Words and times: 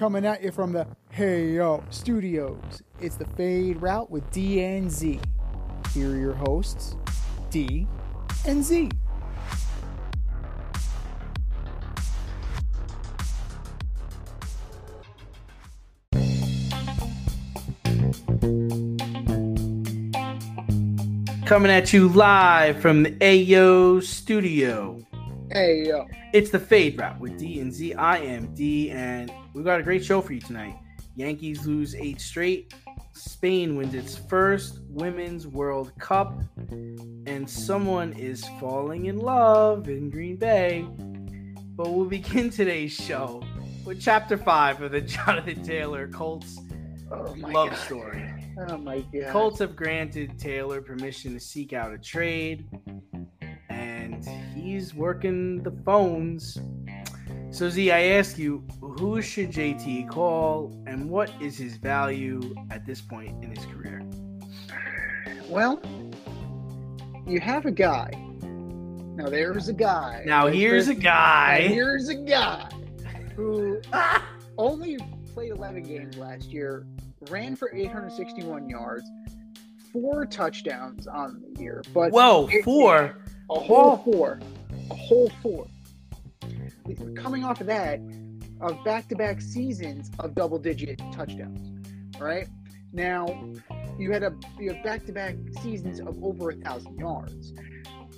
coming 0.00 0.24
at 0.24 0.42
you 0.42 0.50
from 0.50 0.72
the 0.72 0.86
Hey 1.10 1.50
Yo 1.56 1.84
Studios. 1.90 2.82
It's 3.02 3.16
the 3.16 3.26
Fade 3.26 3.82
Route 3.82 4.10
with 4.10 4.30
D 4.30 4.64
and 4.64 4.90
Z. 4.90 5.20
Here 5.92 6.12
are 6.12 6.16
your 6.16 6.32
hosts, 6.32 6.96
D 7.50 7.86
and 8.46 8.64
Z. 8.64 8.88
Coming 21.44 21.70
at 21.70 21.92
you 21.92 22.08
live 22.08 22.80
from 22.80 23.02
the 23.02 23.10
Ayo 23.20 24.02
Studio. 24.02 25.04
Hey 25.52 25.86
Yo. 25.88 26.06
It's 26.32 26.50
the 26.50 26.58
Fade 26.58 26.98
Route 26.98 27.18
with 27.18 27.38
D 27.38 27.60
and 27.60 27.72
Z. 27.72 27.94
I 27.94 28.18
am 28.18 28.54
D, 28.54 28.90
and 28.90 29.32
we've 29.52 29.64
got 29.64 29.80
a 29.80 29.82
great 29.82 30.04
show 30.04 30.20
for 30.20 30.32
you 30.32 30.40
tonight. 30.40 30.76
Yankees 31.16 31.66
lose 31.66 31.94
eight 31.96 32.20
straight. 32.20 32.72
Spain 33.12 33.76
wins 33.76 33.94
its 33.94 34.16
first 34.16 34.78
Women's 34.88 35.46
World 35.46 35.92
Cup, 35.98 36.40
and 36.70 37.48
someone 37.48 38.12
is 38.12 38.44
falling 38.60 39.06
in 39.06 39.18
love 39.18 39.88
in 39.88 40.08
Green 40.10 40.36
Bay. 40.36 40.86
But 41.76 41.90
we'll 41.92 42.06
begin 42.06 42.50
today's 42.50 42.92
show 42.92 43.42
with 43.84 44.00
Chapter 44.00 44.36
Five 44.38 44.80
of 44.82 44.92
the 44.92 45.00
Jonathan 45.00 45.62
Taylor 45.64 46.06
Colts 46.08 46.58
Oh 47.10 47.34
love 47.38 47.70
God. 47.70 47.76
story. 47.78 48.32
Oh 48.68 48.78
my 48.78 49.00
God. 49.00 49.32
Colts 49.32 49.58
have 49.58 49.74
granted 49.74 50.38
Taylor 50.38 50.80
permission 50.80 51.34
to 51.34 51.40
seek 51.40 51.72
out 51.72 51.92
a 51.92 51.98
trade, 51.98 52.68
he's 54.70 54.94
working 54.94 55.62
the 55.62 55.70
phones. 55.84 56.58
So, 57.50 57.68
Z, 57.68 57.90
I 57.90 58.02
ask 58.18 58.38
you, 58.38 58.64
who 58.80 59.20
should 59.20 59.50
JT 59.50 60.08
call, 60.08 60.72
and 60.86 61.10
what 61.10 61.30
is 61.40 61.58
his 61.58 61.76
value 61.76 62.54
at 62.70 62.86
this 62.86 63.00
point 63.00 63.42
in 63.42 63.50
his 63.54 63.64
career? 63.66 64.02
Well, 65.48 65.80
you 67.26 67.40
have 67.40 67.66
a 67.66 67.72
guy. 67.72 68.10
Now 69.16 69.28
there's 69.28 69.68
a 69.68 69.72
guy. 69.72 70.22
Now, 70.24 70.44
Like, 70.44 70.54
here's 70.54 70.86
a 70.88 70.94
guy. 70.94 71.62
Here's 71.62 72.08
a 72.08 72.14
guy 72.14 72.68
who 73.34 73.80
ah! 73.92 74.24
only 74.56 74.98
played 75.34 75.50
11 75.50 75.82
games 75.82 76.16
last 76.16 76.44
year, 76.50 76.86
ran 77.30 77.56
for 77.56 77.74
861 77.74 78.68
yards, 78.70 79.04
four 79.92 80.24
touchdowns 80.24 81.08
on 81.08 81.42
the 81.42 81.60
year, 81.60 81.82
but 81.92 82.12
Whoa, 82.12 82.48
it- 82.50 82.64
four. 82.64 83.18
A 83.50 83.58
whole 83.58 83.96
four, 83.98 84.40
a 84.90 84.94
whole 84.94 85.30
four. 85.42 85.66
Coming 87.16 87.44
off 87.44 87.60
of 87.60 87.66
that, 87.66 88.00
of 88.60 88.82
back-to-back 88.84 89.40
seasons 89.40 90.10
of 90.18 90.34
double-digit 90.34 91.00
touchdowns, 91.12 91.88
right? 92.18 92.46
Now, 92.92 93.26
you 93.98 94.12
had 94.12 94.22
a 94.22 94.34
you 94.58 94.72
have 94.72 94.82
back-to-back 94.84 95.36
seasons 95.62 96.00
of 96.00 96.22
over 96.22 96.50
a 96.50 96.54
thousand 96.54 96.98
yards. 96.98 97.52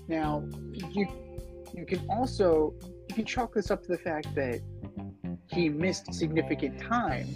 Now, 0.09 0.45
you 0.91 1.07
you 1.75 1.87
can 1.87 2.05
also 2.09 2.75
you 3.09 3.15
can 3.15 3.25
chalk 3.25 3.55
this 3.55 3.71
up 3.71 3.83
to 3.83 3.89
the 3.89 3.99
fact 3.99 4.35
that 4.35 4.61
he 5.51 5.69
missed 5.69 6.13
significant 6.13 6.79
time, 6.81 7.29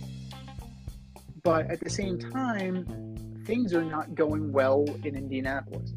but 1.42 1.70
at 1.70 1.80
the 1.80 1.90
same 1.90 2.18
time, 2.18 3.44
things 3.44 3.74
are 3.74 3.84
not 3.84 4.14
going 4.14 4.52
well 4.52 4.84
in 5.04 5.16
Indianapolis, 5.16 5.92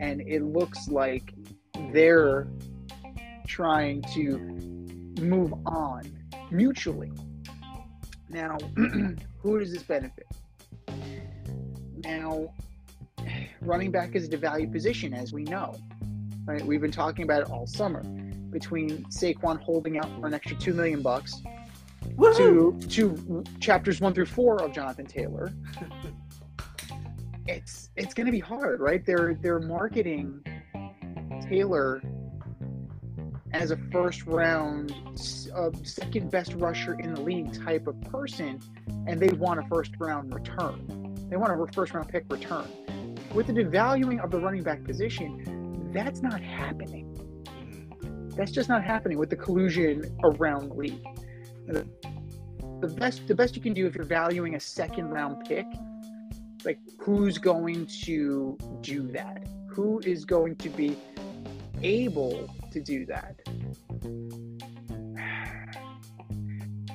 and 0.00 0.20
it 0.22 0.42
looks 0.42 0.88
like 0.88 1.32
they're 1.92 2.48
trying 3.46 4.02
to 4.14 4.38
move 5.22 5.52
on 5.66 6.02
mutually. 6.50 7.12
Now, 8.28 8.56
who 9.38 9.58
does 9.58 9.72
this 9.72 9.82
benefit? 9.82 10.26
Now, 11.98 12.52
running 13.60 13.90
back 13.90 14.14
is 14.14 14.26
a 14.26 14.28
devalued 14.28 14.72
position, 14.72 15.12
as 15.12 15.32
we 15.32 15.44
know. 15.44 15.76
Right? 16.44 16.64
We've 16.64 16.80
been 16.80 16.90
talking 16.90 17.24
about 17.24 17.42
it 17.42 17.50
all 17.50 17.66
summer. 17.66 18.02
Between 18.02 19.04
Saquon 19.04 19.60
holding 19.60 19.98
out 19.98 20.08
for 20.18 20.26
an 20.26 20.34
extra 20.34 20.56
two 20.56 20.74
million 20.74 21.02
bucks 21.02 21.40
to 22.36 22.78
to 22.88 23.44
chapters 23.60 24.00
one 24.00 24.14
through 24.14 24.26
four 24.26 24.62
of 24.62 24.72
Jonathan 24.72 25.06
Taylor, 25.06 25.52
it's 27.50 27.90
it's 27.96 28.14
going 28.14 28.26
to 28.26 28.32
be 28.32 28.40
hard, 28.40 28.80
right? 28.80 29.04
They're 29.04 29.34
they're 29.40 29.60
marketing 29.60 30.44
Taylor 31.48 32.02
as 33.52 33.72
a 33.72 33.76
first 33.90 34.24
round, 34.26 34.94
uh, 35.54 35.70
second 35.82 36.30
best 36.30 36.54
rusher 36.54 36.94
in 36.94 37.14
the 37.14 37.20
league 37.20 37.52
type 37.64 37.88
of 37.88 38.00
person, 38.02 38.60
and 39.08 39.18
they 39.18 39.28
want 39.36 39.58
a 39.58 39.68
first 39.68 39.92
round 39.98 40.32
return. 40.32 41.16
They 41.28 41.36
want 41.36 41.52
a 41.52 41.72
first 41.72 41.92
round 41.92 42.08
pick 42.08 42.24
return. 42.30 42.68
With 43.34 43.48
the 43.48 43.52
devaluing 43.52 44.22
of 44.22 44.30
the 44.30 44.38
running 44.38 44.62
back 44.62 44.84
position, 44.84 45.90
that's 45.92 46.22
not 46.22 46.40
happening. 46.40 47.06
That's 48.36 48.52
just 48.52 48.68
not 48.68 48.84
happening 48.84 49.18
with 49.18 49.30
the 49.30 49.36
collusion 49.36 50.16
around 50.22 50.70
the 50.70 50.74
league. 50.74 51.04
The, 51.66 51.86
the 52.80 52.88
best 52.88 53.26
the 53.26 53.34
best 53.34 53.56
you 53.56 53.62
can 53.62 53.74
do 53.74 53.86
if 53.86 53.96
you're 53.96 54.04
valuing 54.04 54.54
a 54.54 54.60
second 54.60 55.10
round 55.10 55.44
pick, 55.46 55.66
like 56.64 56.78
who's 56.98 57.38
going 57.38 57.86
to 58.04 58.56
do 58.80 59.06
that? 59.08 59.46
Who 59.68 60.00
is 60.00 60.24
going 60.24 60.56
to 60.56 60.68
be 60.68 60.96
able 61.82 62.48
to 62.72 62.80
do 62.80 63.06
that? 63.06 63.36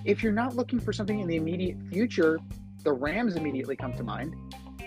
If 0.05 0.21
you're 0.21 0.31
not 0.31 0.55
looking 0.55 0.79
for 0.79 0.93
something 0.93 1.19
in 1.19 1.27
the 1.27 1.35
immediate 1.35 1.77
future, 1.91 2.37
the 2.83 2.93
Rams 2.93 3.35
immediately 3.35 3.75
come 3.75 3.91
to 3.93 4.03
mind. 4.03 4.35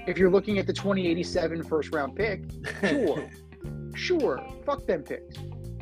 If 0.07 0.17
you're 0.17 0.31
looking 0.31 0.61
at 0.61 0.67
the 0.69 0.73
2087 0.73 1.65
first 1.65 1.93
round 1.93 2.15
pick, 2.15 2.45
sure, 2.89 3.29
sure, 3.97 4.41
fuck 4.65 4.87
them 4.87 5.03
picks. 5.03 5.37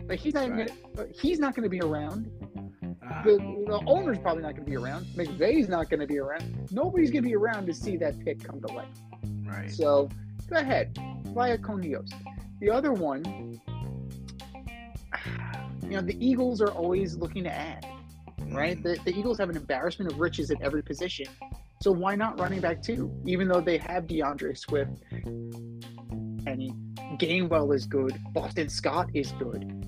Like 0.08 0.20
he's 0.20 0.32
not 0.32 0.48
Right. 0.50 0.70
gonna, 0.96 1.08
he's 1.20 1.38
not 1.38 1.54
going 1.54 1.64
to 1.64 1.68
be 1.68 1.80
around. 1.82 2.30
The, 3.24 3.36
the 3.66 3.80
owner's 3.86 4.18
probably 4.18 4.42
not 4.42 4.52
going 4.54 4.64
to 4.64 4.70
be 4.70 4.76
around. 4.76 5.06
McVay's 5.16 5.68
not 5.68 5.88
going 5.88 6.00
to 6.00 6.06
be 6.06 6.18
around. 6.18 6.68
Nobody's 6.70 7.10
going 7.10 7.22
to 7.22 7.28
be 7.28 7.36
around 7.36 7.66
to 7.66 7.74
see 7.74 7.96
that 7.98 8.18
pick 8.24 8.42
come 8.42 8.60
to 8.60 8.72
life. 8.72 8.88
right. 9.44 9.70
So 9.70 10.08
go 10.48 10.56
ahead, 10.56 10.98
via 11.34 11.58
Conios. 11.58 12.12
The 12.60 12.70
other 12.70 12.92
one, 12.92 13.24
you 15.82 15.90
know, 15.90 16.00
the 16.00 16.16
Eagles 16.20 16.60
are 16.60 16.70
always 16.70 17.16
looking 17.16 17.44
to 17.44 17.52
add, 17.52 17.86
right? 18.48 18.78
Mm. 18.78 18.82
The, 18.82 19.10
the 19.10 19.18
Eagles 19.18 19.38
have 19.38 19.50
an 19.50 19.56
embarrassment 19.56 20.10
of 20.12 20.18
riches 20.18 20.50
at 20.50 20.60
every 20.60 20.82
position. 20.82 21.26
So 21.82 21.92
why 21.92 22.16
not 22.16 22.40
running 22.40 22.60
back 22.60 22.82
too? 22.82 23.12
Even 23.26 23.48
though 23.48 23.60
they 23.60 23.78
have 23.78 24.06
D'Andre 24.06 24.54
Swift 24.54 25.02
and 25.12 26.72
Gainwell 27.18 27.74
is 27.74 27.86
good, 27.86 28.18
Boston 28.32 28.68
Scott 28.68 29.10
is 29.14 29.32
good. 29.32 29.86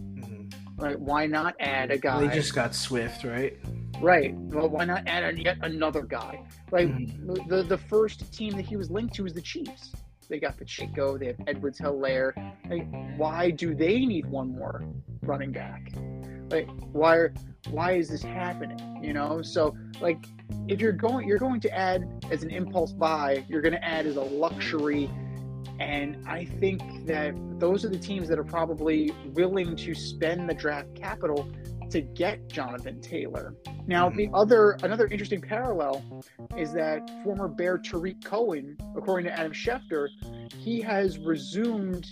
Right? 0.78 0.98
Why 0.98 1.26
not 1.26 1.56
add 1.58 1.90
a 1.90 1.98
guy? 1.98 2.26
They 2.26 2.34
just 2.34 2.54
got 2.54 2.74
Swift, 2.74 3.24
right? 3.24 3.58
Right. 4.00 4.32
Well, 4.34 4.68
why 4.68 4.84
not 4.84 5.02
add 5.08 5.24
a, 5.24 5.40
yet 5.42 5.58
another 5.62 6.02
guy? 6.02 6.40
Like 6.70 6.86
Mhm. 6.88 7.48
the 7.48 7.64
the 7.64 7.78
first 7.78 8.32
team 8.32 8.54
that 8.56 8.64
he 8.64 8.76
was 8.76 8.88
linked 8.90 9.14
to 9.14 9.24
was 9.24 9.34
the 9.34 9.42
Chiefs. 9.42 9.92
They 10.28 10.38
got 10.38 10.56
Pacheco. 10.56 11.16
They 11.18 11.26
have 11.26 11.40
Edwards-Helaire. 11.46 12.32
Like, 12.68 12.86
why 13.16 13.50
do 13.50 13.74
they 13.74 14.04
need 14.04 14.26
one 14.26 14.50
more 14.50 14.84
running 15.22 15.52
back? 15.52 15.90
Like, 16.50 16.68
why 16.92 17.16
are, 17.16 17.34
why 17.70 17.92
is 17.92 18.08
this 18.10 18.22
happening? 18.22 19.02
You 19.02 19.14
know. 19.14 19.42
So 19.42 19.74
like, 20.00 20.24
if 20.68 20.80
you're 20.80 20.92
going, 20.92 21.26
you're 21.26 21.38
going 21.38 21.60
to 21.62 21.74
add 21.74 22.24
as 22.30 22.42
an 22.44 22.50
impulse 22.50 22.92
buy. 22.92 23.44
You're 23.48 23.62
going 23.62 23.74
to 23.74 23.84
add 23.84 24.06
as 24.06 24.16
a 24.16 24.22
luxury. 24.22 25.10
And 25.78 26.26
I 26.26 26.44
think 26.44 27.06
that 27.06 27.34
those 27.58 27.84
are 27.84 27.88
the 27.88 27.98
teams 27.98 28.28
that 28.28 28.38
are 28.38 28.44
probably 28.44 29.12
willing 29.32 29.76
to 29.76 29.94
spend 29.94 30.48
the 30.48 30.54
draft 30.54 30.94
capital 30.94 31.48
to 31.90 32.00
get 32.00 32.48
Jonathan 32.48 33.00
Taylor. 33.00 33.54
Now, 33.86 34.10
the 34.10 34.28
other 34.34 34.76
another 34.82 35.06
interesting 35.06 35.40
parallel 35.40 36.22
is 36.56 36.72
that 36.74 37.08
former 37.24 37.48
Bear 37.48 37.78
Tarik 37.78 38.22
Cohen, 38.22 38.76
according 38.96 39.26
to 39.26 39.38
Adam 39.38 39.52
Schefter, 39.52 40.08
he 40.58 40.80
has 40.82 41.18
resumed 41.18 42.06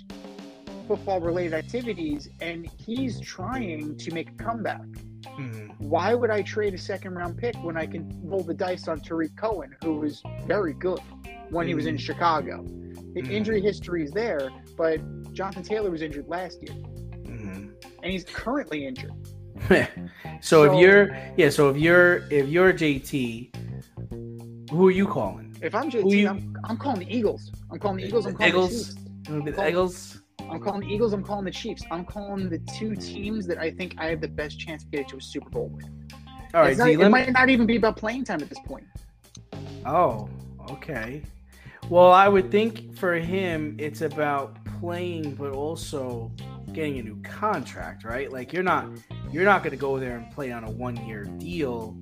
football-related 0.88 1.52
activities 1.52 2.28
and 2.40 2.70
he's 2.78 3.20
trying 3.20 3.96
to 3.96 4.14
make 4.14 4.30
a 4.30 4.34
comeback. 4.34 4.86
Mhm. 5.24 5.78
Why 5.80 6.14
would 6.14 6.30
I 6.30 6.42
trade 6.42 6.74
a 6.74 6.78
second-round 6.78 7.36
pick 7.36 7.56
when 7.56 7.76
I 7.76 7.86
can 7.86 8.08
roll 8.22 8.42
the 8.42 8.54
dice 8.54 8.86
on 8.86 9.00
Tarik 9.00 9.36
Cohen, 9.36 9.74
who 9.82 10.04
is 10.04 10.22
very 10.46 10.74
good 10.74 11.00
when 11.50 11.66
he 11.66 11.74
was 11.74 11.86
in 11.86 11.96
Chicago? 11.96 12.62
The 13.14 13.22
Mhm. 13.22 13.30
injury 13.30 13.60
history 13.60 14.02
is 14.04 14.10
there, 14.10 14.50
but 14.76 15.00
Jonathan 15.32 15.62
Taylor 15.62 15.90
was 15.90 16.02
injured 16.02 16.28
last 16.28 16.60
year, 16.62 16.76
Mhm. 17.22 17.70
and 18.02 18.12
he's 18.12 18.24
currently 18.24 18.86
injured. 18.86 19.12
so, 19.68 19.86
So- 20.40 20.64
if 20.64 20.80
you're 20.80 21.16
yeah, 21.36 21.48
so 21.50 21.70
if 21.70 21.76
you're 21.78 22.24
if 22.30 22.48
you're 22.48 22.72
JT, 22.72 23.50
who 24.70 24.86
are 24.88 24.90
you 24.90 25.06
calling? 25.06 25.56
If 25.62 25.74
I'm 25.74 25.90
JT, 25.90 26.10
you- 26.18 26.28
I'm, 26.28 26.54
I'm 26.64 26.76
calling 26.76 27.00
the 27.00 27.14
Eagles. 27.16 27.50
I'm 27.70 27.78
calling 27.78 27.96
the 27.98 28.04
Eagles. 28.06 28.26
I'm 28.26 28.34
calling 28.34 28.48
Eagles? 28.50 28.94
the 28.94 29.00
Chiefs. 29.00 29.44
The 29.46 29.52
Call- 29.52 29.68
Eagles. 29.68 30.22
I'm 30.50 30.60
calling 30.60 30.80
the 30.86 30.94
Eagles. 30.94 31.12
I'm 31.12 31.24
calling 31.24 31.44
the 31.46 31.50
Chiefs. 31.50 31.82
I'm 31.90 32.04
calling 32.04 32.48
the 32.50 32.58
two 32.78 32.94
teams 32.94 33.46
that 33.48 33.58
I 33.58 33.70
think 33.70 33.94
I 33.98 34.06
have 34.06 34.20
the 34.20 34.28
best 34.28 34.60
chance 34.60 34.84
to 34.84 34.90
get 34.90 35.08
to 35.08 35.16
a 35.16 35.20
Super 35.20 35.48
Bowl 35.50 35.68
with. 35.68 35.86
All 36.54 36.60
right, 36.62 36.76
not- 36.76 36.90
it 36.90 37.08
might 37.08 37.32
not 37.32 37.48
even 37.48 37.66
be 37.66 37.76
about 37.76 37.96
playing 37.96 38.24
time 38.24 38.40
at 38.42 38.48
this 38.48 38.60
point. 38.60 38.86
Oh, 39.84 40.28
okay. 40.70 41.22
Well, 41.88 42.10
I 42.10 42.28
would 42.28 42.50
think 42.50 42.96
for 42.96 43.14
him, 43.14 43.76
it's 43.78 44.00
about 44.00 44.58
playing, 44.80 45.36
but 45.36 45.52
also 45.52 46.32
getting 46.72 46.98
a 46.98 47.02
new 47.02 47.20
contract, 47.22 48.04
right? 48.04 48.30
Like 48.30 48.52
you're 48.52 48.64
not 48.64 48.88
you're 49.30 49.44
not 49.44 49.62
going 49.62 49.70
to 49.70 49.76
go 49.76 49.98
there 49.98 50.16
and 50.16 50.30
play 50.32 50.50
on 50.50 50.64
a 50.64 50.70
one 50.70 50.96
year 51.06 51.24
deal 51.24 51.96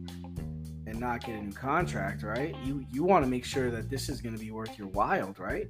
and 0.86 0.98
not 0.98 1.20
get 1.24 1.38
a 1.38 1.42
new 1.42 1.52
contract, 1.52 2.22
right? 2.22 2.56
You 2.64 2.84
you 2.90 3.04
want 3.04 3.24
to 3.24 3.30
make 3.30 3.44
sure 3.44 3.70
that 3.70 3.90
this 3.90 4.08
is 4.08 4.22
going 4.22 4.34
to 4.34 4.40
be 4.40 4.50
worth 4.50 4.78
your 4.78 4.88
while, 4.88 5.34
right? 5.38 5.68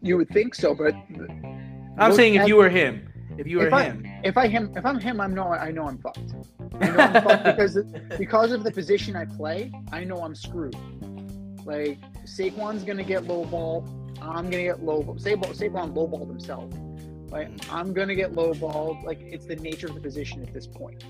You 0.00 0.16
would 0.16 0.28
think 0.28 0.54
so, 0.54 0.74
but 0.74 0.94
I'm 1.98 2.12
saying 2.12 2.36
if 2.36 2.46
you 2.46 2.56
were 2.56 2.68
him, 2.68 3.12
if 3.36 3.48
you 3.48 3.58
were 3.58 3.66
If 3.66 3.72
I- 3.72 3.84
him, 3.84 4.06
if 4.22 4.38
I 4.38 4.46
him 4.46 4.72
if 4.76 4.86
I'm 4.86 5.00
him, 5.00 5.20
I'm 5.20 5.34
no 5.34 5.48
I 5.48 5.72
know 5.72 5.88
I'm 5.88 5.98
fucked. 5.98 6.20
I 6.80 6.90
know 6.90 6.98
I'm 6.98 7.22
fucked 7.24 7.44
because 7.56 7.78
because 8.16 8.52
of 8.52 8.62
the 8.62 8.70
position 8.70 9.16
I 9.16 9.24
play. 9.24 9.72
I 9.90 10.04
know 10.04 10.18
I'm 10.22 10.36
screwed. 10.36 10.76
Like 11.64 11.98
Saquon's 12.24 12.84
gonna 12.84 13.04
get 13.04 13.24
low 13.24 13.44
ball. 13.44 13.86
I'm 14.20 14.50
gonna 14.50 14.62
get 14.62 14.82
low. 14.82 15.02
Saquon 15.02 15.56
Saquon 15.56 15.94
low 15.94 16.06
balled 16.06 16.28
himself. 16.28 16.72
Like 17.30 17.50
I'm 17.72 17.92
gonna 17.92 18.14
get 18.14 18.34
low 18.34 18.54
balled. 18.54 19.02
Like 19.04 19.20
it's 19.20 19.46
the 19.46 19.56
nature 19.56 19.86
of 19.86 19.94
the 19.94 20.00
position 20.00 20.42
at 20.42 20.52
this 20.52 20.66
point. 20.66 21.04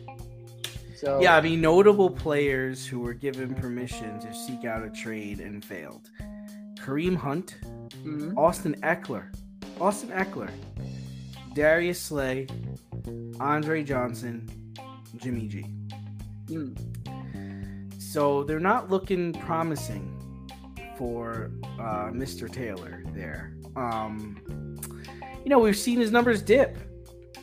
So 0.97 1.21
yeah, 1.21 1.37
I 1.37 1.41
mean 1.41 1.61
notable 1.61 2.09
players 2.09 2.87
who 2.87 3.01
were 3.01 3.15
given 3.15 3.55
permission 3.55 4.19
to 4.21 4.35
seek 4.35 4.65
out 4.65 4.85
a 4.85 4.91
trade 4.91 5.41
and 5.41 5.65
failed. 5.65 6.09
Kareem 6.79 7.17
Hunt, 7.17 7.57
mhm. 8.05 8.37
Austin 8.37 8.77
Ekeler, 8.83 9.35
Austin 9.81 10.11
Ekeler, 10.11 10.51
Darius 11.55 12.01
Slay, 12.01 12.47
Andre 13.41 13.83
Johnson, 13.83 14.49
Jimmy 15.17 15.49
G. 15.49 15.67
Mm. 16.47 18.01
So 18.01 18.45
they're 18.45 18.61
not 18.61 18.91
looking 18.91 19.33
promising 19.33 20.14
for 20.97 21.51
uh, 21.79 22.11
Mr. 22.11 22.51
Taylor 22.51 23.03
there. 23.15 23.57
Um, 23.77 24.77
you 25.43 25.51
know, 25.51 25.59
we've 25.59 25.77
seen 25.77 25.99
his 25.99 26.11
numbers 26.11 26.43
dip. 26.43 26.77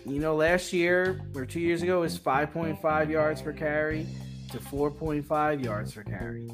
You 0.05 0.19
know, 0.19 0.35
last 0.35 0.73
year 0.73 1.21
or 1.35 1.45
two 1.45 1.59
years 1.59 1.83
ago, 1.83 2.01
was 2.01 2.17
5.5 2.17 3.09
yards 3.09 3.41
per 3.41 3.53
carry 3.53 4.07
to 4.51 4.57
4.5 4.57 5.63
yards 5.63 5.93
per 5.93 6.03
carry. 6.03 6.47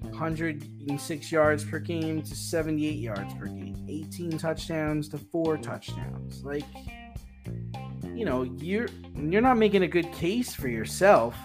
106 0.00 1.32
yards 1.32 1.64
per 1.64 1.78
game 1.78 2.22
to 2.22 2.34
78 2.34 2.98
yards 2.98 3.34
per 3.34 3.46
game. 3.46 3.86
18 3.88 4.38
touchdowns 4.38 5.08
to 5.10 5.18
4 5.18 5.58
touchdowns. 5.58 6.44
Like, 6.44 6.64
you 8.14 8.24
know, 8.24 8.42
you're 8.42 8.88
you're 9.14 9.40
not 9.40 9.58
making 9.58 9.82
a 9.82 9.88
good 9.88 10.10
case 10.12 10.54
for 10.54 10.68
yourself 10.68 11.36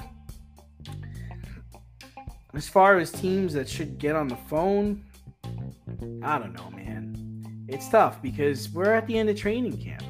as 2.54 2.70
far 2.70 3.00
as 3.00 3.12
teams 3.12 3.54
that 3.54 3.68
should 3.68 3.98
get 3.98 4.16
on 4.16 4.28
the 4.28 4.36
phone, 4.36 5.04
I 6.22 6.38
don't 6.38 6.54
know, 6.54 6.70
man. 6.72 7.66
It's 7.68 7.90
tough 7.90 8.22
because 8.22 8.70
we're 8.70 8.94
at 8.94 9.08
the 9.08 9.18
end 9.18 9.30
of 9.30 9.38
training 9.38 9.78
camp. 9.78 10.04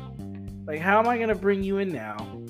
Like, 0.65 0.79
how 0.79 0.99
am 0.99 1.07
I 1.07 1.17
going 1.17 1.29
to 1.29 1.35
bring 1.35 1.63
you 1.63 1.77
in 1.77 1.89
now 1.89 2.41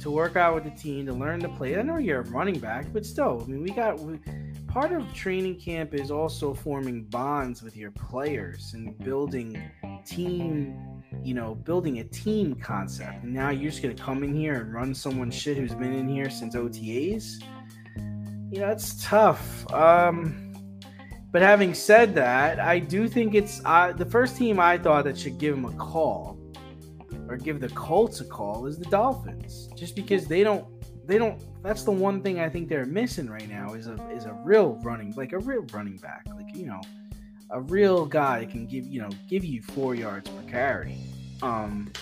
to 0.00 0.10
work 0.10 0.36
out 0.36 0.54
with 0.54 0.64
the 0.64 0.70
team 0.70 1.06
to 1.06 1.12
learn 1.12 1.40
to 1.40 1.48
play? 1.50 1.76
I 1.76 1.82
know 1.82 1.98
you're 1.98 2.20
a 2.20 2.24
running 2.24 2.58
back, 2.58 2.86
but 2.92 3.04
still, 3.04 3.42
I 3.42 3.50
mean, 3.50 3.62
we 3.62 3.70
got 3.70 3.98
we, 3.98 4.18
part 4.66 4.92
of 4.92 5.12
training 5.12 5.60
camp 5.60 5.94
is 5.94 6.10
also 6.10 6.54
forming 6.54 7.04
bonds 7.04 7.62
with 7.62 7.76
your 7.76 7.90
players 7.90 8.72
and 8.74 8.98
building 8.98 9.60
team, 10.06 11.02
you 11.22 11.34
know, 11.34 11.54
building 11.54 11.98
a 11.98 12.04
team 12.04 12.54
concept. 12.54 13.24
And 13.24 13.34
now 13.34 13.50
you're 13.50 13.70
just 13.70 13.82
going 13.82 13.94
to 13.94 14.02
come 14.02 14.22
in 14.24 14.34
here 14.34 14.54
and 14.60 14.72
run 14.72 14.94
someone's 14.94 15.34
shit 15.34 15.58
who's 15.58 15.74
been 15.74 15.92
in 15.92 16.08
here 16.08 16.30
since 16.30 16.54
OTAs 16.54 17.42
you 18.50 18.60
know, 18.60 18.68
it's 18.68 19.02
tough. 19.02 19.70
Um, 19.72 20.46
but 21.32 21.42
having 21.42 21.74
said 21.74 22.14
that, 22.14 22.60
I 22.60 22.78
do 22.78 23.08
think 23.08 23.34
it's 23.34 23.60
uh, 23.64 23.92
the 23.92 24.06
first 24.06 24.36
team 24.36 24.58
I 24.58 24.78
thought 24.78 25.04
that 25.04 25.18
should 25.18 25.38
give 25.38 25.54
him 25.54 25.64
a 25.64 25.72
call 25.72 26.38
or 27.28 27.36
give 27.36 27.60
the 27.60 27.68
Colts 27.70 28.20
a 28.20 28.24
call 28.24 28.66
is 28.66 28.78
the 28.78 28.84
Dolphins, 28.86 29.68
just 29.76 29.96
because 29.96 30.26
they 30.26 30.42
don't, 30.42 30.64
they 31.06 31.18
don't. 31.18 31.38
That's 31.62 31.82
the 31.82 31.90
one 31.90 32.22
thing 32.22 32.40
I 32.40 32.48
think 32.48 32.68
they're 32.68 32.86
missing 32.86 33.28
right 33.28 33.48
now 33.48 33.74
is 33.74 33.88
a 33.88 33.94
is 34.10 34.24
a 34.24 34.32
real 34.44 34.80
running, 34.82 35.12
like 35.16 35.32
a 35.32 35.38
real 35.38 35.66
running 35.72 35.96
back, 35.96 36.24
like 36.34 36.54
you 36.54 36.66
know, 36.66 36.80
a 37.50 37.60
real 37.60 38.06
guy 38.06 38.46
can 38.50 38.66
give 38.66 38.86
you 38.86 39.02
know 39.02 39.10
give 39.28 39.44
you 39.44 39.60
four 39.62 39.94
yards 39.94 40.30
per 40.30 40.50
carry. 40.50 40.96
Um, 41.42 41.92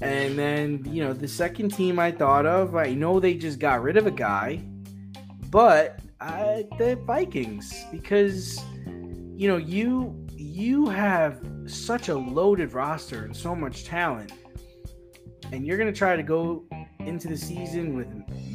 and 0.00 0.38
then 0.38 0.86
you 0.88 1.02
know 1.02 1.12
the 1.12 1.28
second 1.28 1.74
team 1.74 1.98
I 1.98 2.12
thought 2.12 2.46
of, 2.46 2.76
I 2.76 2.94
know 2.94 3.18
they 3.18 3.34
just 3.34 3.58
got 3.58 3.82
rid 3.82 3.96
of 3.96 4.06
a 4.06 4.12
guy 4.12 4.64
but 5.54 6.00
uh, 6.20 6.62
the 6.78 6.98
Vikings 7.06 7.72
because 7.92 8.60
you 8.86 9.46
know 9.46 9.56
you 9.56 10.26
you 10.36 10.88
have 10.88 11.38
such 11.66 12.08
a 12.08 12.14
loaded 12.14 12.72
roster 12.72 13.24
and 13.24 13.36
so 13.36 13.54
much 13.54 13.84
talent, 13.84 14.32
and 15.52 15.64
you're 15.64 15.78
gonna 15.78 15.92
try 15.92 16.16
to 16.16 16.24
go 16.24 16.64
into 16.98 17.28
the 17.28 17.36
season 17.36 17.94
with 17.94 18.08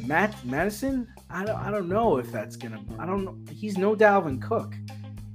Matt 0.06 0.44
Madison. 0.44 1.08
I 1.30 1.46
don't 1.46 1.56
I 1.56 1.70
don't 1.70 1.88
know 1.88 2.18
if 2.18 2.30
that's 2.30 2.56
gonna 2.56 2.82
I 2.98 3.06
don't 3.06 3.24
know 3.24 3.34
he's 3.50 3.78
no 3.78 3.96
Dalvin 3.96 4.38
Cook. 4.42 4.74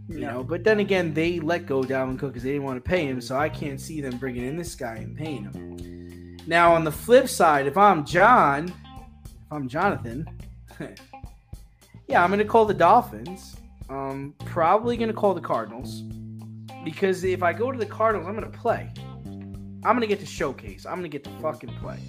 You 0.07 0.19
No. 0.19 0.31
know, 0.33 0.44
but 0.44 0.63
then 0.63 0.81
again, 0.81 1.15
they 1.15 1.39
let 1.39 1.65
go 1.65 1.81
Dalvin 1.81 2.19
Cook 2.19 2.33
because 2.33 2.44
they 2.44 2.51
didn't 2.51 2.65
want 2.65 2.77
to 2.77 2.88
pay 2.88 3.07
him, 3.07 3.19
so 3.19 3.39
I 3.39 3.50
can't 3.50 3.81
see 3.81 4.01
them 4.01 4.19
bringing 4.19 4.45
in 4.45 4.56
this 4.56 4.75
guy 4.75 4.97
and 4.97 5.18
paying 5.18 5.45
him. 5.45 6.38
Now, 6.45 6.75
on 6.75 6.83
the 6.83 6.91
flip 6.91 7.27
side, 7.27 7.65
if 7.65 7.75
I'm 7.75 8.06
John, 8.06 8.68
if 8.68 9.50
I'm 9.51 9.68
Jonathan, 9.68 10.29
yeah, 12.07 12.24
I'm 12.24 12.30
going 12.30 12.40
to 12.40 12.46
call 12.46 12.66
the 12.66 12.74
Dolphins. 12.74 13.56
Um, 13.90 14.34
probably 14.46 14.98
going 14.98 15.10
to 15.10 15.13
call 15.13 15.34
the 15.34 15.42
Cardinals 15.42 16.02
because 16.84 17.24
if 17.24 17.44
I 17.44 17.54
go 17.54 17.72
to 17.72 17.78
the 17.78 17.86
Cardinals, 17.86 18.28
I'm 18.28 18.36
going 18.36 18.50
to 18.50 18.57
play. 18.57 18.92
I'm 19.25 19.96
going 19.96 20.02
to 20.02 20.07
get 20.07 20.19
to 20.19 20.25
showcase. 20.25 20.86
I'm 20.86 20.94
going 20.94 21.04
to 21.04 21.10
get 21.10 21.24
to 21.25 21.30
fucking 21.42 21.74
play, 21.81 22.00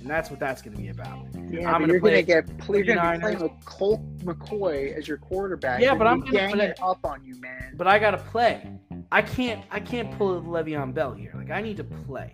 and 0.00 0.08
that's 0.08 0.30
what 0.30 0.40
that's 0.40 0.62
going 0.62 0.76
to 0.76 0.82
be 0.82 0.88
about. 0.88 1.26
Yeah, 1.50 1.72
I'm 1.72 1.80
gonna 1.80 1.92
you're 1.92 2.00
play 2.00 2.22
gonna 2.22 2.42
get 2.42 2.68
you're 2.68 2.82
gonna 2.82 3.12
be 3.14 3.20
playing 3.20 3.40
with 3.40 3.52
Colt 3.64 4.00
McCoy 4.20 4.96
as 4.96 5.06
your 5.06 5.18
quarterback. 5.18 5.80
Yeah, 5.80 5.94
but 5.94 6.06
I'm 6.06 6.20
gonna 6.20 6.48
gonna 6.48 6.62
it 6.64 6.78
up 6.82 7.04
on 7.04 7.22
you, 7.24 7.38
man. 7.40 7.74
But 7.76 7.86
I 7.86 7.98
got 7.98 8.12
to 8.12 8.18
play. 8.18 8.66
I 9.12 9.22
can't. 9.22 9.64
I 9.70 9.80
can't 9.80 10.16
pull 10.16 10.38
a 10.38 10.40
Le'Veon 10.40 10.94
Bell 10.94 11.12
here. 11.12 11.32
Like 11.34 11.50
I 11.50 11.60
need 11.60 11.76
to 11.76 11.84
play. 11.84 12.32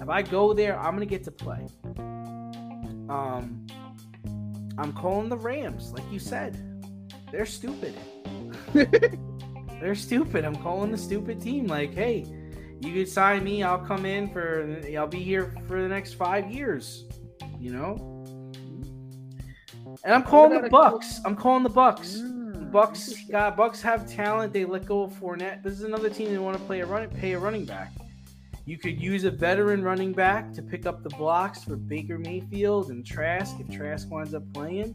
If 0.00 0.08
I 0.08 0.22
go 0.22 0.54
there, 0.54 0.78
I'm 0.78 0.96
going 0.96 1.00
to 1.00 1.06
get 1.06 1.24
to 1.24 1.30
play. 1.30 1.66
Um, 3.10 3.66
I'm 4.78 4.92
calling 4.92 5.28
the 5.28 5.36
Rams, 5.36 5.92
like 5.92 6.10
you 6.10 6.18
said. 6.18 6.56
They're 7.30 7.46
stupid. 7.46 7.94
They're 9.80 9.94
stupid. 9.94 10.44
I'm 10.44 10.56
calling 10.56 10.90
the 10.90 10.98
stupid 10.98 11.40
team. 11.40 11.66
Like, 11.66 11.94
hey, 11.94 12.26
you 12.80 12.92
could 12.92 13.08
sign 13.08 13.44
me. 13.44 13.62
I'll 13.62 13.78
come 13.78 14.04
in 14.04 14.30
for. 14.30 14.80
I'll 14.96 15.06
be 15.06 15.22
here 15.22 15.54
for 15.66 15.80
the 15.82 15.88
next 15.88 16.14
five 16.14 16.50
years. 16.50 17.04
You 17.58 17.72
know. 17.72 18.20
And 20.04 20.14
I'm 20.14 20.22
calling 20.22 20.62
the 20.62 20.68
Bucks. 20.68 21.20
I'm 21.24 21.36
calling 21.36 21.62
the 21.62 21.68
Bucks. 21.68 22.16
Mm, 22.16 22.70
Bucks 22.70 23.24
got 23.24 23.56
Bucks 23.56 23.82
have 23.82 24.08
talent. 24.08 24.52
They 24.52 24.64
let 24.64 24.86
go 24.86 25.02
of 25.02 25.12
Fournette. 25.12 25.62
This 25.62 25.74
is 25.74 25.82
another 25.82 26.08
team 26.08 26.32
that 26.32 26.40
want 26.40 26.56
to 26.56 26.64
play 26.64 26.80
a 26.80 26.86
run 26.86 27.08
pay 27.08 27.32
a 27.32 27.38
running 27.38 27.64
back. 27.64 27.92
You 28.66 28.78
could 28.78 29.00
use 29.00 29.24
a 29.24 29.30
veteran 29.30 29.82
running 29.82 30.12
back 30.12 30.52
to 30.52 30.62
pick 30.62 30.86
up 30.86 31.02
the 31.02 31.10
blocks 31.10 31.64
for 31.64 31.76
Baker 31.76 32.18
Mayfield 32.18 32.90
and 32.90 33.04
Trask 33.04 33.56
if 33.58 33.68
Trask 33.74 34.08
winds 34.10 34.34
up 34.34 34.42
playing. 34.52 34.94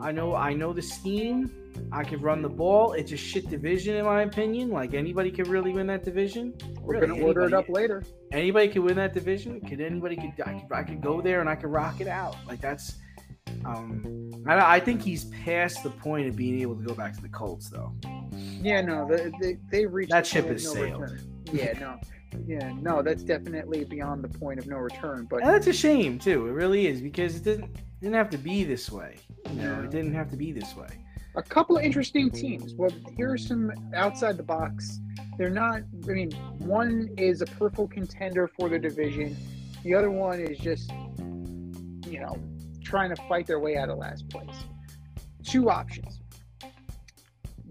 I 0.00 0.12
know 0.12 0.34
I 0.34 0.52
know 0.52 0.72
the 0.72 0.82
scheme. 0.82 1.50
I 1.92 2.02
could 2.04 2.22
run 2.22 2.42
the 2.42 2.48
ball. 2.48 2.92
It's 2.92 3.12
a 3.12 3.16
shit 3.16 3.48
division 3.48 3.96
in 3.96 4.04
my 4.04 4.22
opinion. 4.22 4.70
Like 4.70 4.94
anybody 4.94 5.30
could 5.30 5.46
really 5.46 5.72
win 5.72 5.86
that 5.86 6.04
division. 6.04 6.54
We're 6.80 6.94
Really, 7.00 7.06
gonna 7.08 7.22
order 7.24 7.42
it 7.44 7.54
up 7.54 7.68
later. 7.68 8.02
Anybody 8.32 8.68
could 8.68 8.82
win 8.82 8.96
that 8.96 9.14
division. 9.14 9.60
Could 9.60 9.80
anybody 9.80 10.16
could 10.16 10.32
I 10.46 10.54
could, 10.60 10.72
I 10.72 10.82
could 10.82 11.00
go 11.00 11.20
there 11.20 11.40
and 11.40 11.48
I 11.48 11.54
could 11.54 11.70
rock 11.70 12.00
it 12.00 12.08
out. 12.08 12.36
Like 12.46 12.60
that's 12.60 12.96
um 13.64 14.30
I, 14.46 14.76
I 14.76 14.80
think 14.80 15.00
he's 15.02 15.26
past 15.26 15.82
the 15.82 15.90
point 15.90 16.28
of 16.28 16.36
being 16.36 16.60
able 16.60 16.76
to 16.76 16.82
go 16.82 16.94
back 16.94 17.14
to 17.16 17.22
the 17.22 17.28
Colts 17.28 17.68
though. 17.70 17.94
Yeah, 18.60 18.80
no, 18.80 19.06
they 19.08 19.30
they, 19.40 19.58
they 19.70 19.86
reached 19.86 20.10
That 20.10 20.26
ship 20.26 20.46
has 20.46 20.64
no 20.64 20.72
sailed. 20.74 21.00
return. 21.02 21.20
Yeah, 21.52 21.78
no, 21.78 21.98
yeah, 22.46 22.72
no, 22.80 23.02
that's 23.02 23.22
definitely 23.22 23.84
beyond 23.84 24.22
the 24.22 24.28
point 24.38 24.58
of 24.58 24.66
no 24.66 24.76
return. 24.76 25.26
But 25.28 25.42
And 25.42 25.50
that's 25.50 25.66
a 25.66 25.72
shame 25.72 26.18
too. 26.18 26.46
It 26.46 26.52
really 26.52 26.86
is 26.86 27.00
because 27.00 27.36
it 27.36 27.44
didn't 27.44 27.76
didn't 28.00 28.14
have 28.14 28.30
to 28.30 28.38
be 28.38 28.64
this 28.64 28.90
way. 28.90 29.16
You 29.50 29.62
know, 29.62 29.82
it 29.82 29.90
didn't 29.90 30.14
have 30.14 30.30
to 30.30 30.36
be 30.36 30.52
this 30.52 30.76
way. 30.76 30.88
a 31.34 31.42
couple 31.42 31.76
of 31.76 31.84
interesting 31.84 32.30
teams. 32.30 32.74
Well, 32.74 32.90
here 33.16 33.32
are 33.32 33.38
some 33.38 33.72
outside 33.94 34.36
the 34.36 34.42
box. 34.42 35.00
They're 35.38 35.50
not. 35.50 35.82
I 36.08 36.12
mean, 36.12 36.32
one 36.58 37.10
is 37.16 37.42
a 37.42 37.46
purple 37.46 37.86
contender 37.88 38.48
for 38.58 38.68
the 38.68 38.78
division. 38.78 39.36
The 39.82 39.94
other 39.94 40.10
one 40.10 40.40
is 40.40 40.58
just, 40.58 40.90
you 42.08 42.20
know, 42.20 42.38
trying 42.82 43.14
to 43.14 43.22
fight 43.28 43.46
their 43.46 43.60
way 43.60 43.76
out 43.76 43.88
of 43.88 43.98
last 43.98 44.28
place. 44.28 44.64
Two 45.44 45.70
options. 45.70 46.20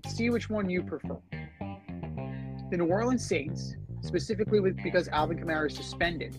See 0.07 0.29
which 0.29 0.49
one 0.49 0.69
you 0.69 0.83
prefer. 0.83 1.17
The 2.71 2.77
New 2.77 2.85
Orleans 2.85 3.25
Saints, 3.25 3.75
specifically 4.05 4.59
with 4.59 4.81
because 4.83 5.07
Alvin 5.09 5.37
Kamara 5.39 5.67
is 5.67 5.75
suspended, 5.75 6.35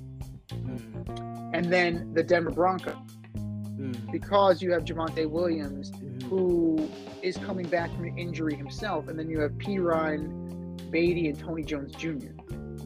Mm. 0.48 1.50
and 1.54 1.66
then 1.72 2.12
the 2.14 2.22
Denver 2.22 2.50
Broncos. 2.50 2.94
Mm, 3.34 4.10
because 4.10 4.62
you 4.62 4.72
have 4.72 4.84
Javonte 4.84 5.28
Williams, 5.28 5.90
mhm. 5.90 6.22
who 6.22 6.88
is 7.22 7.36
coming 7.36 7.68
back 7.68 7.92
from 7.94 8.04
an 8.04 8.16
injury 8.16 8.54
himself, 8.54 9.08
and 9.08 9.18
then 9.18 9.28
you 9.28 9.38
have 9.40 9.52
Perine, 9.58 10.90
Beatty, 10.90 11.28
and 11.28 11.38
Tony 11.38 11.62
Jones 11.62 11.92
Jr. 11.94 12.32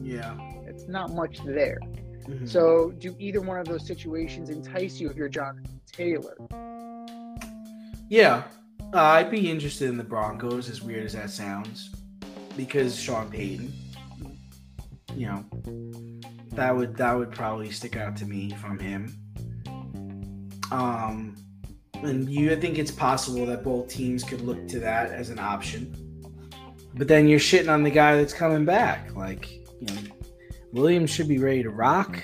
Yeah. 0.01 0.37
It's 0.65 0.89
not 0.89 1.13
much 1.13 1.41
there. 1.45 1.79
Mhm. 2.27 2.47
So, 2.47 2.91
do 2.99 3.15
either 3.19 3.39
one 3.39 3.57
of 3.57 3.67
those 3.67 3.87
situations 3.87 4.49
entice 4.49 4.99
you 4.99 5.09
if 5.09 5.15
you're 5.15 5.29
John 5.29 5.63
Taylor? 5.91 6.35
Yeah, 8.09 8.43
uh, 8.93 8.99
I'd 9.01 9.31
be 9.31 9.49
interested 9.49 9.87
in 9.87 9.95
the 9.95 10.03
Broncos, 10.03 10.69
as 10.69 10.81
weird 10.81 11.05
as 11.05 11.13
that 11.13 11.29
sounds, 11.29 11.89
because 12.57 12.99
Sean 12.99 13.29
Payton. 13.29 13.71
You 15.15 15.27
know, 15.27 15.45
that 16.51 16.75
would 16.75 16.95
that 16.97 17.13
would 17.13 17.31
probably 17.31 17.71
stick 17.71 17.95
out 17.95 18.15
to 18.17 18.25
me 18.25 18.51
from 18.51 18.79
him. 18.79 19.15
Um, 20.71 21.35
and 22.03 22.29
you, 22.29 22.51
I 22.51 22.55
think 22.55 22.77
it's 22.77 22.91
possible 22.91 23.45
that 23.47 23.63
both 23.63 23.89
teams 23.89 24.23
could 24.23 24.41
look 24.41 24.67
to 24.69 24.79
that 24.79 25.11
as 25.11 25.29
an 25.29 25.39
option. 25.39 25.95
But 26.95 27.07
then 27.07 27.27
you're 27.27 27.39
shitting 27.39 27.71
on 27.71 27.83
the 27.83 27.89
guy 27.89 28.17
that's 28.17 28.33
coming 28.33 28.65
back. 28.65 29.15
Like, 29.15 29.51
you 29.79 29.87
know, 29.87 30.01
Williams 30.73 31.09
should 31.09 31.27
be 31.27 31.37
ready 31.37 31.63
to 31.63 31.69
rock 31.69 32.23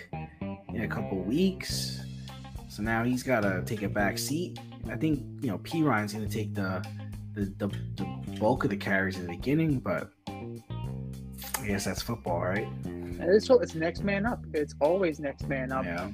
in 0.74 0.82
a 0.84 0.88
couple 0.88 1.20
weeks. 1.20 2.01
So 2.70 2.84
now 2.84 3.03
he's 3.03 3.24
got 3.24 3.41
to 3.41 3.63
take 3.65 3.82
a 3.84 3.89
back 3.89 4.17
seat. 4.17 4.60
I 4.89 4.96
think 4.96 5.20
you 5.41 5.50
know 5.50 5.58
Perine's 5.60 6.13
going 6.13 6.27
to 6.27 6.34
take 6.34 6.53
the, 6.53 6.86
the 7.34 7.46
the 7.58 7.67
the 7.96 8.38
bulk 8.39 8.63
of 8.63 8.70
the 8.70 8.77
carries 8.77 9.17
in 9.17 9.24
the 9.24 9.34
beginning, 9.34 9.79
but 9.79 10.12
I 11.68 11.72
guess 11.72 11.84
that's 11.84 12.02
football, 12.02 12.40
right? 12.40 12.66
And 12.86 13.22
it's, 13.24 13.50
it's 13.50 13.76
next 13.76 14.02
man 14.02 14.26
up. 14.26 14.42
It's 14.54 14.74
always 14.80 15.20
next 15.20 15.50
man 15.50 15.74
up. 15.74 15.84
Yeah. 15.84 16.12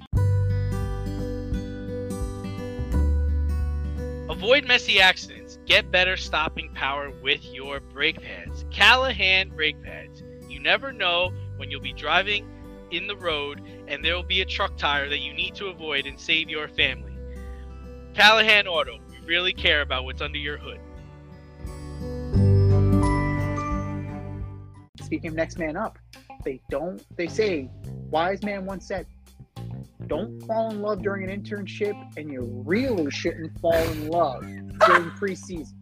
Avoid 4.31 4.65
messy 4.65 4.99
accidents. 4.99 5.59
Get 5.67 5.91
better 5.91 6.17
stopping 6.17 6.73
power 6.73 7.11
with 7.21 7.45
your 7.53 7.81
brake 7.81 8.19
pads. 8.19 8.65
Callahan 8.71 9.49
brake 9.49 9.79
pads. 9.83 10.23
You 10.49 10.59
never 10.59 10.91
know 10.91 11.31
when 11.57 11.69
you'll 11.69 11.81
be 11.81 11.93
driving 11.93 12.47
in 12.89 13.05
the 13.05 13.15
road 13.15 13.61
and 13.87 14.03
there 14.03 14.15
will 14.15 14.23
be 14.23 14.41
a 14.41 14.45
truck 14.45 14.75
tire 14.75 15.07
that 15.07 15.19
you 15.19 15.35
need 15.35 15.53
to 15.53 15.67
avoid 15.67 16.07
and 16.07 16.19
save 16.19 16.49
your 16.49 16.67
family. 16.67 17.13
Callahan 18.15 18.65
Auto. 18.65 18.97
We 19.07 19.19
really 19.27 19.53
care 19.53 19.81
about 19.81 20.03
what's 20.03 20.19
under 20.19 20.39
your 20.39 20.57
hood. 20.57 20.79
Speaking 25.01 25.29
of 25.29 25.35
next 25.35 25.57
man 25.57 25.75
up, 25.75 25.97
they 26.45 26.61
don't. 26.69 27.03
They 27.17 27.25
say, 27.25 27.67
wise 28.11 28.43
man 28.43 28.63
once 28.63 28.87
said, 28.87 29.07
"Don't 30.05 30.39
fall 30.43 30.69
in 30.69 30.83
love 30.83 31.01
during 31.01 31.27
an 31.27 31.41
internship, 31.41 31.95
and 32.15 32.31
you 32.31 32.41
really 32.63 33.09
shouldn't 33.09 33.59
fall 33.59 33.73
in 33.73 34.09
love 34.09 34.41
during 34.41 35.09
preseason." 35.11 35.73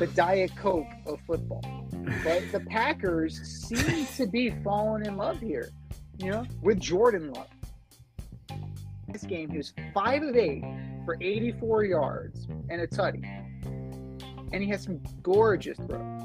The 0.00 0.08
diet 0.08 0.50
coke 0.56 0.88
of 1.06 1.20
football. 1.28 1.62
But 2.24 2.42
the 2.50 2.64
Packers 2.68 3.40
seem 3.40 4.04
to 4.16 4.26
be 4.26 4.50
falling 4.64 5.06
in 5.06 5.16
love 5.16 5.38
here, 5.38 5.70
you 6.18 6.32
know, 6.32 6.44
with 6.62 6.80
Jordan 6.80 7.32
Love. 7.32 7.46
This 9.06 9.22
game, 9.22 9.48
he 9.48 9.58
was 9.58 9.72
five 9.94 10.24
of 10.24 10.34
eight 10.34 10.64
for 11.04 11.16
84 11.20 11.84
yards 11.84 12.48
and 12.68 12.80
a 12.80 12.86
tutty, 12.88 13.24
and 14.52 14.60
he 14.60 14.68
has 14.70 14.82
some 14.82 15.00
gorgeous 15.22 15.78
throws. 15.78 16.22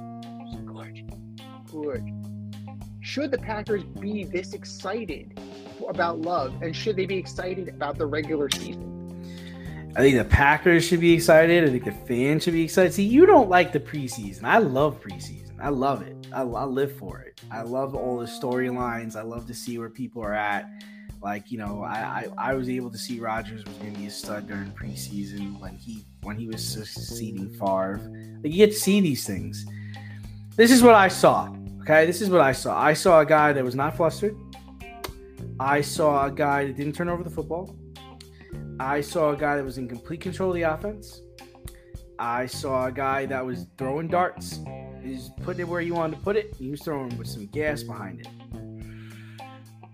Gorgeous 0.66 1.21
Should 3.02 3.32
the 3.32 3.38
Packers 3.38 3.84
be 3.84 4.24
this 4.24 4.54
excited 4.54 5.40
about 5.90 6.22
love, 6.22 6.54
and 6.62 6.76
should 6.76 6.96
they 6.96 7.06
be 7.06 7.18
excited 7.18 7.70
about 7.70 7.98
the 7.98 8.06
regular 8.06 8.50
season? 8.50 8.88
I 9.96 10.00
think 10.00 10.18
the 10.18 10.26
Packers 10.26 10.86
should 10.86 11.02
be 11.02 11.14
excited. 11.14 11.64
I 11.64 11.68
think 11.68 11.84
the 11.84 11.92
fans 11.92 12.44
should 12.44 12.54
be 12.54 12.64
excited. 12.64 12.94
See, 12.94 13.04
you 13.04 13.26
don't 13.26 13.50
like 13.50 13.74
the 13.74 13.80
preseason. 13.80 14.44
I 14.44 14.60
love 14.60 15.02
preseason. 15.02 15.60
I 15.62 15.70
love 15.70 16.02
it. 16.02 16.28
I, 16.34 16.42
I 16.42 16.64
live 16.64 16.96
for 16.96 17.20
it. 17.20 17.42
I 17.52 17.62
love 17.64 17.94
all 17.94 18.18
the 18.18 18.26
storylines. 18.26 19.16
I 19.16 19.22
love 19.22 19.48
to 19.48 19.54
see 19.54 19.78
where 19.78 19.90
people 19.90 20.24
are 20.24 20.34
at. 20.34 20.70
Like 21.22 21.52
you 21.52 21.58
know, 21.58 21.84
I, 21.84 22.28
I, 22.38 22.52
I 22.52 22.54
was 22.54 22.70
able 22.70 22.90
to 22.90 22.98
see 22.98 23.20
Rodgers 23.20 23.64
was 23.64 23.76
going 23.76 23.94
to 23.94 24.00
be 24.00 24.08
a 24.08 24.12
stud 24.12 24.48
during 24.48 24.72
preseason 24.72 25.60
when 25.60 25.76
he 25.76 26.06
when 26.24 26.38
he 26.38 26.48
was 26.48 26.68
succeeding 26.68 27.50
Favre. 27.50 28.00
Like 28.44 28.52
you 28.52 28.58
get 28.58 28.72
to 28.72 28.80
see 28.80 29.02
these 29.02 29.26
things. 29.26 29.66
This 30.56 30.72
is 30.72 30.82
what 30.82 30.96
I 30.96 31.10
saw. 31.10 31.54
Okay, 31.82 32.06
this 32.06 32.22
is 32.22 32.30
what 32.30 32.42
I 32.42 32.52
saw. 32.52 32.80
I 32.80 32.94
saw 32.94 33.22
a 33.22 33.26
guy 33.26 33.54
that 33.54 33.64
was 33.64 33.74
not 33.74 33.98
flustered. 33.98 34.38
I 35.60 35.82
saw 35.82 36.28
a 36.28 36.32
guy 36.32 36.66
that 36.66 36.78
didn't 36.78 36.94
turn 36.94 37.10
over 37.10 37.24
the 37.24 37.30
football. 37.30 37.76
I 38.80 39.02
saw 39.02 39.32
a 39.32 39.36
guy 39.36 39.58
that 39.58 39.66
was 39.66 39.80
in 39.80 39.88
complete 39.88 40.22
control 40.22 40.52
of 40.52 40.56
the 40.56 40.62
offense. 40.62 41.22
I 42.20 42.46
saw 42.46 42.86
a 42.86 42.92
guy 42.92 43.26
that 43.26 43.44
was 43.44 43.66
throwing 43.80 44.08
darts. 44.08 44.60
He's 45.04 45.32
putting 45.42 45.62
it 45.62 45.68
where 45.68 45.82
you 45.82 45.96
wanted 45.96 46.18
to 46.18 46.22
put 46.22 46.36
it. 46.36 46.56
He 46.56 46.70
was 46.70 46.84
throwing 46.84 47.18
with 47.18 47.28
some 47.28 47.48
gas 47.48 47.82
behind 47.82 48.22
it. 48.22 48.28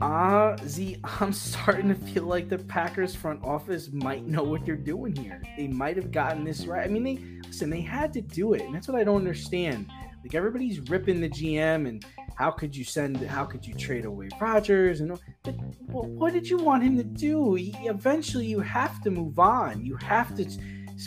Uh, 0.01 0.57
Z, 0.65 0.97
I'm 1.21 1.31
starting 1.31 1.87
to 1.87 1.95
feel 1.95 2.23
like 2.23 2.49
the 2.49 2.57
Packers 2.57 3.15
front 3.15 3.43
office 3.45 3.89
might 3.93 4.25
know 4.25 4.43
what 4.43 4.65
they're 4.65 4.75
doing 4.75 5.15
here. 5.15 5.41
They 5.57 5.67
might 5.67 5.95
have 5.95 6.11
gotten 6.11 6.43
this 6.43 6.65
right. 6.65 6.85
I 6.85 6.89
mean, 6.89 7.03
they 7.03 7.36
listen, 7.47 7.69
they 7.69 7.81
had 7.81 8.13
to 8.13 8.21
do 8.21 8.53
it, 8.53 8.61
and 8.61 8.75
that's 8.75 8.87
what 8.87 8.99
I 8.99 9.03
don't 9.03 9.17
understand. 9.17 9.89
Like 10.23 10.35
everybody's 10.35 10.79
ripping 10.89 11.21
the 11.21 11.29
GM 11.29 11.87
and 11.87 12.05
how 12.35 12.51
could 12.51 12.75
you 12.75 12.83
send 12.83 13.17
how 13.17 13.45
could 13.45 13.65
you 13.65 13.73
trade 13.73 14.05
away 14.05 14.29
Rodgers 14.41 14.99
and 14.99 15.17
but 15.43 15.55
what, 15.91 16.33
did 16.33 16.49
you 16.49 16.57
want 16.57 16.83
him 16.83 16.97
to 16.97 17.03
do? 17.03 17.53
He, 17.55 17.71
eventually 17.85 18.45
you 18.45 18.59
have 18.59 19.01
to 19.03 19.11
move 19.11 19.39
on. 19.39 19.85
You 19.85 19.95
have 19.97 20.35
to 20.35 20.45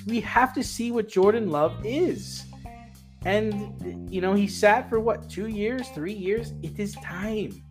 we 0.06 0.20
have 0.20 0.54
to 0.54 0.62
see 0.64 0.90
what 0.90 1.08
Jordan 1.08 1.50
Love 1.50 1.74
is. 1.84 2.44
And 3.26 4.10
you 4.10 4.20
know, 4.22 4.32
he 4.32 4.46
sat 4.46 4.88
for 4.88 5.00
what, 5.00 5.28
2 5.28 5.48
years, 5.48 5.88
3 5.90 6.12
years? 6.12 6.54
It 6.62 6.78
is 6.78 6.94
time. 7.02 7.62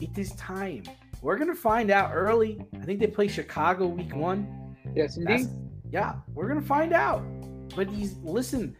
It 0.00 0.18
is 0.18 0.32
time. 0.32 0.82
We're 1.20 1.36
going 1.36 1.50
to 1.50 1.54
find 1.54 1.90
out 1.92 2.10
early. 2.12 2.60
I 2.74 2.84
think 2.84 2.98
they 2.98 3.06
play 3.06 3.28
Chicago 3.28 3.86
week 3.86 4.16
1. 4.16 4.76
Yes, 4.96 5.14
That's- 5.16 5.42
indeed. 5.42 5.70
yeah, 5.92 6.14
we're 6.34 6.48
gonna 6.48 6.60
find 6.60 6.92
out. 6.92 7.22
But 7.74 7.88
he's 7.88 8.16
listen, 8.22 8.76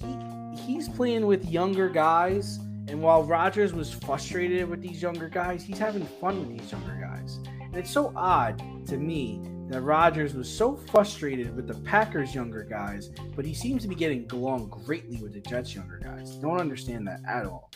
he 0.00 0.56
he's 0.62 0.88
playing 0.88 1.26
with 1.26 1.48
younger 1.48 1.88
guys, 1.88 2.58
and 2.88 3.02
while 3.02 3.22
Rodgers 3.22 3.72
was 3.72 3.92
frustrated 3.92 4.68
with 4.68 4.82
these 4.82 5.02
younger 5.02 5.28
guys, 5.28 5.64
he's 5.64 5.78
having 5.78 6.04
fun 6.20 6.40
with 6.40 6.58
these 6.58 6.72
younger 6.72 6.98
guys. 7.00 7.38
And 7.60 7.76
it's 7.76 7.90
so 7.90 8.12
odd 8.16 8.62
to 8.88 8.96
me 8.96 9.40
that 9.68 9.80
Rodgers 9.80 10.34
was 10.34 10.48
so 10.48 10.76
frustrated 10.76 11.56
with 11.56 11.66
the 11.66 11.74
Packers 11.74 12.34
younger 12.34 12.62
guys, 12.62 13.10
but 13.34 13.44
he 13.44 13.54
seems 13.54 13.82
to 13.82 13.88
be 13.88 13.94
getting 13.94 14.30
along 14.32 14.68
greatly 14.68 15.16
with 15.22 15.32
the 15.32 15.40
Jets 15.40 15.74
younger 15.74 15.98
guys. 15.98 16.36
Don't 16.36 16.60
understand 16.60 17.06
that 17.06 17.20
at 17.26 17.46
all. 17.46 17.70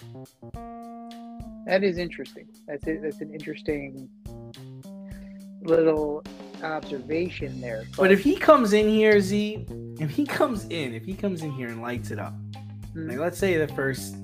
That 1.66 1.82
is 1.82 1.98
interesting. 1.98 2.48
That's 2.66 2.86
it. 2.86 3.00
That's 3.02 3.20
an 3.20 3.32
interesting 3.32 4.08
little 5.62 6.22
observation 6.62 7.60
there. 7.60 7.84
But 7.96 8.12
if 8.12 8.20
he 8.22 8.36
comes 8.36 8.72
in 8.72 8.88
here, 8.88 9.20
Z, 9.20 9.66
if 10.00 10.10
he 10.10 10.24
comes 10.26 10.64
in, 10.66 10.94
if 10.94 11.04
he 11.04 11.14
comes 11.14 11.42
in 11.42 11.52
here 11.52 11.68
and 11.68 11.82
lights 11.82 12.10
it 12.10 12.18
up, 12.18 12.34
Mhm. 12.94 13.10
like 13.10 13.18
let's 13.18 13.38
say 13.38 13.56
the 13.56 13.68
first, 13.68 14.16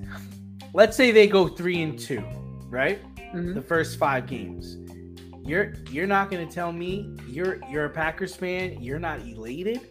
let's 0.73 0.95
say 0.97 1.11
they 1.11 1.27
go 1.27 1.47
three 1.47 1.81
and 1.81 1.97
two, 1.97 2.23
right? 2.69 2.99
Mhm. 3.33 3.53
The 3.55 3.61
first 3.61 3.97
five 3.97 4.27
games. 4.27 4.77
You're 5.45 5.73
you're 5.91 6.07
not 6.07 6.31
gonna 6.31 6.49
tell 6.49 6.71
me 6.71 7.15
you're 7.27 7.59
you're 7.69 7.85
a 7.85 7.89
Packers 7.89 8.33
fan. 8.35 8.81
You're 8.81 8.99
not 8.99 9.19
elated. 9.27 9.81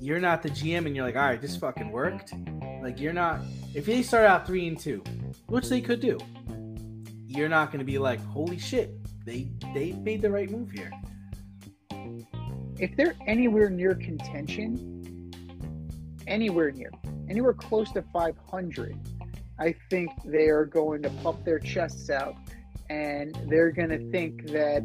You're 0.00 0.20
not 0.20 0.42
the 0.42 0.50
GM, 0.50 0.86
and 0.86 0.94
you're 0.96 1.04
like, 1.04 1.16
all 1.16 1.22
right, 1.22 1.40
this 1.40 1.56
fucking 1.56 1.90
worked. 1.90 2.32
Like 2.82 3.00
you're 3.00 3.12
not. 3.12 3.40
If 3.74 3.86
they 3.86 4.02
start 4.02 4.26
out 4.26 4.46
three 4.46 4.66
and 4.68 4.78
two, 4.78 5.02
which 5.46 5.68
they 5.68 5.80
could 5.80 6.00
do, 6.00 6.18
you're 7.26 7.48
not 7.48 7.72
gonna 7.72 7.84
be 7.84 7.98
like, 7.98 8.20
holy 8.26 8.58
shit, 8.58 8.94
they 9.24 9.48
they 9.74 9.92
made 9.92 10.22
the 10.22 10.30
right 10.30 10.50
move 10.50 10.70
here. 10.70 10.90
If 12.82 12.96
they're 12.96 13.14
anywhere 13.28 13.70
near 13.70 13.94
contention, 13.94 15.30
anywhere 16.26 16.72
near, 16.72 16.90
anywhere 17.30 17.52
close 17.52 17.92
to 17.92 18.02
500, 18.12 18.98
I 19.60 19.72
think 19.88 20.10
they 20.24 20.48
are 20.48 20.64
going 20.64 21.00
to 21.02 21.10
puff 21.22 21.36
their 21.44 21.60
chests 21.60 22.10
out 22.10 22.34
and 22.90 23.38
they're 23.48 23.70
going 23.70 23.90
to 23.90 24.10
think 24.10 24.48
that 24.48 24.82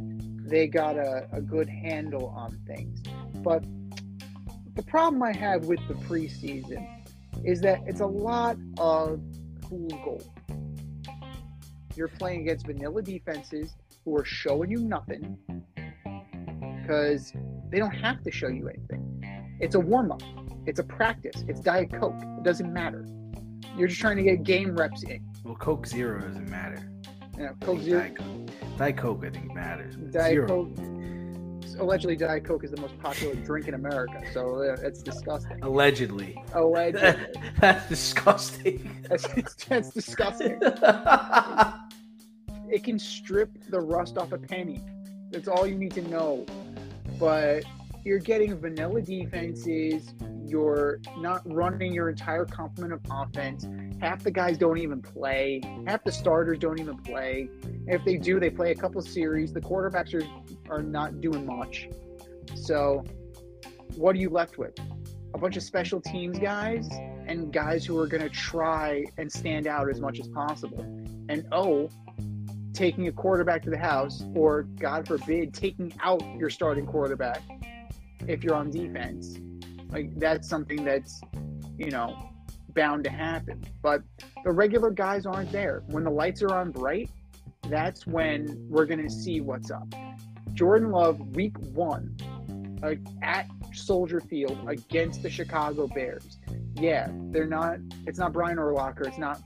they 0.48 0.68
got 0.68 0.96
a, 0.96 1.28
a 1.34 1.42
good 1.42 1.68
handle 1.68 2.28
on 2.28 2.60
things. 2.68 3.02
But 3.38 3.64
the 4.76 4.84
problem 4.84 5.24
I 5.24 5.36
have 5.36 5.66
with 5.66 5.80
the 5.88 5.96
preseason 5.96 7.04
is 7.44 7.62
that 7.62 7.82
it's 7.88 8.02
a 8.02 8.06
lot 8.06 8.58
of 8.78 9.20
cool 9.68 9.90
goal. 9.90 10.22
You're 11.96 12.10
playing 12.10 12.42
against 12.42 12.68
vanilla 12.68 13.02
defenses 13.02 13.74
who 14.06 14.16
are 14.16 14.26
showing 14.26 14.70
you 14.70 14.78
nothing 14.78 15.36
because 16.84 17.34
they 17.70 17.80
don't 17.80 17.96
have 17.96 18.24
to 18.24 18.32
show 18.32 18.48
you 18.48 18.68
anything. 18.70 19.24
It's 19.60 19.76
a 19.76 19.80
warm 19.80 20.12
up, 20.12 20.22
it's 20.66 20.80
a 20.80 20.84
practice, 20.84 21.44
it's 21.48 21.60
Diet 21.60 21.92
Coke. 21.92 22.16
It 22.20 22.44
doesn't 22.44 22.72
matter. 22.72 23.06
You're 23.78 23.88
just 23.88 24.00
trying 24.00 24.18
to 24.18 24.24
get 24.24 24.44
game 24.44 24.76
reps 24.76 25.04
in. 25.04 25.24
Well, 25.44 25.56
Coke 25.56 25.86
Zero 25.88 26.22
doesn't 26.22 26.50
matter. 26.50 26.92
Yeah, 27.38 27.52
Coke 27.62 27.82
Zero, 27.82 28.00
Diet 28.00 28.18
Coke, 28.18 28.78
Diet 28.78 28.98
Coke, 28.98 29.26
I 29.26 29.30
think 29.30 29.54
matters. 29.54 29.96
Diet 30.12 30.32
Zero. 30.32 30.48
Coke. 30.48 31.80
allegedly 31.80 32.16
Diet 32.16 32.44
Coke 32.44 32.64
is 32.64 32.72
the 32.72 32.82
most 32.82 32.98
popular 33.00 33.36
drink 33.36 33.68
in 33.68 33.74
America, 33.74 34.22
so 34.34 34.62
uh, 34.62 34.78
it's 34.82 35.02
disgusting. 35.02 35.62
Allegedly. 35.64 36.42
Allegedly, 36.54 37.28
That's 37.60 37.88
disgusting. 37.90 39.06
that's, 39.10 39.28
that's 39.66 39.90
disgusting. 39.92 40.60
It 42.70 42.84
can 42.84 43.00
strip 43.00 43.50
the 43.70 43.80
rust 43.80 44.18
off 44.18 44.34
a 44.34 44.38
penny. 44.38 44.82
That's 45.32 45.48
all 45.48 45.66
you 45.66 45.76
need 45.76 45.94
to 45.94 46.02
know. 46.10 46.46
But 47.20 47.64
you're 48.04 48.20
getting 48.20 48.58
vanilla 48.58 49.02
defenses. 49.02 50.14
You're 50.46 51.00
not 51.18 51.42
running 51.46 51.94
your 51.94 52.10
entire 52.10 52.46
complement 52.46 52.94
of 52.94 53.02
offense. 53.12 53.68
Half 54.00 54.24
the 54.24 54.32
guys 54.32 54.58
don't 54.58 54.78
even 54.78 55.02
play. 55.02 55.62
Half 55.86 56.06
the 56.06 56.12
starters 56.12 56.60
don't 56.60 56.80
even 56.80 56.98
play. 56.98 57.50
If 57.86 58.06
they 58.06 58.16
do, 58.18 58.40
they 58.40 58.50
play 58.50 58.72
a 58.72 58.76
couple 58.76 59.02
series. 59.02 59.52
The 59.52 59.60
quarterbacks 59.60 60.14
are, 60.14 60.26
are 60.74 60.82
not 60.82 61.20
doing 61.20 61.46
much. 61.46 61.90
So, 62.56 63.04
what 63.96 64.16
are 64.16 64.20
you 64.20 64.30
left 64.30 64.58
with? 64.58 64.74
A 65.34 65.38
bunch 65.38 65.58
of 65.58 65.64
special 65.64 66.00
teams 66.00 66.40
guys 66.40 66.88
and 67.28 67.52
guys 67.52 67.86
who 67.86 68.00
are 68.00 68.08
going 68.08 68.24
to 68.24 68.30
try 68.30 69.04
and 69.18 69.30
stand 69.30 69.68
out 69.68 69.90
as 69.90 70.00
much 70.00 70.20
as 70.20 70.30
possible. 70.30 70.82
And 71.30 71.46
oh, 71.52 71.90
taking 72.78 73.08
a 73.08 73.12
quarterback 73.12 73.64
to 73.64 73.72
the 73.72 73.78
house, 73.78 74.24
or 74.36 74.64
God 74.80 75.08
forbid, 75.08 75.52
taking 75.52 75.92
out 76.04 76.22
your 76.38 76.52
starting 76.52 76.86
quarterback 76.86 77.42
if 78.28 78.44
you're 78.44 78.54
on 78.54 78.70
defense. 78.70 79.40
Like 79.90 80.18
that's 80.20 80.48
something 80.48 80.86
that's, 80.86 81.20
you 81.78 81.90
know, 81.90 82.30
bound 82.76 83.04
to 83.06 83.10
happen. 83.10 83.66
But 83.82 84.04
the 84.44 84.52
regular 84.52 84.92
guys 84.92 85.26
aren't 85.26 85.52
there. 85.52 85.84
When 85.88 86.04
the 86.04 86.12
lights 86.12 86.44
are 86.44 86.54
on 86.54 86.72
bright, 86.72 87.10
that's 87.68 88.06
when 88.06 88.56
we're 88.70 88.86
going 88.86 89.02
to 89.02 89.10
see 89.10 89.42
what's 89.42 89.72
up. 89.72 89.92
Jordan 90.54 90.92
Love, 90.92 91.20
week 91.36 91.58
one, 91.74 92.16
uh, 92.84 92.94
at 93.24 93.48
Soldier 93.74 94.22
Field 94.22 94.58
against 94.68 95.24
the 95.24 95.32
Chicago 95.32 95.88
Bears. 95.88 96.38
Yeah, 96.76 97.10
they're 97.32 97.48
not, 97.48 97.80
it's 98.06 98.20
not 98.20 98.34
Brian 98.34 98.58
Urlacher, 98.58 99.08
it's 99.08 99.18
not 99.18 99.42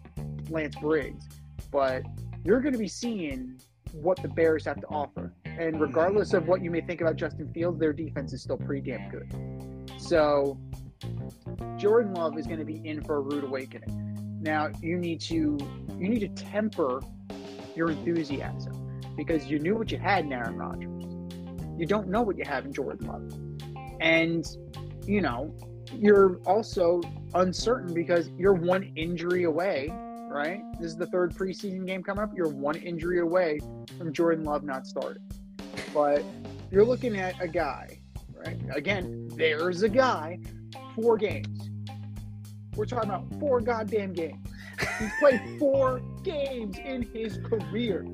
Lance 0.50 0.76
Briggs, 0.76 1.30
but 1.72 2.04
you're 2.44 2.62
going 2.62 2.74
to 2.74 2.80
be 2.80 2.88
seeing 2.88 3.60
what 3.94 4.22
the 4.22 4.28
Bears 4.28 4.66
have 4.66 4.80
to 4.82 4.88
offer. 4.88 5.34
And 5.46 5.80
regardless 5.80 6.34
of 6.34 6.48
what 6.48 6.64
you 6.64 6.72
may 6.72 6.82
think 6.82 7.02
about 7.02 7.16
Justin 7.16 7.52
Fields, 7.54 7.80
their 7.80 7.94
defense 7.94 8.34
is 8.34 8.42
still 8.42 8.58
pretty 8.58 8.90
damn 8.90 9.10
good. 9.10 9.32
So 9.98 10.58
Jordan 11.78 12.14
Love 12.14 12.38
is 12.38 12.48
going 12.48 12.60
to 12.60 12.66
be 12.66 12.82
in 12.88 13.04
for 13.04 13.18
a 13.18 13.22
rude 13.22 13.44
awakening. 13.44 14.40
Now 14.42 14.70
you 14.82 14.98
need 14.98 15.22
to 15.22 15.58
you 16.00 16.10
need 16.10 16.20
to 16.20 16.30
temper 16.30 17.02
your 17.76 17.92
enthusiasm 17.92 19.02
because 19.16 19.46
you 19.46 19.60
knew 19.60 19.76
what 19.76 19.92
you 19.92 20.00
had 20.00 20.26
in 20.26 20.34
Aaron 20.34 20.58
Rodgers. 20.58 21.04
You 21.78 21.86
don't 21.86 22.08
know 22.08 22.22
what 22.22 22.38
you 22.38 22.44
have 22.46 22.66
in 22.66 22.74
Jordan 22.74 23.08
Love. 23.08 23.98
And 24.00 24.46
you 25.06 25.22
know, 25.22 25.54
you're 25.94 26.38
also 26.46 27.02
uncertain 27.34 27.94
because 27.94 28.30
you're 28.38 28.54
one 28.54 28.92
injury 28.96 29.44
away 29.44 29.92
right? 30.32 30.64
This 30.80 30.92
is 30.92 30.98
the 30.98 31.06
third 31.08 31.34
preseason 31.34 31.86
game 31.86 32.04
coming 32.04 32.24
up. 32.24 32.32
You're 32.36 32.48
one 32.48 32.78
injury 32.78 33.20
away 33.20 33.60
from 33.98 34.14
Jordan 34.14 34.46
Love 34.46 34.64
not 34.64 34.88
starting. 34.88 35.24
But 35.94 36.24
you're 36.72 36.86
looking 36.86 37.18
at 37.18 37.40
a 37.42 37.48
guy, 37.48 38.00
right? 38.34 38.58
Again, 38.74 39.30
there's 39.36 39.84
a 39.84 39.90
guy, 39.90 40.40
four 40.96 41.18
games. 41.18 41.70
We're 42.76 42.86
talking 42.86 43.10
about 43.10 43.26
four 43.40 43.60
goddamn 43.60 44.14
games. 44.14 44.48
He's 45.00 45.12
played 45.20 45.42
four 45.60 46.02
games 46.24 46.78
in 46.78 47.04
his 47.14 47.38
career. 47.38 48.06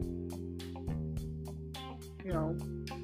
You 2.25 2.33
know, 2.33 2.57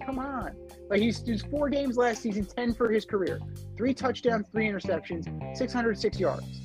come 0.06 0.18
on. 0.20 0.56
Like 0.90 1.00
he's, 1.00 1.24
he's 1.24 1.44
four 1.44 1.70
games 1.70 1.98
last 1.98 2.24
season, 2.24 2.46
10 2.46 2.74
for 2.74 2.92
his 2.92 3.06
career. 3.06 3.40
Three 3.78 3.94
touchdowns, 3.94 4.48
three 4.52 4.68
interceptions, 4.68 5.26
606 5.56 6.20
yards. 6.20 6.63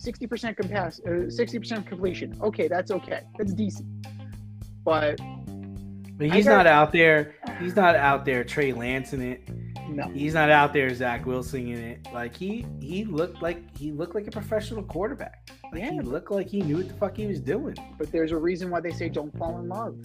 60% 0.00 0.56
compass, 0.56 1.00
uh, 1.06 1.10
60% 1.28 1.86
completion. 1.86 2.34
Okay, 2.40 2.68
that's 2.68 2.90
okay. 2.90 3.20
That's 3.38 3.52
decent. 3.52 3.86
But 4.84 5.20
But 6.16 6.30
he's 6.30 6.46
got- 6.46 6.56
not 6.58 6.66
out 6.66 6.92
there. 6.92 7.34
He's 7.60 7.76
not 7.76 7.94
out 7.96 8.24
there 8.24 8.42
Trey 8.44 8.72
Lance 8.72 9.12
in 9.12 9.20
it. 9.22 9.48
no, 9.88 10.04
He's 10.08 10.34
not 10.34 10.50
out 10.50 10.72
there 10.72 10.92
Zach 10.94 11.26
Wilson 11.26 11.66
in 11.68 11.78
it. 11.78 12.06
Like 12.14 12.34
he 12.34 12.64
he 12.80 13.04
looked 13.04 13.42
like 13.42 13.76
he 13.76 13.90
looked 13.92 14.14
like 14.14 14.26
a 14.26 14.30
professional 14.30 14.82
quarterback. 14.82 15.50
Like 15.72 15.82
he 15.82 16.00
looked 16.00 16.30
like 16.30 16.48
he 16.48 16.62
knew 16.62 16.76
what 16.78 16.88
the 16.88 16.94
fuck 16.94 17.16
he 17.16 17.26
was 17.26 17.40
doing. 17.40 17.76
but 17.98 18.10
there's 18.12 18.32
a 18.32 18.36
reason 18.38 18.70
why 18.70 18.80
they 18.80 18.90
say 18.92 19.08
don't 19.08 19.36
fall 19.36 19.58
in 19.58 19.68
love 19.68 19.96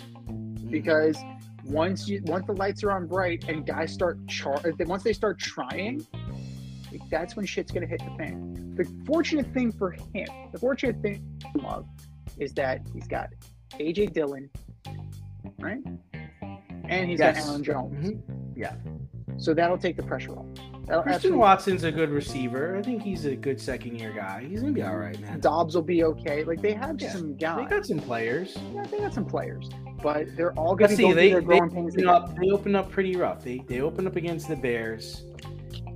because 0.70 1.18
once 1.66 2.08
you 2.08 2.22
once 2.26 2.46
the 2.48 2.54
lights 2.54 2.84
are 2.84 2.92
on 2.92 3.08
bright 3.08 3.46
and 3.48 3.66
guys 3.66 3.92
start 3.94 4.18
char 4.28 4.60
once 4.82 5.04
they 5.04 5.14
start 5.14 5.40
trying, 5.40 6.06
that's 7.10 7.36
when 7.36 7.46
shit's 7.46 7.72
gonna 7.72 7.86
hit 7.88 8.00
the 8.00 8.16
fan. 8.18 8.74
The 8.76 8.86
fortunate 9.06 9.48
thing 9.54 9.72
for 9.72 9.92
him, 9.92 10.28
the 10.52 10.60
fortunate 10.60 11.02
thing 11.02 11.24
for 11.54 11.60
Love, 11.62 11.86
is 12.38 12.54
that 12.54 12.82
he's 12.94 13.08
got 13.08 13.30
AJ 13.80 14.14
Dillon, 14.14 14.50
right, 15.60 15.82
and 16.88 17.10
he's 17.10 17.20
Yes. 17.20 17.40
got 17.40 17.50
Aaron 17.52 17.64
Jones. 17.64 18.10
Mhm. 18.10 18.22
Yeah. 18.56 18.76
So 19.38 19.54
that'll 19.54 19.78
take 19.78 19.98
the 19.98 20.04
pressure 20.04 20.32
off. 20.32 20.46
That'll 20.86 21.02
Christian 21.02 21.14
absolutely- 21.16 21.40
Watson's 21.40 21.84
a 21.84 21.92
good 21.92 22.10
receiver. 22.10 22.78
I 22.78 22.82
think 22.82 23.02
he's 23.02 23.26
a 23.26 23.36
good 23.36 23.60
second 23.60 24.00
year 24.00 24.14
guy. 24.16 24.46
He's 24.48 24.62
gonna 24.62 24.72
be 24.72 24.84
all 24.84 24.96
right, 24.98 25.20
man. 25.20 25.40
Doubs 25.40 25.76
will 25.76 25.82
be 25.82 26.04
okay. 26.04 26.44
Like 26.44 26.62
they 26.62 26.74
have 26.74 27.02
Yeah. 27.02 27.10
some 27.12 27.36
guys. 27.36 27.68
They 27.70 27.76
got 27.76 27.86
some 27.86 28.00
players. 28.00 28.56
yeah, 28.74 28.84
they 28.84 29.00
got 29.00 29.14
some 29.14 29.26
players, 29.26 29.70
but 30.02 30.28
they're 30.38 30.54
all 30.54 30.76
going 30.76 30.90
Let's 30.92 30.96
see. 30.96 31.04
go 31.04 31.10
They 31.10 31.28
they 31.28 31.30
their 31.34 31.42
growing 31.42 31.70
pains. 31.72 31.96
open 31.96 32.08
up. 32.08 32.36
They 32.38 32.50
open 32.52 32.76
up 32.76 32.90
pretty 32.92 33.16
rough. 33.18 33.44
They 33.44 33.60
they 33.68 33.82
open 33.82 34.06
up 34.08 34.16
against 34.16 34.48
the 34.48 34.56
Bears. 34.56 35.26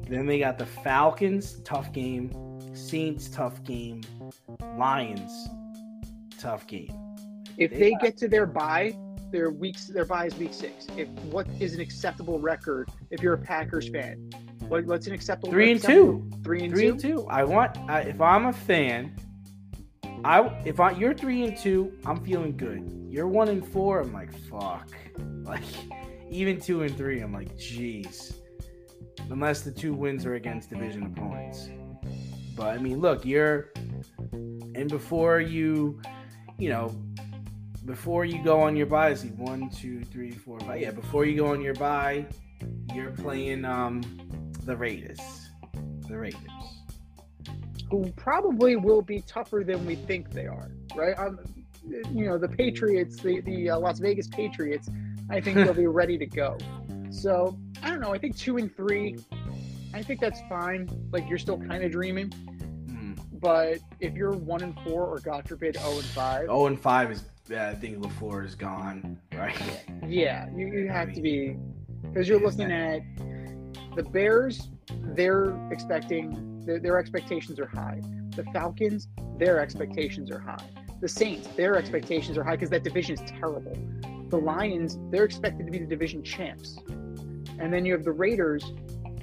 Then 0.09 0.25
they 0.25 0.39
got 0.39 0.57
the 0.57 0.65
Falcons, 0.65 1.61
tough 1.63 1.93
game. 1.93 2.31
Saints, 2.73 3.29
tough 3.29 3.63
game. 3.63 4.01
Lions, 4.77 5.47
tough 6.39 6.65
game. 6.67 6.91
If 7.57 7.71
they 7.71 7.77
they 7.79 7.91
got- 7.91 8.01
get 8.01 8.17
to 8.17 8.27
their 8.27 8.45
bye, 8.45 8.95
their 9.31 9.51
weeks 9.51 9.87
their 9.87 10.05
bye 10.05 10.25
is 10.27 10.35
week 10.37 10.53
six. 10.53 10.87
If 10.97 11.07
what 11.31 11.47
is 11.59 11.75
an 11.75 11.81
acceptable 11.81 12.39
record 12.39 12.89
if 13.11 13.21
you're 13.21 13.33
a 13.33 13.37
Packers 13.37 13.89
fan? 13.89 14.29
What, 14.67 14.85
what's 14.85 15.07
an 15.07 15.13
acceptable 15.13 15.51
Three 15.51 15.71
and 15.71 15.79
acceptable- 15.79 16.29
two. 16.31 16.41
Three 16.43 16.63
and 16.63 16.73
Three 16.73 16.83
two. 16.85 16.89
and 16.91 16.99
two. 16.99 17.27
I 17.27 17.43
want. 17.43 17.77
I, 17.89 18.01
if 18.01 18.21
I'm 18.21 18.45
a 18.47 18.53
fan, 18.53 19.13
I 20.23 20.41
if 20.65 20.79
I 20.79 20.91
you're 20.91 21.13
three 21.13 21.43
and 21.43 21.57
two, 21.57 21.91
I'm 22.05 22.23
feeling 22.23 22.55
good. 22.57 22.83
You're 23.09 23.27
one 23.27 23.49
and 23.49 23.65
four. 23.67 23.99
I'm 24.01 24.13
like 24.13 24.31
fuck. 24.49 24.89
Like 25.43 25.63
even 26.29 26.61
two 26.61 26.83
and 26.83 26.95
three, 26.95 27.21
I'm 27.21 27.33
like 27.33 27.55
jeez. 27.57 28.35
Unless 29.29 29.61
the 29.61 29.71
two 29.71 29.93
wins 29.93 30.25
are 30.25 30.35
against 30.35 30.69
division 30.69 31.03
opponents. 31.03 31.69
But 32.55 32.67
I 32.67 32.77
mean, 32.77 32.99
look, 32.99 33.25
you're 33.25 33.71
and 34.31 34.89
before 34.89 35.39
you, 35.39 36.01
you 36.57 36.69
know, 36.69 36.95
before 37.85 38.25
you 38.25 38.43
go 38.43 38.61
on 38.61 38.75
your 38.75 38.85
bye, 38.85 39.13
see 39.13 39.29
one, 39.29 39.69
two, 39.69 40.03
three, 40.03 40.31
four, 40.31 40.59
five. 40.61 40.81
Yeah, 40.81 40.91
before 40.91 41.25
you 41.25 41.37
go 41.37 41.47
on 41.47 41.61
your 41.61 41.73
bye, 41.75 42.25
you're 42.93 43.11
playing 43.11 43.65
um 43.65 44.01
the 44.65 44.75
Raiders. 44.75 45.19
The 46.07 46.17
Raiders. 46.17 46.41
Who 47.89 48.11
probably 48.15 48.75
will 48.75 49.01
be 49.01 49.21
tougher 49.21 49.63
than 49.65 49.85
we 49.85 49.95
think 49.95 50.31
they 50.31 50.45
are, 50.45 50.71
right? 50.95 51.17
Um, 51.17 51.39
you 52.13 52.25
know, 52.25 52.37
the 52.37 52.47
Patriots, 52.47 53.17
the 53.17 53.41
the 53.41 53.71
uh, 53.71 53.79
Las 53.79 53.99
Vegas 53.99 54.27
Patriots. 54.27 54.89
I 55.29 55.39
think 55.39 55.57
they'll 55.57 55.73
be 55.73 55.87
ready 56.01 56.17
to 56.17 56.25
go. 56.25 56.57
So 57.19 57.57
I 57.83 57.89
don't 57.89 57.99
know. 57.99 58.13
I 58.13 58.17
think 58.17 58.37
two 58.37 58.57
and 58.57 58.73
three. 58.75 59.17
I 59.93 60.01
think 60.01 60.21
that's 60.21 60.39
fine. 60.47 60.89
Like 61.11 61.27
you're 61.27 61.37
still 61.37 61.57
kind 61.57 61.83
of 61.83 61.91
dreaming. 61.91 62.31
Hmm. 62.31 63.13
But 63.33 63.79
if 63.99 64.13
you're 64.13 64.31
one 64.31 64.61
and 64.61 64.77
four, 64.81 65.05
or 65.05 65.19
God 65.19 65.47
forbid, 65.47 65.75
zero 65.77 65.91
and 65.95 66.05
five, 66.05 66.47
Oh, 66.49 66.67
and 66.67 66.79
five 66.79 67.11
is 67.11 67.23
yeah, 67.49 67.69
I 67.69 67.75
think 67.75 67.97
LaFleur 67.97 68.45
is 68.45 68.53
gone, 68.53 69.19
right? 69.33 69.55
yeah, 70.07 70.47
you, 70.55 70.67
you 70.67 70.87
have 70.87 71.11
to 71.13 71.21
be 71.21 71.57
because 72.03 72.29
you're 72.29 72.39
looking 72.39 72.71
at 72.71 73.01
the 73.95 74.03
Bears. 74.03 74.69
They're 75.15 75.57
expecting 75.71 76.61
their, 76.65 76.79
their 76.79 76.99
expectations 76.99 77.59
are 77.59 77.67
high. 77.67 78.01
The 78.35 78.43
Falcons, 78.53 79.07
their 79.37 79.59
expectations 79.59 80.29
are 80.31 80.39
high. 80.39 80.63
The 81.01 81.07
Saints, 81.07 81.47
their 81.57 81.75
expectations 81.75 82.37
are 82.37 82.43
high 82.43 82.55
because 82.55 82.69
that 82.69 82.83
division 82.83 83.15
is 83.15 83.21
terrible. 83.31 83.75
The 84.29 84.37
Lions, 84.37 84.99
they're 85.09 85.23
expected 85.25 85.65
to 85.65 85.71
be 85.71 85.79
the 85.79 85.87
division 85.87 86.23
champs, 86.23 86.77
and 87.59 87.71
then 87.73 87.85
you 87.85 87.93
have 87.93 88.03
the 88.03 88.11
Raiders. 88.11 88.63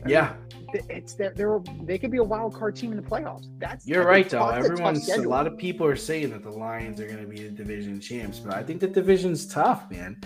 I 0.04 0.08
Yeah, 0.08 0.34
mean, 0.72 0.82
it's 0.88 1.14
that 1.14 1.36
they're 1.36 1.60
they 1.82 1.98
could 1.98 2.10
be 2.10 2.18
a 2.18 2.24
wild 2.24 2.54
card 2.54 2.76
team 2.76 2.92
in 2.92 2.96
the 2.96 3.08
playoffs. 3.08 3.48
That's 3.58 3.86
you're 3.86 4.04
right 4.04 4.28
though. 4.28 4.48
a 4.48 4.56
Everyone's 4.56 5.08
a 5.08 5.22
lot 5.22 5.46
of 5.46 5.56
people 5.56 5.86
are 5.86 5.96
saying 5.96 6.30
that 6.30 6.42
the 6.42 6.50
Lions 6.50 7.00
are 7.00 7.06
going 7.06 7.20
to 7.20 7.26
be 7.26 7.42
the 7.42 7.50
division 7.50 8.00
champs, 8.00 8.38
but 8.38 8.54
I 8.54 8.62
think 8.62 8.80
the 8.80 8.88
division's 8.88 9.46
tough, 9.46 9.90
man. 9.90 10.20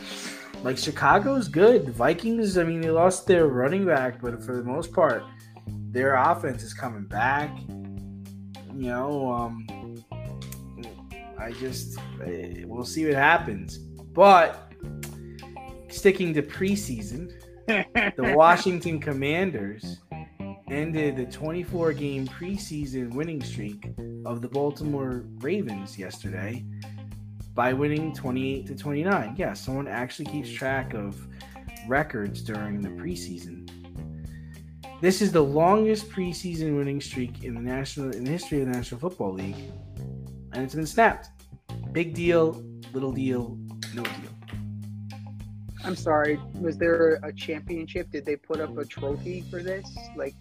Like 0.62 0.76
Chicago's 0.76 1.48
good. 1.48 1.86
The 1.86 1.92
Vikings, 1.92 2.58
I 2.58 2.64
mean, 2.64 2.80
they 2.80 2.90
lost 2.90 3.26
their 3.26 3.46
running 3.46 3.86
back, 3.86 4.20
but 4.20 4.42
for 4.42 4.56
the 4.56 4.64
most 4.64 4.92
part, 4.92 5.24
their 5.66 6.16
offense 6.16 6.62
is 6.62 6.74
coming 6.74 7.04
back. 7.04 7.56
You 7.68 8.88
know, 8.88 9.32
um, 9.32 9.66
I 11.38 11.52
just 11.52 11.98
eh, 12.24 12.64
we'll 12.66 12.84
see 12.84 13.06
what 13.06 13.14
happens. 13.14 13.78
But 13.78 14.72
sticking 15.88 16.34
to 16.34 16.42
preseason, 16.42 17.32
the 17.70 18.34
Washington 18.36 19.00
Commanders 19.00 19.98
ended 20.68 21.16
the 21.16 21.26
24 21.26 21.92
game 21.92 22.26
preseason 22.26 23.14
winning 23.14 23.42
streak 23.42 23.92
of 24.24 24.42
the 24.42 24.48
Baltimore 24.48 25.24
Ravens 25.38 25.98
yesterday 25.98 26.64
by 27.54 27.72
winning 27.72 28.14
28 28.14 28.66
to 28.66 28.74
29. 28.76 29.34
Yeah, 29.36 29.52
someone 29.52 29.88
actually 29.88 30.26
keeps 30.26 30.50
track 30.50 30.94
of 30.94 31.26
records 31.86 32.42
during 32.42 32.80
the 32.80 32.88
preseason. 32.88 33.68
This 35.00 35.22
is 35.22 35.32
the 35.32 35.42
longest 35.42 36.10
preseason 36.10 36.76
winning 36.76 37.00
streak 37.00 37.44
in 37.44 37.54
the 37.54 37.60
national 37.60 38.10
in 38.14 38.24
the 38.24 38.30
history 38.30 38.60
of 38.60 38.66
the 38.66 38.72
National 38.72 39.00
Football 39.00 39.32
League, 39.32 39.72
and 40.52 40.62
it's 40.62 40.74
been 40.74 40.86
snapped. 40.86 41.30
Big 41.92 42.14
deal, 42.14 42.62
little 42.92 43.12
deal, 43.12 43.58
no 43.94 44.02
deal. 44.02 44.39
I'm 45.84 45.96
sorry. 45.96 46.38
Was 46.60 46.76
there 46.76 47.18
a 47.22 47.32
championship? 47.32 48.10
Did 48.10 48.26
they 48.26 48.36
put 48.36 48.60
up 48.60 48.76
a 48.76 48.84
trophy 48.84 49.44
for 49.50 49.62
this? 49.62 49.86
Like, 50.16 50.34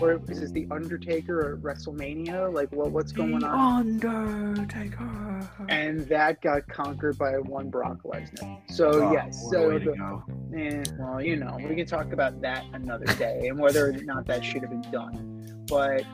or 0.00 0.20
is 0.28 0.40
this 0.40 0.50
the 0.50 0.66
Undertaker 0.70 1.54
at 1.54 1.62
WrestleMania? 1.62 2.52
Like, 2.52 2.72
what 2.72 2.90
what's 2.90 3.12
going 3.12 3.40
the 3.40 3.46
on? 3.46 4.04
Undertaker. 4.04 5.48
And 5.68 6.06
that 6.08 6.40
got 6.40 6.66
conquered 6.68 7.18
by 7.18 7.32
one 7.32 7.70
Brock 7.70 7.98
Lesnar. 8.04 8.60
So 8.70 9.06
Oh, 9.06 9.12
yes, 9.12 9.48
so 9.50 9.68
way 9.70 9.78
the, 9.78 10.22
eh, 10.56 10.84
well, 10.98 11.22
you 11.22 11.36
know, 11.36 11.58
we 11.68 11.74
can 11.74 11.86
talk 11.86 12.12
about 12.12 12.40
that 12.42 12.64
another 12.72 13.06
day 13.16 13.48
and 13.48 13.58
whether 13.58 13.88
or 13.88 13.92
not 13.92 14.26
that 14.26 14.44
should 14.44 14.62
have 14.62 14.70
been 14.70 14.90
done. 14.90 15.64
But 15.68 16.04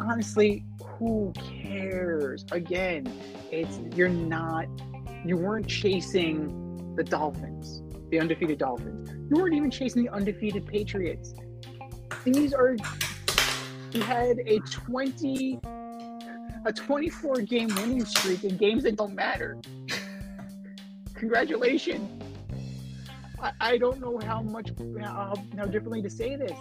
honestly, 0.00 0.64
who 0.82 1.32
cares? 1.34 2.44
Again, 2.52 3.10
it's 3.50 3.80
you're 3.96 4.08
not, 4.08 4.66
you 5.24 5.36
weren't 5.36 5.66
chasing 5.66 6.94
the 6.96 7.04
Dolphins, 7.04 7.82
the 8.14 8.20
undefeated 8.20 8.58
Dolphins. 8.58 9.10
You 9.28 9.42
weren't 9.42 9.54
even 9.54 9.72
chasing 9.72 10.04
the 10.04 10.10
undefeated 10.10 10.66
Patriots. 10.66 11.34
These 12.22 12.54
are, 12.54 12.76
you 13.90 14.02
had 14.02 14.38
a 14.46 14.60
20, 14.60 15.58
a 16.64 16.72
24 16.72 17.34
game 17.42 17.68
winning 17.74 18.04
streak 18.04 18.44
in 18.44 18.56
games 18.56 18.84
that 18.84 18.94
don't 18.94 19.16
matter. 19.16 19.58
Congratulations. 21.14 22.22
I, 23.42 23.52
I 23.60 23.78
don't 23.78 24.00
know 24.00 24.20
how 24.24 24.42
much 24.42 24.70
how, 25.00 25.34
how 25.56 25.64
differently 25.64 26.00
to 26.02 26.10
say 26.10 26.36
this. 26.36 26.56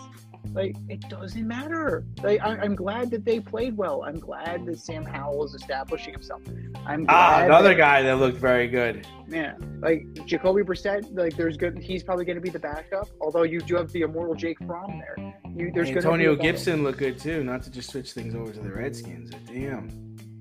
Like 0.54 0.76
it 0.90 1.08
doesn't 1.08 1.48
matter. 1.48 2.04
Like 2.24 2.42
I, 2.42 2.58
I'm 2.58 2.74
glad 2.74 3.12
that 3.12 3.26
they 3.26 3.40
played 3.40 3.78
well. 3.78 4.04
I'm 4.04 4.18
glad 4.18 4.66
that 4.66 4.80
Sam 4.80 5.06
Howell 5.06 5.46
is 5.46 5.54
establishing 5.54 6.14
himself. 6.14 6.42
I'm 6.86 7.06
Ah, 7.10 7.44
another 7.46 7.70
that- 7.70 7.78
guy 7.78 8.02
that 8.04 8.18
looked 8.18 8.38
very 8.38 8.68
good. 8.68 9.08
Yeah, 9.28 9.54
like 9.82 10.06
Jacoby 10.26 10.62
Brissett. 10.64 11.08
Like 11.18 11.36
there's 11.38 11.58
good. 11.58 11.80
He's 11.80 12.04
probably 12.04 12.26
going 12.26 12.36
to 12.36 12.42
be 12.42 12.50
the 12.50 12.60
backup. 12.60 13.08
Although 13.22 13.44
you 13.44 13.62
do 13.62 13.76
have 13.78 13.92
the 13.92 14.02
immortal 14.02 14.36
Jake 14.36 14.58
Fromm 14.66 15.00
there. 15.00 15.34
You 15.56 15.72
there's 15.74 15.90
Antonio 15.90 16.36
Gibson 16.36 16.84
looked 16.84 17.00
good 17.00 17.18
too. 17.18 17.44
Not 17.44 17.64
to 17.64 17.72
just 17.72 17.90
switch 17.92 18.12
things 18.14 18.36
over 18.36 18.52
to 18.52 18.60
the 18.60 18.72
Redskins. 18.72 19.32
Damn. 19.48 19.90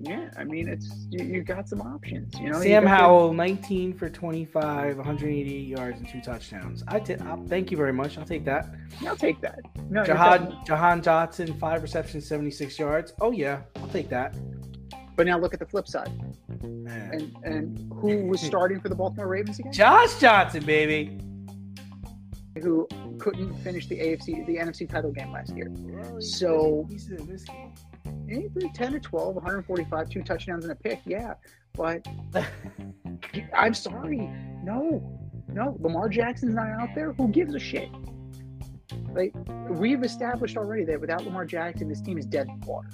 Yeah, 0.05 0.31
I 0.37 0.42
mean 0.42 0.68
it's 0.68 1.07
you, 1.11 1.24
you 1.24 1.42
got 1.42 1.68
some 1.68 1.81
options. 1.81 2.35
You 2.40 2.50
know, 2.50 2.57
You 2.59 2.64
Sam 2.64 2.83
the- 2.83 2.90
Howell, 2.90 3.33
19 3.35 3.94
for 3.94 4.11
25, 4.11 4.96
188 4.96 5.68
yards 5.68 6.00
and 6.00 6.09
two 6.09 6.20
touchdowns. 6.20 6.83
I 6.88 6.98
t- 6.98 7.14
I'll, 7.24 7.40
thank 7.46 7.70
you 7.70 7.76
very 7.76 7.92
much. 7.92 8.18
I'll 8.18 8.24
take 8.24 8.44
that. 8.46 8.66
I'll 9.07 9.16
take 9.16 9.40
that. 9.42 9.61
No, 9.90 10.05
Jahan 10.05 10.57
Jahan 10.66 11.02
Johnson, 11.02 11.55
five 11.55 11.83
receptions, 11.83 12.26
76 12.26 12.81
yards. 12.81 13.12
Oh 13.20 13.31
yeah, 13.31 13.61
I'll 13.76 13.87
take 13.88 14.09
that. 14.09 14.35
But 15.16 15.27
now 15.27 15.38
look 15.38 15.55
at 15.55 15.61
the 15.61 15.66
flip 15.66 15.87
side. 15.88 16.11
And 16.62 17.37
and 17.44 17.92
who 17.92 18.27
was 18.27 18.40
starting 18.53 18.81
for 18.81 18.88
the 18.88 18.94
Baltimore 18.94 19.29
Ravens 19.29 19.59
again? 19.59 19.72
Josh 19.72 20.18
Johnson, 20.18 20.64
baby. 20.64 21.18
Who 22.62 22.87
couldn't 23.18 23.55
finish 23.59 23.87
the 23.87 23.98
AFC, 23.98 24.44
the 24.46 24.57
NFC 24.57 24.88
title 24.88 25.11
game 25.11 25.33
last 25.33 25.57
year? 25.57 25.70
So- 26.20 26.87
he's 26.90 27.11
in 27.11 27.27
this 27.27 27.44
game. 27.44 27.72
Eh, 28.31 28.48
10 28.75 28.94
or 28.94 29.01
12, 29.01 29.35
145, 29.37 30.09
two 30.11 30.22
touchdowns 30.22 30.64
and 30.64 30.72
a 30.72 30.77
pick. 30.77 31.01
Yeah, 31.07 31.35
but 31.75 32.07
I'm 33.55 33.75
sorry. 33.75 34.31
No, 34.62 35.03
no. 35.48 35.77
Lamar 35.81 36.09
Jackson's 36.09 36.55
not 36.55 36.66
out 36.68 36.90
there. 36.94 37.12
Who 37.14 37.29
gives 37.29 37.55
a 37.55 37.59
shit? 37.59 37.88
Like 39.14 39.33
we've 39.68 40.03
established 40.03 40.57
already 40.57 40.85
that 40.85 41.01
without 41.01 41.25
Lamar 41.25 41.44
Jackson, 41.44 41.88
this 41.88 42.01
team 42.01 42.18
is 42.18 42.27
dead 42.27 42.48
in 42.48 42.61
the 42.61 42.66
water. 42.66 42.88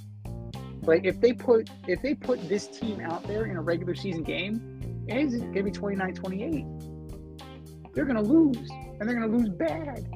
Like 0.88 1.04
if 1.04 1.20
they 1.20 1.32
put 1.34 1.68
if 1.86 2.00
they 2.00 2.14
put 2.14 2.48
this 2.48 2.66
team 2.66 3.00
out 3.00 3.22
there 3.24 3.44
in 3.44 3.58
a 3.58 3.60
regular 3.60 3.94
season 3.94 4.22
game, 4.22 5.04
it's 5.06 5.36
gonna 5.36 5.62
be 5.62 5.70
29-28. 5.70 7.92
They're 7.92 8.06
gonna 8.06 8.22
lose, 8.22 8.70
and 8.70 9.06
they're 9.06 9.20
gonna 9.20 9.36
lose 9.36 9.50
bad. 9.50 10.08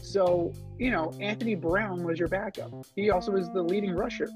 So 0.00 0.52
you 0.78 0.92
know, 0.92 1.12
Anthony 1.20 1.56
Brown 1.56 2.04
was 2.04 2.20
your 2.20 2.28
backup. 2.28 2.72
He 2.94 3.10
also 3.10 3.32
was 3.32 3.50
the 3.50 3.60
leading 3.60 3.96
rusher. 3.96 4.28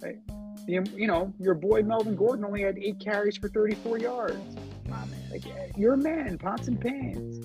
Right? 0.00 0.20
The, 0.68 0.88
you 0.94 1.08
know, 1.08 1.34
your 1.40 1.54
boy 1.54 1.82
Melvin 1.82 2.14
Gordon 2.14 2.44
only 2.44 2.62
had 2.62 2.78
eight 2.78 3.00
carries 3.00 3.36
for 3.36 3.48
34 3.48 3.98
yards. 3.98 4.38
My 4.88 5.04
man, 5.06 5.20
like, 5.32 5.42
you're 5.76 5.94
a 5.94 5.98
man, 5.98 6.38
pots 6.38 6.68
and 6.68 6.80
pans. 6.80 7.44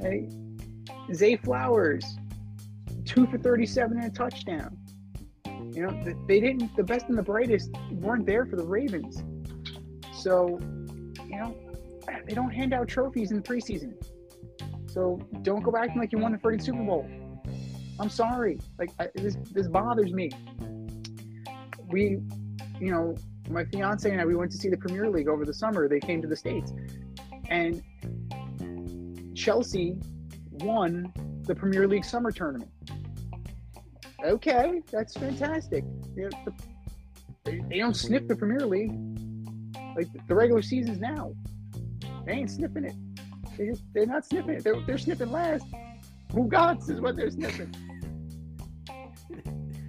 Right? 0.00 0.32
Zay 1.12 1.36
Flowers, 1.36 2.16
two 3.04 3.26
for 3.26 3.36
37 3.36 3.98
and 3.98 4.06
a 4.06 4.10
touchdown. 4.10 4.77
You 5.72 5.86
know, 5.86 6.16
they 6.26 6.40
didn't, 6.40 6.74
the 6.76 6.82
best 6.82 7.06
and 7.08 7.16
the 7.16 7.22
brightest 7.22 7.70
weren't 7.92 8.26
there 8.26 8.46
for 8.46 8.56
the 8.56 8.66
Ravens. 8.66 9.22
So, 10.12 10.58
you 11.26 11.36
know, 11.36 11.54
they 12.26 12.34
don't 12.34 12.50
hand 12.50 12.72
out 12.74 12.88
trophies 12.88 13.30
in 13.30 13.42
preseason. 13.42 13.94
So 14.86 15.20
don't 15.42 15.62
go 15.62 15.70
back 15.70 15.90
like 15.96 16.12
you 16.12 16.18
won 16.18 16.32
the 16.32 16.38
freaking 16.38 16.62
Super 16.62 16.82
Bowl. 16.82 17.08
I'm 18.00 18.08
sorry. 18.08 18.58
Like 18.78 18.90
I, 18.98 19.08
this, 19.14 19.36
this 19.52 19.68
bothers 19.68 20.12
me. 20.12 20.30
We, 21.88 22.18
you 22.80 22.90
know, 22.90 23.14
my 23.50 23.64
fiance 23.64 24.10
and 24.10 24.20
I, 24.20 24.24
we 24.24 24.36
went 24.36 24.50
to 24.52 24.58
see 24.58 24.68
the 24.68 24.76
Premier 24.76 25.10
League 25.10 25.28
over 25.28 25.44
the 25.44 25.54
summer. 25.54 25.88
They 25.88 26.00
came 26.00 26.20
to 26.22 26.28
the 26.28 26.36
states, 26.36 26.72
and 27.48 27.82
Chelsea 29.34 29.96
won 30.50 31.12
the 31.44 31.54
Premier 31.54 31.88
League 31.88 32.04
summer 32.04 32.30
tournament. 32.30 32.70
Okay, 34.24 34.82
that's 34.90 35.14
fantastic. 35.14 35.84
You 36.16 36.24
know, 36.24 36.30
the, 36.44 36.52
they, 37.44 37.60
they 37.68 37.78
don't 37.78 37.94
sniff 37.94 38.26
the 38.26 38.36
Premier 38.36 38.66
League 38.66 38.92
like 39.96 40.08
the 40.26 40.34
regular 40.34 40.62
season's 40.62 41.00
now. 41.00 41.32
They 42.26 42.32
ain't 42.32 42.50
sniffing 42.50 42.84
it. 42.84 42.94
They 43.56 43.68
just, 43.68 43.82
they're 43.94 44.06
not 44.06 44.24
sniffing 44.24 44.56
it. 44.56 44.64
They're, 44.64 44.80
they're 44.86 44.98
sniffing 44.98 45.30
last. 45.30 45.64
Ugats 46.32 46.90
is 46.90 47.00
what 47.00 47.16
they're 47.16 47.30
sniffing. 47.30 47.74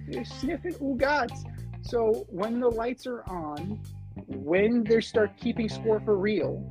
They're 0.08 0.24
sniffing 0.24 0.72
Ugats. 0.74 1.44
So 1.82 2.26
when 2.28 2.58
the 2.58 2.68
lights 2.68 3.06
are 3.06 3.22
on, 3.28 3.80
when 4.26 4.82
they 4.82 5.00
start 5.00 5.36
keeping 5.38 5.68
score 5.68 6.00
for 6.00 6.16
real, 6.16 6.68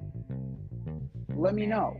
let 1.35 1.55
me 1.55 1.65
know. 1.65 1.97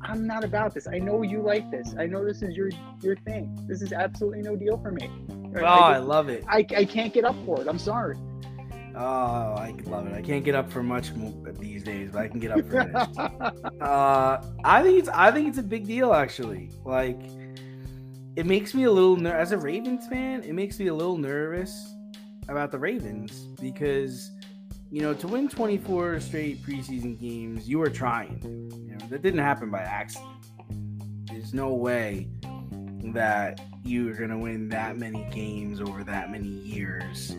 Just 0.00 0.10
I'm 0.10 0.26
not 0.26 0.44
about 0.44 0.74
this. 0.74 0.86
I 0.86 0.98
know 0.98 1.22
you 1.22 1.42
like 1.42 1.70
this. 1.70 1.94
I 1.98 2.06
know 2.06 2.24
this 2.24 2.42
is 2.42 2.56
your 2.56 2.70
your 3.02 3.16
thing. 3.16 3.58
This 3.68 3.82
is 3.82 3.92
absolutely 3.92 4.42
no 4.42 4.56
deal 4.56 4.78
for 4.78 4.92
me. 4.92 5.10
Oh, 5.56 5.64
I, 5.64 5.94
I 5.94 5.98
love 5.98 6.28
it. 6.28 6.44
I, 6.48 6.58
I 6.76 6.84
can't 6.84 7.12
get 7.12 7.24
up 7.24 7.36
for 7.44 7.60
it. 7.60 7.68
I'm 7.68 7.78
sorry. 7.78 8.16
Oh, 8.96 9.54
I 9.54 9.74
love 9.84 10.06
it. 10.06 10.14
I 10.14 10.22
can't 10.22 10.44
get 10.44 10.54
up 10.54 10.70
for 10.70 10.82
much 10.82 11.12
these 11.58 11.82
days, 11.82 12.10
but 12.12 12.22
I 12.22 12.28
can 12.28 12.40
get 12.40 12.50
up 12.50 12.60
for 12.68 12.84
this. 12.84 13.18
uh, 13.80 14.44
I 14.64 14.82
think 14.82 14.98
it's 14.98 15.08
I 15.08 15.30
think 15.30 15.48
it's 15.48 15.58
a 15.58 15.62
big 15.62 15.86
deal 15.86 16.12
actually. 16.12 16.70
Like, 16.84 17.20
it 18.36 18.46
makes 18.46 18.74
me 18.74 18.84
a 18.84 18.90
little 18.90 19.16
ner- 19.16 19.36
as 19.36 19.52
a 19.52 19.58
Ravens 19.58 20.06
fan. 20.08 20.42
It 20.42 20.54
makes 20.54 20.78
me 20.78 20.88
a 20.88 20.94
little 20.94 21.18
nervous 21.18 21.94
about 22.48 22.72
the 22.72 22.78
Ravens 22.78 23.46
because 23.60 24.30
you 24.90 25.02
know 25.02 25.14
to 25.14 25.28
win 25.28 25.48
24 25.48 26.20
straight 26.20 26.62
preseason 26.62 27.18
games, 27.18 27.68
you 27.68 27.80
are 27.82 27.90
trying. 27.90 28.89
That 29.10 29.22
didn't 29.22 29.40
happen 29.40 29.70
by 29.70 29.80
accident. 29.80 30.46
There's 31.26 31.52
no 31.52 31.74
way 31.74 32.28
that 33.12 33.60
you 33.84 34.10
are 34.10 34.14
gonna 34.14 34.38
win 34.38 34.68
that 34.70 34.98
many 34.98 35.26
games 35.30 35.80
over 35.80 36.04
that 36.04 36.30
many 36.30 36.48
years 36.48 37.34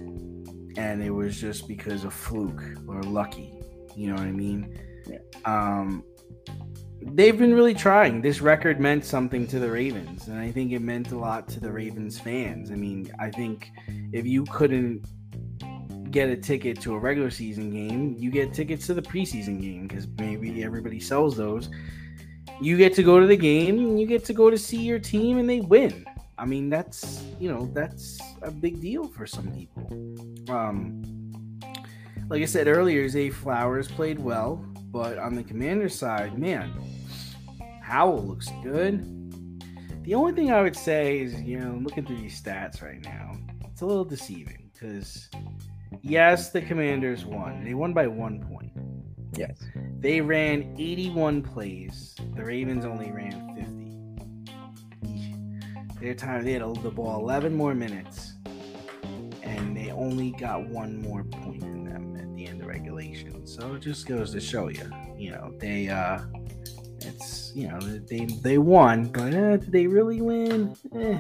and 0.78 1.02
it 1.02 1.12
was 1.12 1.40
just 1.40 1.68
because 1.68 2.04
of 2.04 2.14
fluke 2.14 2.64
or 2.88 3.02
lucky. 3.04 3.54
You 3.96 4.08
know 4.08 4.16
what 4.16 4.24
I 4.24 4.32
mean? 4.32 4.80
Yeah. 5.06 5.18
Um, 5.46 6.04
they've 7.02 7.38
been 7.38 7.54
really 7.54 7.74
trying. 7.74 8.22
This 8.22 8.42
record 8.42 8.80
meant 8.80 9.04
something 9.04 9.48
to 9.48 9.60
the 9.60 9.70
Ravens, 9.70 10.28
and 10.28 10.40
I 10.40 10.52
think 10.52 10.72
it 10.72 10.82
meant 10.82 11.12
a 11.12 11.18
lot 11.18 11.48
to 11.50 11.60
the 11.60 11.72
Ravens 11.72 12.20
fans. 12.20 12.72
I 12.72 12.76
mean, 12.76 13.12
I 13.20 13.30
think 13.30 13.72
if 14.14 14.26
you 14.26 14.46
couldn't 14.46 15.06
get 16.12 16.30
a 16.30 16.36
ticket 16.36 16.80
to 16.82 16.94
a 16.94 17.00
regular 17.00 17.32
season 17.32 17.72
game, 17.72 18.16
you 18.18 18.30
get 18.30 18.54
tickets 18.54 18.86
to 18.88 18.94
the 18.94 19.02
preseason 19.02 19.60
game 19.62 19.88
because 19.88 20.08
maybe 20.18 20.64
everybody 20.64 21.00
sells 21.00 21.36
those. 21.36 21.70
You 22.62 22.78
get 22.78 22.94
to 22.96 23.04
go 23.04 23.20
to 23.20 23.26
the 23.26 23.38
game 23.38 23.98
you 23.98 24.06
get 24.06 24.24
to 24.26 24.34
go 24.34 24.50
to 24.50 24.58
see 24.58 24.82
your 24.82 25.00
team 25.00 25.40
and 25.40 25.50
they 25.50 25.62
win. 25.62 26.06
I 26.38 26.46
mean, 26.46 26.70
that's 26.70 27.24
you 27.40 27.52
know 27.52 27.70
that's 27.74 28.20
a 28.42 28.52
big 28.52 28.82
deal 28.82 29.08
for 29.08 29.26
some 29.26 29.52
people. 29.52 30.54
Um, 30.54 31.04
like 32.30 32.42
I 32.42 32.46
said 32.46 32.68
earlier, 32.68 33.08
Zay 33.10 33.30
Flowers 33.30 33.88
played 33.88 34.18
well, 34.18 34.66
but 34.92 35.18
on 35.18 35.36
the 35.36 35.44
Commander 35.44 35.90
side, 35.90 36.40
man, 36.40 36.74
Howell 37.82 38.24
looks 38.24 38.50
good. 38.64 39.06
The 40.04 40.16
only 40.16 40.34
thing 40.34 40.52
I 40.52 40.62
would 40.62 40.76
say 40.76 41.20
is, 41.20 41.40
you 41.42 41.60
know, 41.60 41.80
looking 41.84 42.06
through 42.06 42.18
these 42.18 42.42
stats 42.42 42.82
right 42.82 43.04
now, 43.04 43.38
it's 43.66 43.82
a 43.82 43.86
little 43.86 44.06
deceiving 44.06 44.70
because, 44.74 45.30
yes, 46.02 46.52
the 46.52 46.62
Commanders 46.62 47.26
won. 47.26 47.64
They 47.64 47.74
won 47.74 47.94
by 47.94 48.08
one 48.08 48.40
point. 48.42 48.72
Yes. 49.38 49.64
They 50.00 50.22
ran 50.22 50.76
81 50.78 51.42
plays. 51.42 52.16
The 52.36 52.44
Ravens 52.44 52.86
only 52.86 53.12
ran 53.12 53.56
50. 55.96 56.00
Their 56.00 56.16
time, 56.16 56.44
they 56.44 56.54
had 56.54 56.62
the 56.62 56.90
ball 56.90 57.20
11 57.22 57.54
more 57.54 57.76
minutes, 57.76 58.34
and 59.44 59.78
they 59.78 59.92
only 59.92 60.32
got 60.32 60.68
one 60.68 61.02
more 61.02 61.24
point 61.24 61.62
than 61.62 61.84
them 61.84 62.18
at 62.18 62.36
the 62.36 62.48
end 62.48 62.62
of 62.62 62.68
regulation. 62.68 63.46
So 63.46 63.76
it 63.76 63.82
just 63.82 64.08
goes 64.08 64.32
to 64.32 64.42
show 64.42 64.70
you, 64.70 64.90
you 65.16 65.32
know, 65.32 65.54
they, 65.60 65.90
uh, 65.90 66.22
it's 67.04 67.52
you 67.56 67.68
know 67.68 67.80
they 67.80 68.26
they 68.26 68.58
won, 68.58 69.06
but 69.06 69.34
uh, 69.34 69.58
did 69.58 69.72
they 69.72 69.88
really 69.88 70.22
win? 70.22 70.76
Eh. 70.96 71.20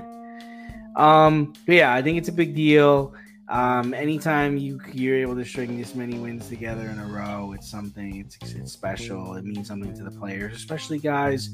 Um, 0.95 1.53
but 1.65 1.75
yeah, 1.75 1.93
I 1.93 2.01
think 2.01 2.17
it's 2.17 2.29
a 2.29 2.34
big 2.34 2.55
deal. 2.55 3.13
Um, 3.52 3.94
anytime 3.94 4.56
you 4.58 4.80
you're 4.94 5.18
able 5.18 5.36
to 5.36 5.44
string 5.44 5.78
this 5.78 5.94
many 5.94 6.18
wins 6.18 6.48
together 6.48 6.88
in 6.88 6.98
a 6.98 7.06
row, 7.06 7.52
it's 7.52 7.70
something. 7.70 8.16
It's 8.16 8.38
it's 8.54 8.72
special. 8.72 9.36
It 9.36 9.44
means 9.44 9.68
something 9.68 9.94
to 9.94 10.04
the 10.04 10.12
players, 10.12 10.56
especially 10.56 11.00
guys 11.00 11.50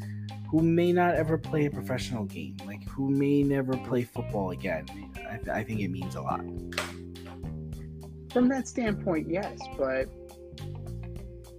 who 0.52 0.62
may 0.62 0.92
not 0.92 1.16
ever 1.16 1.40
play 1.40 1.66
a 1.66 1.72
professional 1.72 2.26
game, 2.26 2.56
like 2.68 2.88
who 2.88 3.10
may 3.10 3.42
never 3.42 3.76
play 3.78 4.04
football 4.04 4.52
again. 4.52 4.86
I, 5.18 5.60
I 5.60 5.64
think 5.64 5.80
it 5.80 5.88
means 5.88 6.14
a 6.14 6.22
lot. 6.22 6.42
From 8.32 8.48
that 8.50 8.68
standpoint, 8.68 9.28
yes, 9.28 9.60
but 9.76 10.08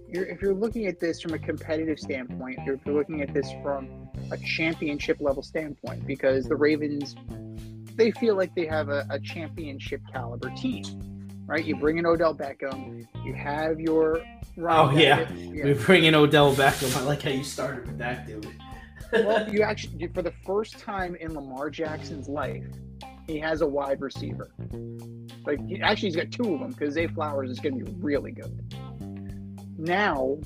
you're, 0.07 0.25
if 0.25 0.41
you're 0.41 0.55
looking 0.55 0.87
at 0.87 1.01
this 1.01 1.21
from 1.21 1.33
a 1.33 1.39
competitive 1.39 1.99
standpoint, 1.99 2.59
if 2.59 2.85
you're 2.85 2.95
looking 2.95 3.21
at 3.21 3.33
this 3.33 3.51
from 3.61 4.07
a 4.31 4.37
championship 4.37 5.17
level 5.19 5.43
standpoint, 5.43 6.07
because 6.07 6.45
the 6.45 6.55
Ravens, 6.55 7.15
they 7.99 8.11
feel 8.11 8.35
like 8.35 8.53
they 8.55 8.65
have 8.65 8.89
a, 8.89 9.05
a 9.09 9.19
championship 9.19 10.01
caliber 10.11 10.49
team, 10.51 10.83
right? 11.45 11.63
You 11.63 11.75
bring 11.75 11.97
in 11.97 12.05
Odell 12.05 12.33
Beckham, 12.33 13.05
you 13.23 13.33
have 13.33 13.79
your 13.79 14.21
oh 14.57 14.91
yeah. 14.91 15.31
yeah, 15.31 15.65
we 15.65 15.73
bring 15.73 16.05
in 16.05 16.15
Odell 16.15 16.55
Beckham. 16.55 16.95
I 16.97 17.01
like 17.01 17.21
how 17.21 17.29
you 17.31 17.43
started 17.43 17.85
with 17.85 17.97
that, 17.99 18.25
dude. 18.25 18.47
well, 19.11 19.47
you 19.53 19.61
actually, 19.61 20.07
for 20.07 20.21
the 20.21 20.33
first 20.45 20.79
time 20.79 21.15
in 21.15 21.33
Lamar 21.33 21.69
Jackson's 21.69 22.27
life, 22.27 22.65
he 23.27 23.37
has 23.39 23.61
a 23.61 23.67
wide 23.67 24.01
receiver. 24.01 24.49
Like, 25.45 25.59
actually, 25.81 26.09
he's 26.09 26.15
got 26.15 26.31
two 26.31 26.53
of 26.55 26.59
them 26.59 26.71
because 26.71 26.95
Zay 26.95 27.07
Flowers 27.07 27.49
is 27.49 27.59
going 27.59 27.77
to 27.79 27.85
be 27.85 27.91
really 27.99 28.31
good 28.31 28.73
now 29.79 30.37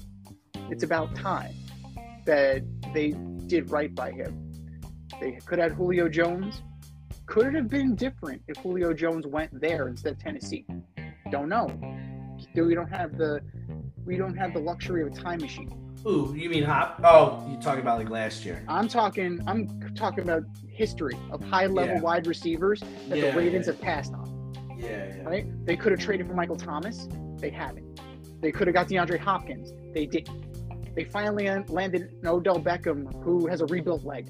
it's 0.69 0.83
about 0.83 1.13
time 1.15 1.53
that 2.25 2.63
they 2.93 3.11
did 3.47 3.71
right 3.71 3.93
by 3.93 4.11
him. 4.11 4.51
They 5.19 5.39
could 5.45 5.59
have 5.59 5.73
Julio 5.73 6.07
Jones. 6.07 6.61
Could 7.25 7.47
it 7.47 7.55
have 7.55 7.69
been 7.69 7.95
different 7.95 8.41
if 8.47 8.57
Julio 8.57 8.93
Jones 8.93 9.25
went 9.25 9.59
there 9.59 9.87
instead 9.87 10.13
of 10.13 10.19
Tennessee? 10.19 10.65
Don't 11.31 11.49
know. 11.49 11.67
We 12.55 12.75
don't 12.75 12.89
have 12.89 13.17
the 13.17 13.41
we 14.05 14.17
don't 14.17 14.35
have 14.35 14.53
the 14.53 14.59
luxury 14.59 15.01
of 15.01 15.07
a 15.07 15.11
time 15.11 15.39
machine. 15.39 15.71
Ooh, 16.05 16.35
you 16.37 16.49
mean 16.49 16.63
hop? 16.63 16.99
Oh, 17.03 17.45
you're 17.49 17.61
talking 17.61 17.81
about 17.81 17.97
like 17.97 18.09
last 18.09 18.43
year? 18.43 18.63
I'm 18.67 18.89
talking. 18.89 19.39
I'm 19.47 19.93
talking 19.95 20.23
about 20.23 20.43
history 20.67 21.17
of 21.31 21.41
high 21.43 21.67
level 21.67 21.95
yeah. 21.95 22.01
wide 22.01 22.27
receivers 22.27 22.81
that 23.07 23.17
yeah, 23.17 23.31
the 23.31 23.37
Ravens 23.37 23.67
yeah. 23.67 23.73
have 23.73 23.81
passed 23.81 24.13
on. 24.13 24.53
Yeah, 24.77 24.87
yeah. 24.87 25.23
Right? 25.23 25.65
They 25.65 25.77
could 25.77 25.93
have 25.93 26.01
traded 26.01 26.27
for 26.27 26.33
Michael 26.33 26.57
Thomas. 26.57 27.07
They 27.37 27.49
haven't. 27.49 28.01
They 28.41 28.51
could 28.51 28.67
have 28.67 28.73
got 28.73 28.89
DeAndre 28.89 29.17
Hopkins. 29.17 29.71
They 29.93 30.05
did. 30.05 30.29
They 30.93 31.05
finally 31.05 31.47
landed 31.69 32.15
an 32.21 32.27
Odell 32.27 32.59
Beckham 32.59 33.23
who 33.23 33.47
has 33.47 33.61
a 33.61 33.65
rebuilt 33.65 34.03
leg. 34.03 34.29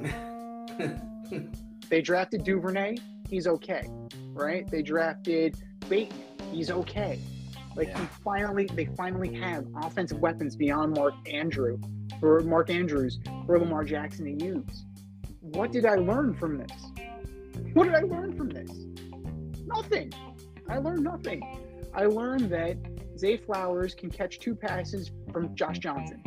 they 1.94 2.02
drafted 2.02 2.42
Duvernay. 2.42 2.96
He's 3.28 3.46
okay, 3.46 3.88
right? 4.32 4.68
They 4.68 4.82
drafted 4.82 5.54
Bateman. 5.88 6.24
He's 6.50 6.68
okay. 6.68 7.20
Like 7.76 7.86
yeah. 7.86 8.00
he 8.00 8.06
finally, 8.24 8.68
they 8.74 8.86
finally 8.96 9.32
have 9.36 9.64
offensive 9.80 10.18
weapons 10.18 10.56
beyond 10.56 10.96
Mark 10.96 11.14
Andrew 11.32 11.78
or 12.20 12.40
Mark 12.40 12.68
Andrews 12.68 13.20
for 13.46 13.60
Lamar 13.60 13.84
Jackson 13.84 14.24
to 14.24 14.44
use. 14.44 14.86
What 15.40 15.70
did 15.70 15.86
I 15.86 15.94
learn 15.94 16.34
from 16.34 16.58
this? 16.58 16.72
What 17.74 17.84
did 17.84 17.94
I 17.94 18.00
learn 18.00 18.36
from 18.36 18.48
this? 18.48 18.72
Nothing. 19.64 20.12
I 20.68 20.78
learned 20.78 21.04
nothing. 21.04 21.42
I 21.94 22.06
learned 22.06 22.50
that 22.50 22.76
Zay 23.16 23.36
Flowers 23.36 23.94
can 23.94 24.10
catch 24.10 24.40
two 24.40 24.56
passes 24.56 25.12
from 25.32 25.54
Josh 25.54 25.78
Johnson. 25.78 26.20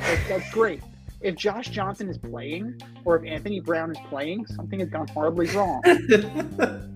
Like, 0.00 0.28
that's 0.28 0.50
great. 0.50 0.82
If 1.24 1.36
Josh 1.36 1.70
Johnson 1.70 2.10
is 2.10 2.18
playing, 2.18 2.78
or 3.06 3.16
if 3.16 3.24
Anthony 3.24 3.58
Brown 3.58 3.90
is 3.90 3.96
playing, 4.10 4.44
something 4.44 4.78
has 4.80 4.90
gone 4.90 5.08
horribly 5.08 5.46
wrong. 5.46 5.80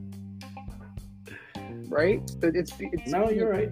right? 1.89 2.21
It's, 2.43 2.75
it's 2.79 3.11
no, 3.11 3.31
you're 3.31 3.49
right. 3.49 3.71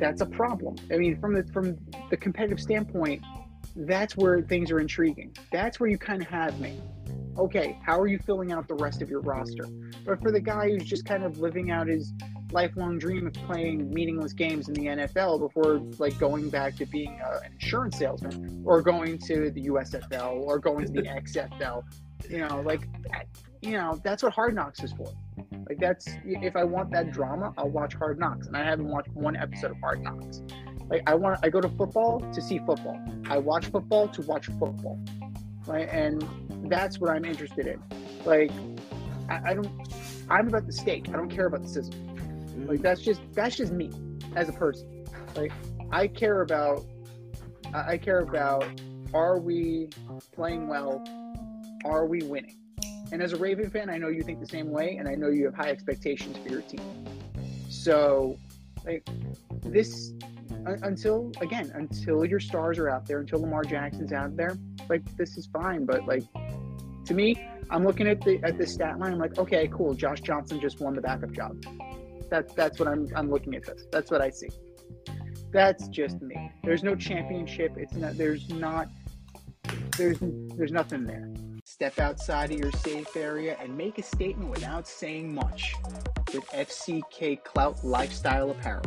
That's 0.00 0.22
a 0.22 0.26
problem. 0.26 0.76
I 0.90 0.96
mean, 0.96 1.20
from 1.20 1.34
the 1.34 1.44
from 1.52 1.76
the 2.08 2.16
competitive 2.16 2.58
standpoint, 2.58 3.22
that's 3.76 4.16
where 4.16 4.40
things 4.40 4.70
are 4.70 4.80
intriguing. 4.80 5.36
That's 5.52 5.78
where 5.78 5.90
you 5.90 5.98
kind 5.98 6.22
of 6.22 6.28
have 6.28 6.58
me. 6.58 6.80
Okay, 7.36 7.78
how 7.84 8.00
are 8.00 8.06
you 8.06 8.18
filling 8.18 8.50
out 8.50 8.66
the 8.66 8.76
rest 8.76 9.02
of 9.02 9.10
your 9.10 9.20
roster? 9.20 9.66
But 10.06 10.22
for 10.22 10.32
the 10.32 10.40
guy 10.40 10.70
who's 10.70 10.84
just 10.84 11.04
kind 11.04 11.22
of 11.22 11.38
living 11.38 11.70
out 11.70 11.86
his 11.86 12.14
lifelong 12.52 12.98
dream 12.98 13.26
of 13.26 13.32
playing 13.34 13.92
meaningless 13.92 14.32
games 14.32 14.68
in 14.68 14.74
the 14.74 14.86
NFL 14.86 15.40
before 15.40 15.80
like 15.98 16.18
going 16.18 16.48
back 16.48 16.76
to 16.76 16.86
being 16.86 17.20
a, 17.24 17.44
an 17.44 17.52
insurance 17.52 17.98
salesman 17.98 18.62
or 18.64 18.82
going 18.82 19.18
to 19.18 19.50
the 19.50 19.66
USFL 19.66 20.40
or 20.40 20.58
going 20.58 20.86
to 20.86 20.92
the 20.92 21.02
XFL. 21.08 21.84
You 22.28 22.46
know, 22.46 22.62
like 22.62 22.88
you 23.60 23.72
know, 23.72 24.00
that's 24.02 24.22
what 24.22 24.32
Hard 24.32 24.54
Knocks 24.54 24.82
is 24.82 24.92
for. 24.92 25.12
Like 25.68 25.78
that's 25.78 26.08
if 26.24 26.56
I 26.56 26.64
want 26.64 26.90
that 26.92 27.12
drama, 27.12 27.52
I'll 27.58 27.70
watch 27.70 27.94
Hard 27.94 28.18
Knocks, 28.18 28.46
and 28.46 28.56
I 28.56 28.64
haven't 28.64 28.88
watched 28.88 29.10
one 29.10 29.36
episode 29.36 29.72
of 29.72 29.78
Hard 29.80 30.02
Knocks. 30.02 30.42
Like 30.88 31.02
I 31.06 31.14
want, 31.14 31.38
I 31.42 31.50
go 31.50 31.60
to 31.60 31.68
football 31.68 32.20
to 32.32 32.40
see 32.40 32.58
football. 32.58 32.98
I 33.28 33.38
watch 33.38 33.66
football 33.66 34.08
to 34.08 34.22
watch 34.22 34.46
football, 34.46 34.98
right? 35.66 35.88
And 35.90 36.24
that's 36.70 36.98
what 36.98 37.10
I'm 37.10 37.24
interested 37.24 37.66
in. 37.66 37.82
Like 38.24 38.50
I, 39.28 39.50
I 39.50 39.54
don't, 39.54 39.70
I'm 40.30 40.48
about 40.48 40.66
the 40.66 40.72
steak. 40.72 41.08
I 41.10 41.12
don't 41.12 41.28
care 41.28 41.46
about 41.46 41.62
the 41.62 41.68
system. 42.58 42.74
Like 42.74 42.82
that's 42.82 43.00
just 43.02 43.20
that's 43.32 43.56
just 43.56 43.72
me 43.72 43.90
as 44.36 44.48
a 44.48 44.52
person. 44.52 45.04
Like 45.36 45.52
I 45.90 46.06
care 46.06 46.42
about 46.42 46.84
I 47.74 47.98
care 47.98 48.20
about 48.20 48.66
are 49.14 49.38
we 49.38 49.88
playing 50.32 50.68
well? 50.68 51.04
Are 51.84 52.06
we 52.06 52.22
winning? 52.22 52.56
And 53.10 53.22
as 53.22 53.32
a 53.32 53.36
Raven 53.36 53.70
fan, 53.70 53.88
I 53.88 53.96
know 53.96 54.08
you 54.08 54.22
think 54.22 54.38
the 54.38 54.46
same 54.46 54.70
way, 54.70 54.96
and 54.98 55.08
I 55.08 55.14
know 55.14 55.28
you 55.28 55.46
have 55.46 55.54
high 55.54 55.70
expectations 55.70 56.36
for 56.36 56.50
your 56.50 56.60
team. 56.60 57.06
So, 57.70 58.38
like 58.84 59.08
this, 59.62 60.12
until 60.66 61.32
again, 61.40 61.72
until 61.74 62.24
your 62.26 62.40
stars 62.40 62.78
are 62.78 62.90
out 62.90 63.06
there, 63.06 63.20
until 63.20 63.40
Lamar 63.40 63.64
Jackson's 63.64 64.12
out 64.12 64.36
there, 64.36 64.58
like 64.90 65.04
this 65.16 65.38
is 65.38 65.46
fine. 65.46 65.86
But 65.86 66.06
like 66.06 66.24
to 67.06 67.14
me, 67.14 67.34
I'm 67.70 67.84
looking 67.84 68.06
at 68.08 68.20
the 68.20 68.42
at 68.42 68.58
the 68.58 68.66
stat 68.66 68.98
line. 68.98 69.12
I'm 69.12 69.18
like, 69.18 69.38
okay, 69.38 69.68
cool. 69.72 69.94
Josh 69.94 70.20
Johnson 70.20 70.60
just 70.60 70.80
won 70.80 70.94
the 70.94 71.00
backup 71.00 71.32
job. 71.32 71.56
That's 72.30 72.52
that's 72.54 72.78
what 72.78 72.88
I'm 72.88 73.08
I'm 73.14 73.30
looking 73.30 73.54
at 73.54 73.64
this. 73.64 73.86
That's 73.90 74.10
what 74.10 74.20
I 74.20 74.30
see. 74.30 74.48
That's 75.50 75.88
just 75.88 76.20
me. 76.20 76.50
There's 76.62 76.82
no 76.82 76.94
championship. 76.94 77.72
It's 77.76 77.94
not. 77.94 78.16
There's 78.16 78.48
not. 78.50 78.88
There's 79.96 80.18
there's 80.20 80.72
nothing 80.72 81.04
there. 81.04 81.32
Step 81.64 81.98
outside 81.98 82.50
of 82.50 82.58
your 82.58 82.72
safe 82.72 83.16
area 83.16 83.56
and 83.60 83.76
make 83.76 83.98
a 83.98 84.02
statement 84.02 84.50
without 84.50 84.86
saying 84.86 85.34
much 85.34 85.74
with 86.34 86.44
FCK 86.46 87.42
Clout 87.44 87.84
Lifestyle 87.84 88.50
Apparel. 88.50 88.84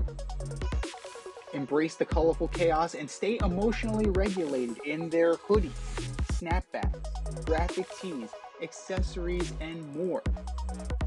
Embrace 1.54 1.96
the 1.96 2.06
colorful 2.06 2.48
chaos 2.48 2.96
and 2.96 3.10
stay 3.10 3.38
emotionally 3.44 4.10
regulated 4.12 4.78
in 4.86 5.10
their 5.10 5.36
hoodies, 5.36 5.72
snapbacks, 6.34 7.46
graphic 7.46 7.86
tees, 8.00 8.30
accessories, 8.62 9.54
and 9.60 9.96
more. 9.96 10.22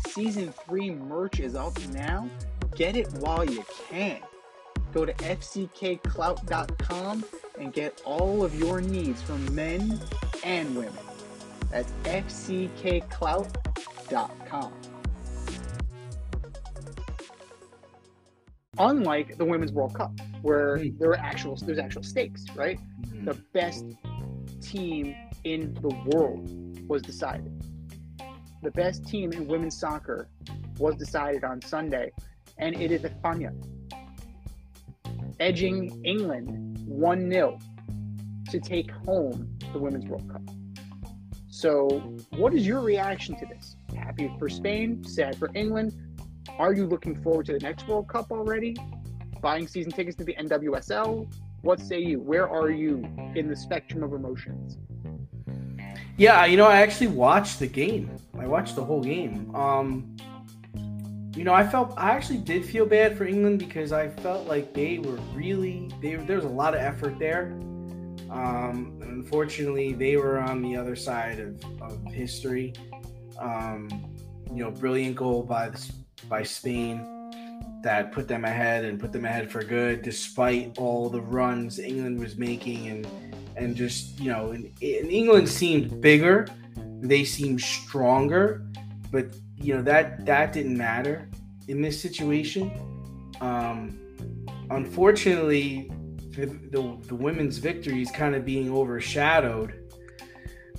Season 0.08 0.52
3 0.66 0.90
merch 0.90 1.38
is 1.40 1.54
up 1.54 1.78
now. 1.88 2.28
Get 2.74 2.96
it 2.96 3.12
while 3.14 3.44
you 3.44 3.64
can. 3.88 4.20
Go 4.92 5.04
to 5.04 5.12
fckclout.com 5.14 7.24
and 7.58 7.72
get 7.72 8.02
all 8.04 8.44
of 8.44 8.58
your 8.58 8.80
needs 8.80 9.22
from 9.22 9.54
men 9.54 10.00
and 10.44 10.74
women. 10.76 10.92
That's 11.70 11.92
fckclout.com. 12.04 14.72
Unlike 18.76 19.38
the 19.38 19.44
Women's 19.44 19.70
World 19.72 19.94
Cup, 19.94 20.10
where 20.42 20.78
hmm. 20.78 20.98
there 20.98 21.10
are 21.10 21.18
actual 21.18 21.54
there's 21.56 21.78
actual 21.78 22.02
stakes, 22.02 22.44
right? 22.56 22.80
Mm-hmm. 23.02 23.26
The 23.26 23.34
best 23.52 23.84
team 24.60 25.14
in 25.44 25.74
the 25.74 25.94
world 26.06 26.50
was 26.88 27.02
decided 27.02 27.52
the 28.64 28.70
best 28.70 29.06
team 29.06 29.30
in 29.32 29.46
women's 29.46 29.78
soccer 29.78 30.26
was 30.78 30.96
decided 30.96 31.44
on 31.44 31.60
Sunday, 31.60 32.10
and 32.58 32.74
it 32.74 32.90
is 32.90 33.04
Espana 33.04 33.52
edging 35.38 36.02
England 36.04 36.78
1 36.86 37.30
0. 37.30 37.58
to 38.50 38.60
take 38.60 38.90
home 38.90 39.50
the 39.72 39.78
Women's 39.78 40.06
World 40.06 40.30
Cup. 40.30 40.42
So, 41.48 41.88
what 42.36 42.54
is 42.54 42.66
your 42.66 42.80
reaction 42.80 43.36
to 43.36 43.46
this? 43.46 43.76
Happy 43.96 44.32
for 44.38 44.48
Spain, 44.48 45.04
sad 45.04 45.36
for 45.36 45.50
England. 45.54 45.94
Are 46.58 46.72
you 46.72 46.86
looking 46.86 47.20
forward 47.22 47.46
to 47.46 47.52
the 47.52 47.58
next 47.58 47.86
World 47.86 48.08
Cup 48.08 48.30
already? 48.30 48.76
Buying 49.40 49.66
season 49.66 49.92
tickets 49.92 50.16
to 50.16 50.24
the 50.24 50.34
NWSL? 50.34 51.30
What 51.62 51.80
say 51.80 52.00
you? 52.00 52.20
Where 52.20 52.48
are 52.48 52.70
you 52.70 53.06
in 53.34 53.48
the 53.48 53.56
spectrum 53.56 54.02
of 54.02 54.12
emotions? 54.12 54.78
Yeah, 56.16 56.44
you 56.44 56.56
know, 56.56 56.66
I 56.66 56.80
actually 56.80 57.08
watched 57.08 57.58
the 57.58 57.66
game. 57.66 58.10
I 58.38 58.46
watched 58.46 58.76
the 58.76 58.84
whole 58.84 59.02
game. 59.02 59.54
Um, 59.54 60.16
you 61.34 61.42
know, 61.42 61.52
I 61.52 61.66
felt 61.66 61.92
I 61.96 62.12
actually 62.12 62.38
did 62.38 62.64
feel 62.64 62.86
bad 62.86 63.18
for 63.18 63.24
England 63.24 63.58
because 63.58 63.92
I 63.92 64.08
felt 64.08 64.46
like 64.46 64.72
they 64.72 65.00
were 65.00 65.18
really 65.34 65.90
they 66.00 66.14
there 66.14 66.36
was 66.36 66.44
a 66.44 66.48
lot 66.48 66.74
of 66.74 66.80
effort 66.80 67.18
there. 67.18 67.46
Um, 68.30 68.98
unfortunately, 69.02 69.92
they 69.92 70.16
were 70.16 70.38
on 70.38 70.62
the 70.62 70.76
other 70.76 70.94
side 70.94 71.40
of, 71.40 71.82
of 71.82 72.04
history. 72.12 72.74
Um, 73.38 73.88
you 74.52 74.62
know, 74.62 74.70
brilliant 74.70 75.16
goal 75.16 75.42
by 75.42 75.70
the, 75.70 75.92
by 76.28 76.44
Spain 76.44 77.10
that 77.82 78.12
put 78.12 78.28
them 78.28 78.44
ahead 78.44 78.84
and 78.84 79.00
put 79.00 79.12
them 79.12 79.24
ahead 79.24 79.50
for 79.50 79.62
good, 79.64 80.02
despite 80.02 80.78
all 80.78 81.10
the 81.10 81.20
runs 81.20 81.80
England 81.80 82.20
was 82.20 82.36
making 82.36 82.88
and 82.88 83.06
and 83.56 83.76
just 83.76 84.18
you 84.20 84.30
know, 84.30 84.50
and, 84.50 84.64
and 84.82 85.10
England 85.10 85.48
seemed 85.48 86.00
bigger, 86.00 86.46
they 87.00 87.24
seemed 87.24 87.60
stronger, 87.60 88.66
but 89.10 89.26
you 89.56 89.74
know 89.74 89.82
that 89.82 90.24
that 90.26 90.52
didn't 90.52 90.76
matter 90.76 91.28
in 91.68 91.80
this 91.80 92.00
situation. 92.00 92.70
Um, 93.40 93.98
unfortunately, 94.70 95.90
the, 96.30 96.46
the, 96.46 96.98
the 97.06 97.14
women's 97.14 97.58
victory 97.58 98.02
is 98.02 98.10
kind 98.10 98.34
of 98.34 98.44
being 98.44 98.70
overshadowed 98.70 99.80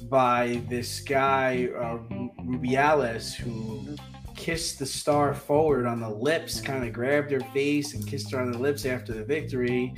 by 0.10 0.62
this 0.70 1.00
guy 1.00 1.70
uh, 1.78 1.98
Rubiales 2.44 3.34
who 3.34 3.96
kissed 4.36 4.80
the 4.80 4.86
star 4.86 5.34
forward 5.34 5.86
on 5.86 6.00
the 6.00 6.10
lips, 6.10 6.62
kind 6.62 6.86
of 6.86 6.94
grabbed 6.94 7.32
her 7.32 7.40
face 7.54 7.94
and 7.94 8.06
kissed 8.06 8.32
her 8.32 8.40
on 8.40 8.52
the 8.52 8.58
lips 8.58 8.86
after 8.86 9.14
the 9.14 9.24
victory. 9.24 9.94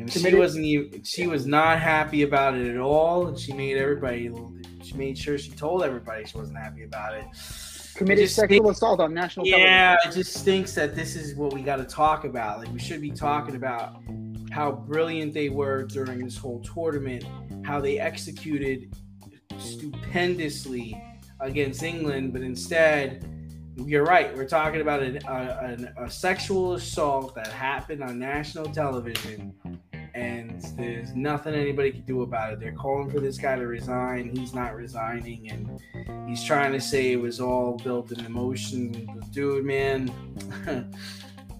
And 0.00 0.10
she 0.10 0.34
wasn't 0.34 0.64
even 0.64 1.02
she 1.02 1.26
was 1.26 1.46
not 1.46 1.78
happy 1.78 2.22
about 2.22 2.54
it 2.54 2.68
at 2.68 2.78
all. 2.78 3.26
And 3.26 3.38
she 3.38 3.52
made 3.52 3.76
everybody 3.76 4.30
she 4.82 4.94
made 4.94 5.18
sure 5.18 5.36
she 5.38 5.50
told 5.50 5.82
everybody 5.82 6.24
she 6.24 6.36
wasn't 6.38 6.58
happy 6.58 6.84
about 6.84 7.14
it. 7.14 7.24
Committed 7.94 8.24
it 8.24 8.28
sexual 8.28 8.64
stinks, 8.64 8.78
assault 8.78 9.00
on 9.00 9.12
national 9.12 9.46
yeah, 9.46 9.96
television. 9.96 10.10
it 10.10 10.14
just 10.14 10.40
stinks 10.40 10.74
that 10.74 10.94
this 10.94 11.16
is 11.16 11.34
what 11.34 11.52
we 11.52 11.60
got 11.60 11.76
to 11.76 11.84
talk 11.84 12.24
about. 12.24 12.58
Like 12.58 12.72
we 12.72 12.78
should 12.78 13.02
be 13.02 13.10
talking 13.10 13.56
about 13.56 14.02
how 14.50 14.72
brilliant 14.72 15.34
they 15.34 15.50
were 15.50 15.84
during 15.84 16.24
this 16.24 16.36
whole 16.36 16.60
tournament, 16.60 17.24
how 17.64 17.80
they 17.80 17.98
executed 17.98 18.94
stupendously 19.58 21.00
against 21.40 21.82
England, 21.82 22.32
but 22.32 22.42
instead 22.42 23.26
you're 23.76 24.04
right. 24.04 24.34
We're 24.36 24.48
talking 24.48 24.80
about 24.80 25.02
a, 25.02 25.30
uh, 25.30 25.76
a, 25.98 26.04
a, 26.04 26.10
sexual 26.10 26.74
assault 26.74 27.34
that 27.34 27.48
happened 27.48 28.02
on 28.02 28.18
national 28.18 28.66
television, 28.66 29.54
and 30.14 30.62
there's 30.76 31.14
nothing 31.14 31.54
anybody 31.54 31.92
can 31.92 32.02
do 32.02 32.22
about 32.22 32.52
it. 32.52 32.60
They're 32.60 32.72
calling 32.72 33.10
for 33.10 33.20
this 33.20 33.38
guy 33.38 33.56
to 33.56 33.66
resign. 33.66 34.34
He's 34.34 34.54
not 34.54 34.74
resigning, 34.74 35.50
and 35.50 36.28
he's 36.28 36.44
trying 36.44 36.72
to 36.72 36.80
say 36.80 37.12
it 37.12 37.20
was 37.20 37.40
all 37.40 37.76
built 37.82 38.12
in 38.12 38.24
emotion. 38.24 39.08
Dude, 39.32 39.64
man, 39.64 40.10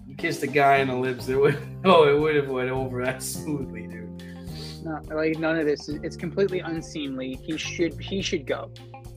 you 0.07 0.15
kissed 0.15 0.43
a 0.43 0.47
guy 0.47 0.81
on 0.81 0.87
the 0.87 0.95
lips. 0.95 1.27
It 1.27 1.35
would, 1.35 1.57
oh, 1.85 2.07
it 2.07 2.19
would 2.19 2.35
have 2.35 2.49
went 2.49 2.69
over 2.69 3.03
that 3.05 3.23
smoothly, 3.23 3.87
dude. 3.87 4.23
No, 4.83 4.99
like 5.15 5.37
none 5.37 5.57
of 5.57 5.65
this. 5.65 5.89
It's 5.89 6.15
completely 6.15 6.59
unseemly. 6.59 7.35
He 7.35 7.57
should 7.57 7.99
he 7.99 8.21
should 8.21 8.47
go. 8.47 8.71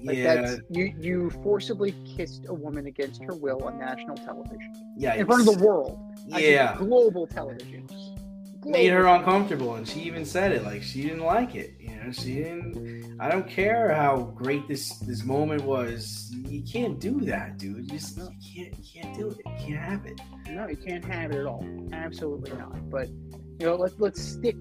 Like 0.04 0.18
yeah. 0.18 0.34
that's 0.34 0.60
you 0.68 0.94
you 0.98 1.30
forcibly 1.42 1.94
kissed 2.16 2.44
a 2.48 2.54
woman 2.54 2.86
against 2.86 3.22
her 3.24 3.34
will 3.34 3.64
on 3.64 3.78
national 3.78 4.16
television. 4.16 4.94
Yeah. 4.98 5.14
In 5.14 5.24
front 5.24 5.48
of 5.48 5.58
the 5.58 5.64
world. 5.64 5.98
Yeah. 6.26 6.76
global 6.76 7.26
television. 7.26 7.88
Global. 8.64 8.78
Made 8.78 8.92
her 8.92 9.06
uncomfortable 9.06 9.74
and 9.74 9.86
she 9.86 10.00
even 10.00 10.24
said 10.24 10.50
it 10.50 10.64
like 10.64 10.82
she 10.82 11.02
didn't 11.02 11.20
like 11.20 11.54
it. 11.54 11.74
You 11.78 11.96
know, 11.96 12.12
she 12.12 12.36
didn't 12.36 13.20
I 13.20 13.30
don't 13.30 13.46
care 13.46 13.94
how 13.94 14.32
great 14.34 14.66
this 14.66 14.96
this 15.00 15.22
moment 15.22 15.62
was. 15.64 16.32
You 16.32 16.62
can't 16.62 16.98
do 16.98 17.20
that, 17.20 17.58
dude. 17.58 17.92
You 17.92 17.98
just 17.98 18.16
you 18.16 18.24
can't 18.24 18.74
you 18.78 19.02
can't 19.02 19.14
do 19.14 19.28
it. 19.28 19.36
You 19.36 19.66
can't 19.66 19.84
have 19.84 20.06
it. 20.06 20.18
No, 20.48 20.66
you 20.66 20.78
can't 20.78 21.04
have 21.04 21.30
it 21.30 21.40
at 21.40 21.46
all. 21.46 21.62
Absolutely 21.92 22.52
not. 22.56 22.88
But 22.88 23.08
you 23.10 23.66
know, 23.66 23.76
let's 23.76 23.96
let's 23.98 24.22
stick 24.22 24.56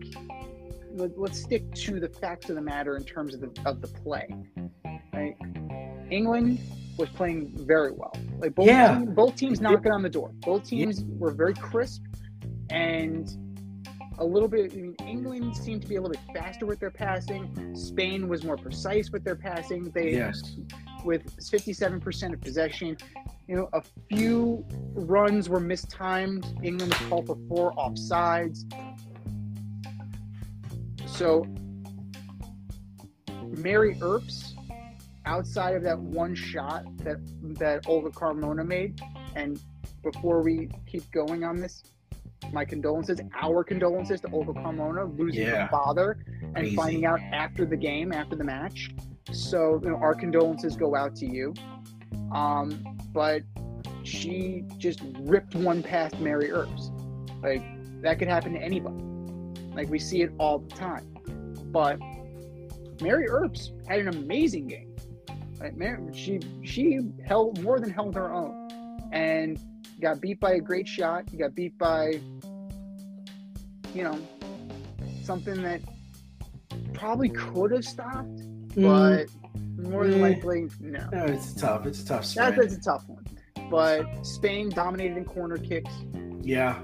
let, 0.95 1.11
us 1.17 1.41
stick 1.41 1.73
to 1.73 2.01
the 2.01 2.09
facts 2.09 2.49
of 2.49 2.55
the 2.55 2.61
matter 2.61 2.97
in 2.97 3.05
terms 3.05 3.33
of 3.33 3.39
the 3.39 3.51
of 3.65 3.79
the 3.79 3.87
play. 3.87 4.27
Right? 5.13 5.37
England 6.11 6.59
was 6.97 7.07
playing 7.07 7.51
very 7.65 7.91
well. 7.91 8.13
Like 8.39 8.53
both 8.53 8.67
yeah. 8.67 8.99
teams, 8.99 9.15
both 9.15 9.35
teams 9.37 9.61
knocking 9.61 9.93
on 9.93 10.03
the 10.03 10.09
door. 10.09 10.31
Both 10.41 10.65
teams 10.65 10.99
yeah. 10.99 11.05
were 11.17 11.31
very 11.31 11.53
crisp 11.53 12.03
and 12.69 13.52
a 14.19 14.25
little 14.25 14.47
bit. 14.47 14.73
I 14.73 14.75
mean, 14.75 14.95
England 15.05 15.55
seemed 15.55 15.81
to 15.83 15.87
be 15.87 15.95
a 15.95 16.01
little 16.01 16.15
bit 16.15 16.35
faster 16.35 16.65
with 16.65 16.79
their 16.79 16.91
passing. 16.91 17.75
Spain 17.75 18.27
was 18.27 18.43
more 18.43 18.57
precise 18.57 19.11
with 19.11 19.23
their 19.23 19.35
passing. 19.35 19.91
They 19.91 20.13
yes. 20.13 20.55
with 21.03 21.35
57% 21.37 22.33
of 22.33 22.41
possession. 22.41 22.97
You 23.47 23.55
know, 23.55 23.69
a 23.73 23.81
few 24.09 24.65
runs 24.93 25.49
were 25.49 25.59
mistimed. 25.59 26.45
England 26.63 26.93
was 26.93 27.09
called 27.09 27.27
for 27.27 27.37
four 27.47 27.73
offsides. 27.73 28.63
So 31.05 31.45
Mary 33.57 33.97
Earps, 34.01 34.55
outside 35.25 35.75
of 35.75 35.83
that 35.83 35.99
one 35.99 36.35
shot 36.35 36.85
that 36.97 37.17
that 37.59 37.87
Olga 37.87 38.09
Carmona 38.09 38.65
made, 38.65 38.99
and 39.35 39.59
before 40.01 40.41
we 40.41 40.69
keep 40.85 41.09
going 41.11 41.43
on 41.43 41.59
this, 41.59 41.83
my 42.51 42.65
condolences, 42.65 43.19
our 43.41 43.63
condolences 43.63 44.21
to 44.21 44.29
Olga 44.31 44.53
Carmona 44.53 45.17
losing 45.17 45.43
yeah. 45.43 45.63
her 45.63 45.69
father 45.69 46.25
and 46.41 46.55
Crazy. 46.55 46.75
finding 46.75 47.05
out 47.05 47.19
after 47.31 47.65
the 47.65 47.77
game, 47.77 48.11
after 48.11 48.35
the 48.35 48.43
match. 48.43 48.91
So 49.31 49.79
you 49.83 49.89
know, 49.89 49.97
our 49.97 50.13
condolences 50.13 50.75
go 50.75 50.95
out 50.95 51.15
to 51.17 51.25
you. 51.25 51.53
Um, 52.33 52.97
but 53.13 53.43
she 54.03 54.63
just 54.77 55.01
ripped 55.19 55.55
one 55.55 55.81
past 55.81 56.19
Mary 56.19 56.51
Earps. 56.51 56.91
Like 57.41 57.63
that 58.01 58.19
could 58.19 58.27
happen 58.27 58.53
to 58.53 58.59
anybody. 58.59 59.03
Like 59.73 59.89
we 59.89 59.99
see 59.99 60.21
it 60.21 60.31
all 60.39 60.59
the 60.59 60.75
time. 60.75 61.15
But 61.71 61.99
Mary 63.01 63.27
Earps 63.27 63.71
had 63.87 63.99
an 63.99 64.09
amazing 64.09 64.67
game. 64.67 64.95
Right? 65.59 66.15
She 66.15 66.39
she 66.63 66.99
held 67.25 67.61
more 67.61 67.79
than 67.79 67.89
held 67.89 68.15
her 68.15 68.33
own, 68.33 68.99
and 69.13 69.57
got 70.01 70.21
beat 70.21 70.39
by 70.39 70.53
a 70.53 70.59
great 70.59 70.87
shot. 70.87 71.31
You 71.31 71.39
got 71.39 71.55
beat 71.55 71.77
by, 71.77 72.19
you 73.93 74.03
know, 74.03 74.19
something 75.23 75.61
that 75.63 75.81
probably 76.93 77.29
could 77.29 77.71
have 77.71 77.85
stopped, 77.85 78.37
mm. 78.75 78.81
but 78.81 79.29
more 79.89 80.07
than 80.07 80.21
likely, 80.21 80.69
no. 80.79 81.07
no. 81.11 81.25
It's 81.25 81.53
tough. 81.53 81.85
It's 81.85 82.01
a 82.01 82.05
tough. 82.05 82.33
That's, 82.33 82.57
that's 82.57 82.75
a 82.75 82.81
tough 82.81 83.03
one. 83.07 83.25
But 83.69 84.23
Spain 84.23 84.69
dominated 84.69 85.17
in 85.17 85.25
corner 85.25 85.57
kicks. 85.57 85.91
Yeah. 86.41 86.79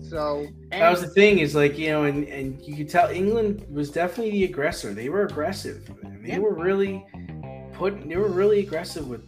So 0.00 0.46
that 0.70 0.90
was 0.90 1.00
the 1.00 1.08
thing 1.08 1.38
is 1.38 1.54
like 1.54 1.78
you 1.78 1.88
know, 1.88 2.04
and 2.04 2.28
and 2.28 2.60
you 2.62 2.76
could 2.76 2.88
tell 2.88 3.08
England 3.08 3.64
was 3.70 3.90
definitely 3.90 4.32
the 4.32 4.44
aggressor. 4.44 4.92
They 4.92 5.08
were 5.08 5.24
aggressive. 5.24 5.88
And 6.02 6.24
they 6.24 6.32
yeah. 6.32 6.38
were 6.38 6.54
really 6.54 7.04
put. 7.72 8.08
They 8.08 8.16
were 8.16 8.28
really 8.28 8.60
aggressive 8.60 9.08
with 9.08 9.22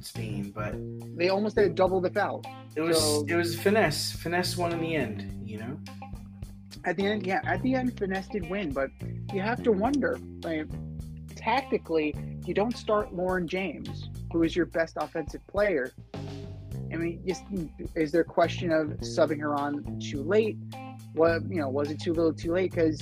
with 0.00 0.06
Spain, 0.06 0.50
but 0.54 0.74
they 1.16 1.28
almost 1.28 1.56
had 1.56 1.74
double 1.74 2.00
the 2.00 2.10
foul. 2.10 2.42
It 2.74 2.80
was 2.80 2.98
so, 2.98 3.26
it 3.28 3.34
was 3.34 3.54
finesse. 3.54 4.12
Finesse 4.12 4.56
won 4.56 4.72
in 4.72 4.80
the 4.80 4.96
end. 4.96 5.42
You 5.44 5.58
know. 5.58 5.78
At 6.84 6.96
the 6.96 7.06
end, 7.06 7.26
yeah. 7.26 7.40
At 7.44 7.62
the 7.62 7.74
end, 7.74 7.96
finesse 7.98 8.28
did 8.28 8.48
win, 8.48 8.72
but 8.72 8.90
you 9.34 9.42
have 9.42 9.62
to 9.64 9.72
wonder, 9.72 10.18
like, 10.42 10.66
tactically, 11.36 12.14
you 12.46 12.54
don't 12.54 12.74
start 12.76 13.14
Lauren 13.14 13.46
James, 13.46 14.08
who 14.32 14.42
is 14.42 14.56
your 14.56 14.64
best 14.64 14.96
offensive 14.98 15.46
player, 15.46 15.92
I 16.92 16.96
mean, 16.96 17.22
just 17.26 17.44
is 17.94 18.10
there 18.10 18.22
a 18.22 18.24
question 18.24 18.72
of 18.72 18.88
subbing 19.00 19.40
her 19.40 19.54
on 19.54 20.00
too 20.00 20.22
late? 20.22 20.56
What 21.12 21.42
you 21.48 21.60
know, 21.60 21.68
was 21.68 21.90
it 21.90 22.00
too 22.00 22.12
little, 22.12 22.32
too 22.32 22.52
late? 22.52 22.72
Because 22.72 23.00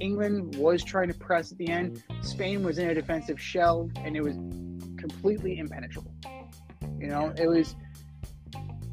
England 0.00 0.56
was 0.56 0.82
trying 0.82 1.08
to 1.08 1.14
press 1.14 1.52
at 1.52 1.58
the 1.58 1.68
end. 1.68 2.02
Spain 2.22 2.62
was 2.62 2.78
in 2.78 2.88
a 2.88 2.94
defensive 2.94 3.40
shell, 3.40 3.90
and 3.96 4.16
it 4.16 4.22
was 4.22 4.36
completely 4.98 5.58
impenetrable. 5.58 6.12
You 6.98 7.08
know, 7.08 7.32
it 7.36 7.46
was 7.46 7.76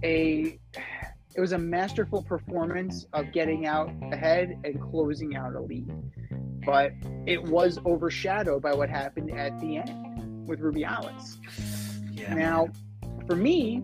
a 0.03 0.59
it 1.35 1.41
was 1.41 1.51
a 1.51 1.57
masterful 1.57 2.23
performance 2.23 3.05
of 3.13 3.31
getting 3.33 3.65
out 3.65 3.91
ahead 4.11 4.57
and 4.63 4.81
closing 4.81 5.35
out 5.35 5.55
a 5.55 5.61
lead. 5.61 5.91
But 6.65 6.93
it 7.25 7.43
was 7.43 7.77
overshadowed 7.85 8.61
by 8.61 8.73
what 8.73 8.89
happened 8.89 9.37
at 9.37 9.59
the 9.59 9.77
end 9.77 10.47
with 10.47 10.61
Rubiales. 10.61 11.37
Yeah. 12.13 12.33
Now, 12.33 12.69
for 13.27 13.35
me, 13.35 13.83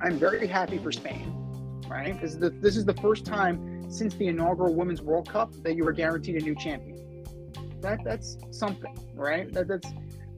I'm 0.00 0.18
very 0.18 0.46
happy 0.46 0.78
for 0.78 0.92
Spain, 0.92 1.80
right? 1.88 2.12
Because 2.12 2.38
this 2.38 2.76
is 2.76 2.84
the 2.84 2.94
first 2.94 3.24
time 3.24 3.90
since 3.90 4.14
the 4.14 4.26
inaugural 4.26 4.74
Women's 4.74 5.00
World 5.00 5.28
Cup 5.28 5.52
that 5.62 5.76
you 5.76 5.84
were 5.84 5.92
guaranteed 5.92 6.36
a 6.36 6.44
new 6.44 6.54
champion. 6.54 7.24
That 7.80 8.04
that's 8.04 8.36
something, 8.50 8.96
right? 9.14 9.50
That, 9.52 9.68
that's 9.68 9.88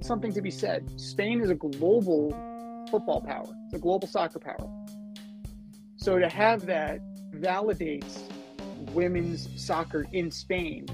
something 0.01 0.33
to 0.33 0.43
be 0.43 0.51
said. 0.51 0.89
Spain 1.01 1.41
is 1.41 1.51
a 1.51 1.55
global 1.55 2.31
football 2.91 3.21
power. 3.21 3.47
It's 3.67 3.75
a 3.75 3.79
global 3.79 4.09
soccer 4.09 4.39
power. 4.39 4.69
So 5.97 6.19
to 6.19 6.29
have 6.29 6.67
that 6.67 7.01
validates 7.33 8.21
women's 8.93 9.49
soccer 9.63 10.07
in 10.13 10.31
Spain 10.31 10.87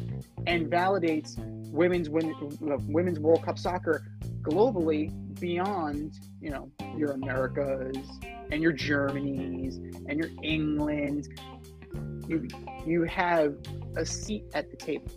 and 0.47 0.71
validates 0.71 1.37
women's 1.71 2.09
win, 2.09 2.33
uh, 2.33 2.77
women's 2.87 3.19
World 3.19 3.43
Cup 3.43 3.59
soccer 3.59 4.05
globally 4.43 5.11
beyond 5.41 6.19
you 6.41 6.51
know 6.51 6.71
your 6.97 7.13
Americas 7.13 7.97
and 8.51 8.63
your 8.63 8.73
Germanys 8.73 9.77
and 10.09 10.19
your 10.19 10.31
England. 10.43 11.29
You 12.29 12.49
you 12.87 13.05
have 13.05 13.57
a 13.97 14.07
seat 14.07 14.45
at 14.55 14.71
the 14.71 14.77
table. 14.77 15.11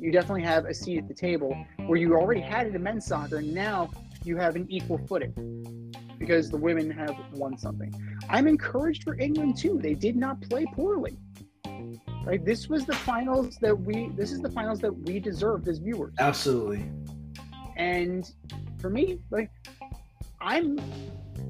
You 0.00 0.10
definitely 0.10 0.42
have 0.42 0.64
a 0.64 0.72
seat 0.72 0.98
at 0.98 1.08
the 1.08 1.14
table 1.14 1.54
where 1.86 1.98
you 1.98 2.14
already 2.14 2.40
had 2.40 2.66
it 2.66 2.74
in 2.74 2.82
men's 2.82 3.04
soccer. 3.04 3.36
And 3.36 3.52
now 3.52 3.90
you 4.24 4.36
have 4.38 4.56
an 4.56 4.66
equal 4.70 4.98
footing 5.06 5.92
because 6.18 6.50
the 6.50 6.56
women 6.56 6.90
have 6.90 7.14
won 7.32 7.58
something. 7.58 7.92
I'm 8.28 8.46
encouraged 8.46 9.04
for 9.04 9.18
England 9.18 9.58
too. 9.58 9.78
They 9.80 9.94
did 9.94 10.16
not 10.16 10.40
play 10.42 10.66
poorly. 10.74 11.18
Right? 12.22 12.44
this 12.44 12.68
was 12.68 12.84
the 12.84 12.94
finals 12.94 13.56
that 13.62 13.74
we 13.74 14.10
this 14.10 14.30
is 14.30 14.40
the 14.40 14.50
finals 14.50 14.78
that 14.80 14.92
we 14.92 15.20
deserved 15.20 15.68
as 15.68 15.78
viewers. 15.78 16.14
Absolutely. 16.18 16.84
And 17.76 18.30
for 18.78 18.90
me, 18.90 19.20
like 19.30 19.50
I'm 20.40 20.78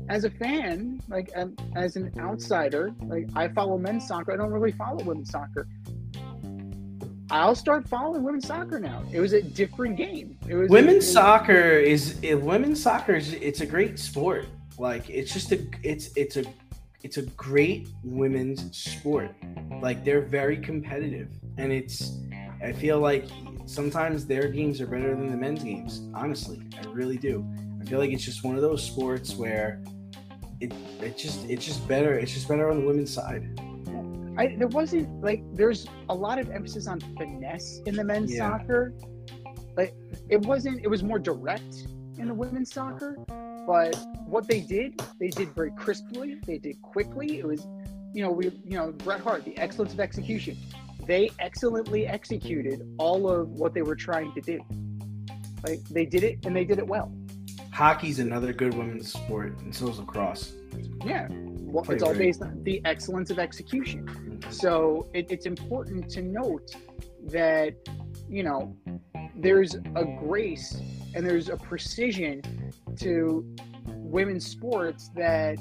as 0.08 0.24
a 0.24 0.30
fan, 0.30 1.00
like 1.08 1.30
um, 1.36 1.56
as 1.74 1.96
an 1.96 2.12
outsider, 2.18 2.92
like 3.02 3.28
I 3.34 3.48
follow 3.48 3.78
men's 3.78 4.06
soccer. 4.06 4.32
I 4.32 4.36
don't 4.36 4.50
really 4.50 4.72
follow 4.72 5.02
women's 5.04 5.30
soccer. 5.30 5.66
I'll 7.30 7.54
start 7.54 7.88
following 7.88 8.24
women's 8.24 8.48
soccer 8.48 8.80
now. 8.80 9.04
It 9.12 9.20
was 9.20 9.32
a 9.34 9.42
different 9.42 9.96
game. 9.96 10.36
It 10.48 10.56
was 10.56 10.68
women's 10.68 11.04
a, 11.04 11.12
soccer 11.12 11.78
is 11.78 12.18
it, 12.22 12.34
women's 12.34 12.82
soccer 12.82 13.14
is 13.14 13.34
it's 13.34 13.60
a 13.60 13.66
great 13.66 13.98
sport. 14.00 14.46
Like 14.78 15.08
it's 15.08 15.32
just 15.32 15.52
a 15.52 15.64
it's 15.84 16.10
it's 16.16 16.36
a 16.36 16.44
it's 17.02 17.18
a 17.18 17.22
great 17.22 17.88
women's 18.02 18.76
sport. 18.76 19.30
Like 19.80 20.04
they're 20.04 20.22
very 20.22 20.56
competitive, 20.56 21.28
and 21.56 21.72
it's 21.72 22.18
I 22.62 22.72
feel 22.72 22.98
like 22.98 23.26
sometimes 23.64 24.26
their 24.26 24.48
games 24.48 24.80
are 24.80 24.86
better 24.86 25.14
than 25.14 25.30
the 25.30 25.36
men's 25.36 25.62
games. 25.62 26.02
Honestly, 26.14 26.60
I 26.82 26.86
really 26.88 27.16
do. 27.16 27.46
I 27.80 27.84
feel 27.84 28.00
like 28.00 28.10
it's 28.10 28.24
just 28.24 28.42
one 28.42 28.56
of 28.56 28.62
those 28.62 28.82
sports 28.82 29.36
where 29.36 29.82
it 30.60 30.72
it 31.00 31.16
just 31.16 31.48
it's 31.48 31.64
just 31.64 31.86
better. 31.86 32.14
It's 32.14 32.32
just 32.32 32.48
better 32.48 32.68
on 32.70 32.80
the 32.80 32.86
women's 32.86 33.12
side. 33.12 33.60
I, 34.40 34.56
there 34.56 34.68
wasn't 34.68 35.20
like 35.20 35.42
there's 35.52 35.86
a 36.08 36.14
lot 36.14 36.38
of 36.38 36.50
emphasis 36.50 36.86
on 36.86 36.98
finesse 37.18 37.80
in 37.84 37.94
the 37.94 38.02
men's 38.04 38.32
Yeah. 38.32 38.50
soccer. 38.58 38.94
Like 39.76 39.94
it 40.30 40.40
wasn't. 40.40 40.80
It 40.82 40.88
was 40.88 41.02
more 41.02 41.18
direct 41.18 41.86
in 42.16 42.26
the 42.26 42.32
women's 42.34 42.72
soccer. 42.72 43.18
But 43.66 43.94
what 44.26 44.48
they 44.48 44.60
did, 44.60 45.00
they 45.20 45.28
did 45.28 45.50
very 45.50 45.72
crisply. 45.72 46.40
They 46.46 46.56
did 46.56 46.80
quickly. 46.80 47.38
It 47.38 47.46
was, 47.46 47.66
you 48.14 48.22
know, 48.24 48.30
we, 48.30 48.46
you 48.64 48.78
know, 48.78 48.92
Bret 48.92 49.20
Hart, 49.20 49.44
the 49.44 49.56
excellence 49.58 49.92
of 49.92 50.00
execution. 50.00 50.56
They 51.06 51.30
excellently 51.38 52.06
executed 52.06 52.82
all 52.98 53.30
of 53.30 53.50
what 53.50 53.74
they 53.74 53.82
were 53.82 53.94
trying 53.94 54.32
to 54.32 54.40
do. 54.40 54.60
Like 55.66 55.84
they 55.90 56.06
did 56.06 56.24
it, 56.24 56.46
and 56.46 56.56
they 56.56 56.64
did 56.64 56.78
it 56.78 56.86
well. 56.86 57.12
Hockey's 57.72 58.18
another 58.18 58.54
good 58.54 58.72
women's 58.72 59.12
sport, 59.12 59.58
and 59.60 59.74
so 59.74 59.88
is 59.88 59.98
lacrosse. 59.98 60.54
Yeah, 61.04 61.28
well, 61.30 61.88
it's 61.90 62.02
all 62.02 62.14
based 62.14 62.42
on 62.42 62.62
the 62.64 62.80
excellence 62.84 63.30
of 63.30 63.38
execution. 63.38 64.06
So 64.48 65.08
it, 65.14 65.30
it's 65.30 65.46
important 65.46 66.08
to 66.10 66.22
note 66.22 66.70
that 67.26 67.74
you 68.28 68.42
know 68.42 68.76
there's 69.36 69.74
a 69.74 70.04
grace 70.18 70.80
and 71.14 71.26
there's 71.26 71.48
a 71.48 71.56
precision 71.56 72.42
to 72.96 73.56
women's 73.86 74.46
sports 74.46 75.10
that 75.14 75.58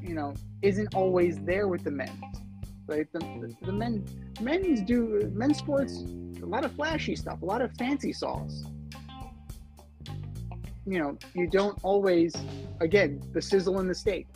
you 0.00 0.14
know 0.14 0.34
isn't 0.62 0.94
always 0.94 1.38
there 1.40 1.68
with 1.68 1.84
the 1.84 1.90
men. 1.90 2.10
Right? 2.86 3.10
the, 3.12 3.20
the, 3.20 3.54
the 3.62 3.72
men, 3.72 4.04
men's 4.40 4.82
do 4.82 5.30
men's 5.32 5.58
sports 5.58 6.04
a 6.42 6.46
lot 6.46 6.64
of 6.64 6.72
flashy 6.72 7.16
stuff, 7.16 7.42
a 7.42 7.44
lot 7.44 7.62
of 7.62 7.72
fancy 7.76 8.12
sauce. 8.12 8.64
You 10.84 10.98
know, 10.98 11.18
you 11.34 11.46
don't 11.46 11.78
always, 11.84 12.34
again, 12.80 13.22
the 13.32 13.40
sizzle 13.40 13.78
and 13.78 13.88
the 13.88 13.94
steak. 13.94 14.26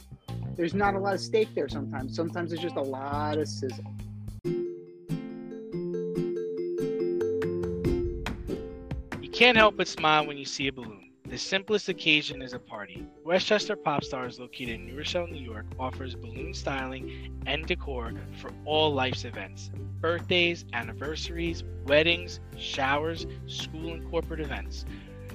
There's 0.57 0.72
not 0.72 0.94
a 0.94 0.98
lot 0.98 1.12
of 1.12 1.20
steak 1.20 1.54
there 1.54 1.68
sometimes. 1.68 2.16
Sometimes 2.16 2.50
it's 2.50 2.62
just 2.62 2.76
a 2.76 2.82
lot 2.82 3.36
of 3.36 3.46
sizzle. 3.46 3.84
You 9.20 9.30
can't 9.30 9.59
help 9.59 9.76
but 9.76 9.86
smile 9.86 10.26
when 10.26 10.38
you 10.38 10.46
see 10.46 10.68
a 10.68 10.72
balloon. 10.72 11.11
The 11.28 11.36
simplest 11.36 11.90
occasion 11.90 12.40
is 12.40 12.54
a 12.54 12.59
party. 12.59 13.07
Westchester 13.22 13.76
Pop 13.76 14.02
Stars, 14.02 14.40
located 14.40 14.76
in 14.76 14.86
New 14.86 14.96
Rochelle, 14.96 15.26
New 15.26 15.42
York, 15.42 15.66
offers 15.78 16.14
balloon 16.14 16.54
styling 16.54 17.36
and 17.46 17.66
decor 17.66 18.12
for 18.40 18.50
all 18.64 18.94
life's 18.94 19.24
events 19.24 19.70
birthdays, 20.00 20.64
anniversaries, 20.72 21.64
weddings, 21.86 22.40
showers, 22.57 23.26
school 23.46 23.92
and 23.92 24.09
corporate 24.11 24.40
events, 24.40 24.86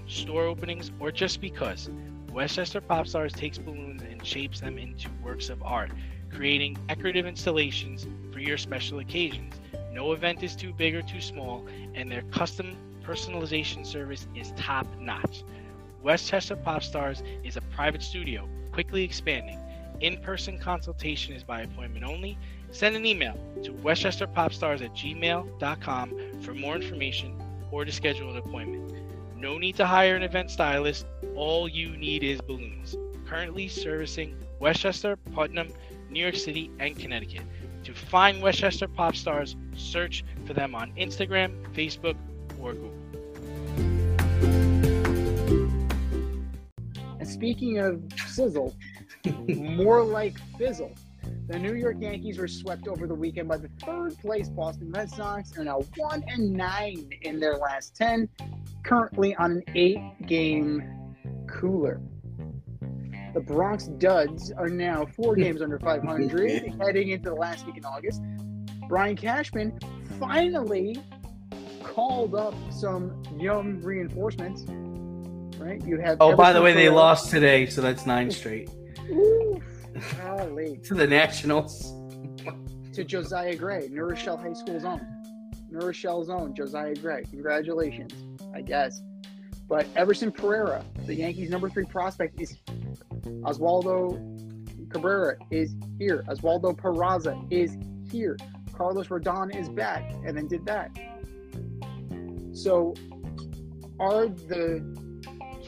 store 0.07 0.45
openings, 0.45 0.91
or 0.99 1.11
just 1.11 1.41
because. 1.41 1.89
Westchester 2.31 2.79
Pop 2.79 3.05
Stars 3.05 3.33
takes 3.33 3.57
balloons 3.57 4.01
and 4.21 4.27
shapes 4.27 4.59
them 4.59 4.77
into 4.77 5.09
works 5.23 5.49
of 5.49 5.63
art, 5.63 5.89
creating 6.31 6.77
decorative 6.87 7.25
installations 7.25 8.05
for 8.31 8.39
your 8.39 8.55
special 8.55 8.99
occasions. 8.99 9.55
No 9.91 10.11
event 10.11 10.43
is 10.43 10.55
too 10.55 10.71
big 10.73 10.93
or 10.93 11.01
too 11.01 11.21
small, 11.21 11.65
and 11.95 12.11
their 12.11 12.21
custom 12.31 12.77
personalization 13.03 13.83
service 13.83 14.27
is 14.35 14.51
top 14.55 14.85
notch. 14.99 15.43
Westchester 16.03 16.55
Pop 16.55 16.83
Stars 16.83 17.23
is 17.43 17.57
a 17.57 17.61
private 17.75 18.03
studio, 18.03 18.47
quickly 18.71 19.03
expanding. 19.03 19.57
In 20.01 20.17
person 20.17 20.59
consultation 20.59 21.33
is 21.33 21.43
by 21.43 21.61
appointment 21.61 22.05
only. 22.05 22.37
Send 22.69 22.95
an 22.95 23.07
email 23.07 23.35
to 23.63 23.71
westchesterpopstars 23.73 24.83
at 24.83 24.93
gmail.com 24.93 26.41
for 26.41 26.53
more 26.53 26.75
information 26.75 27.41
or 27.71 27.85
to 27.85 27.91
schedule 27.91 28.29
an 28.29 28.37
appointment. 28.37 28.93
No 29.35 29.57
need 29.57 29.75
to 29.77 29.87
hire 29.87 30.15
an 30.15 30.21
event 30.21 30.51
stylist, 30.51 31.07
all 31.35 31.67
you 31.67 31.97
need 31.97 32.23
is 32.23 32.39
balloons. 32.39 32.95
Currently 33.31 33.69
servicing 33.69 34.35
Westchester, 34.59 35.15
Putnam, 35.15 35.69
New 36.09 36.19
York 36.19 36.35
City, 36.35 36.69
and 36.79 36.99
Connecticut. 36.99 37.43
To 37.85 37.93
find 37.93 38.41
Westchester 38.41 38.89
Pop 38.89 39.15
Stars, 39.15 39.55
search 39.73 40.25
for 40.45 40.53
them 40.53 40.75
on 40.75 40.91
Instagram, 40.97 41.63
Facebook, 41.73 42.17
or 42.59 42.73
Google. 42.73 42.91
And 47.19 47.25
speaking 47.25 47.77
of 47.77 48.03
sizzle, 48.27 48.75
more 49.47 50.03
like 50.03 50.37
fizzle. 50.57 50.91
The 51.47 51.57
New 51.57 51.75
York 51.75 51.95
Yankees 52.01 52.37
were 52.37 52.49
swept 52.49 52.89
over 52.89 53.07
the 53.07 53.15
weekend 53.15 53.47
by 53.47 53.57
the 53.57 53.69
third 53.81 54.17
place 54.17 54.49
Boston 54.49 54.91
Red 54.91 55.09
Sox 55.09 55.51
and 55.51 55.69
are 55.69 55.79
now 55.79 55.85
one 55.95 56.21
and 56.27 56.51
nine 56.51 57.09
in 57.21 57.39
their 57.39 57.55
last 57.55 57.95
ten, 57.95 58.27
currently 58.83 59.33
on 59.37 59.51
an 59.51 59.63
eight 59.73 60.01
game 60.27 61.15
cooler. 61.47 62.01
The 63.33 63.39
Bronx 63.39 63.85
Duds 63.87 64.51
are 64.51 64.67
now 64.67 65.05
four 65.15 65.35
games 65.35 65.61
under 65.61 65.79
500 65.79 66.73
heading 66.81 67.09
into 67.09 67.29
the 67.29 67.35
last 67.35 67.65
week 67.65 67.77
in 67.77 67.85
August. 67.85 68.21
Brian 68.89 69.15
Cashman 69.15 69.79
finally 70.19 71.01
called 71.81 72.35
up 72.35 72.53
some 72.71 73.21
young 73.39 73.79
reinforcements. 73.81 74.63
Right? 75.57 75.81
You 75.85 75.97
have 75.99 76.17
Oh, 76.19 76.35
by 76.35 76.51
the 76.53 76.61
way, 76.61 76.73
they 76.73 76.85
Pereira- 76.87 76.95
lost 76.95 77.29
today, 77.29 77.67
so 77.67 77.81
that's 77.81 78.05
nine 78.05 78.31
straight 78.31 78.69
Ooh, 79.11 79.61
to 80.83 80.93
the 80.93 81.07
Nationals. 81.07 81.93
to 82.93 83.03
Josiah 83.05 83.55
Gray, 83.55 83.87
New 83.89 84.03
Rochelle 84.03 84.37
High 84.37 84.53
School's 84.53 84.83
own. 84.83 84.99
New 85.69 85.79
Rochelle's 85.85 86.29
own, 86.29 86.53
Josiah 86.53 86.95
Gray. 86.95 87.23
Congratulations, 87.29 88.13
I 88.53 88.61
guess. 88.61 89.01
But 89.69 89.87
Everson 89.95 90.31
Pereira, 90.33 90.83
the 91.05 91.15
Yankees' 91.15 91.49
number 91.49 91.69
three 91.69 91.85
prospect, 91.85 92.41
is 92.41 92.57
Oswaldo 93.43 94.19
Cabrera 94.89 95.37
is 95.49 95.75
here. 95.97 96.23
Oswaldo 96.27 96.75
Peraza 96.75 97.45
is 97.51 97.77
here. 98.11 98.37
Carlos 98.73 99.07
Rodon 99.07 99.55
is 99.55 99.69
back 99.69 100.11
and 100.25 100.37
then 100.37 100.47
did 100.47 100.65
that. 100.65 100.91
So 102.53 102.93
are 103.99 104.27
the 104.27 104.81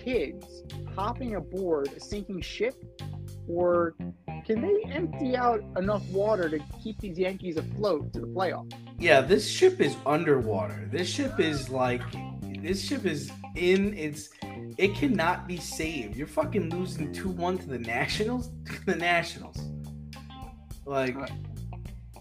kids 0.04 0.64
hopping 0.96 1.36
aboard 1.36 1.90
a 1.96 2.00
sinking 2.00 2.42
ship 2.42 2.76
or 3.48 3.96
can 4.46 4.62
they 4.62 4.84
empty 4.92 5.36
out 5.36 5.64
enough 5.78 6.06
water 6.10 6.50
to 6.50 6.60
keep 6.82 7.00
these 7.00 7.18
Yankees 7.18 7.58
afloat 7.58 8.12
to 8.14 8.20
the 8.20 8.28
playoffs? 8.28 8.74
Yeah, 9.00 9.22
this 9.22 9.50
ship 9.50 9.80
is 9.80 9.96
underwater. 10.06 10.88
This 10.92 11.08
ship 11.08 11.40
is 11.40 11.70
like, 11.70 12.02
this 12.62 12.82
ship 12.84 13.06
is 13.06 13.32
in 13.56 13.94
its. 13.94 14.30
It 14.78 14.96
cannot 14.96 15.48
be 15.48 15.58
saved. 15.58 16.16
You're 16.16 16.28
fucking 16.28 16.70
losing 16.70 17.12
two 17.14 17.30
one 17.30 17.58
to 17.60 17.68
the 17.68 17.80
Nationals. 17.80 18.50
To 18.66 18.86
the 18.86 18.96
Nationals. 18.96 19.58
Like, 20.86 21.16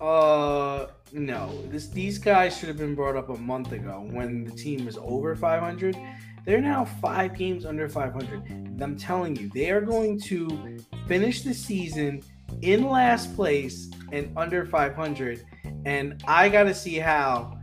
uh, 0.01 0.87
No, 1.13 1.63
this 1.69 1.89
these 1.89 2.19
guys 2.19 2.57
should 2.57 2.69
have 2.69 2.79
been 2.79 2.95
brought 2.95 3.17
up 3.17 3.29
a 3.29 3.37
month 3.37 3.73
ago 3.73 4.07
when 4.11 4.45
the 4.45 4.53
team 4.53 4.87
was 4.87 4.99
over 4.99 5.35
500. 5.35 5.97
They're 6.45 6.61
now 6.61 6.85
five 6.85 7.37
games 7.37 7.65
under 7.65 7.89
500. 7.89 8.79
I'm 8.81 8.97
telling 8.97 9.37
you, 9.37 9.49
they 9.55 9.71
are 9.71 9.81
going 9.81 10.21
to 10.23 10.79
finish 11.07 11.43
the 11.43 11.55
season 11.55 12.23
in 12.63 12.89
last 12.89 13.35
place 13.37 13.91
and 14.11 14.33
under 14.37 14.67
500. 14.67 15.45
And 15.85 16.23
I 16.27 16.49
got 16.49 16.65
to 16.65 16.75
see 16.75 16.97
how 16.97 17.59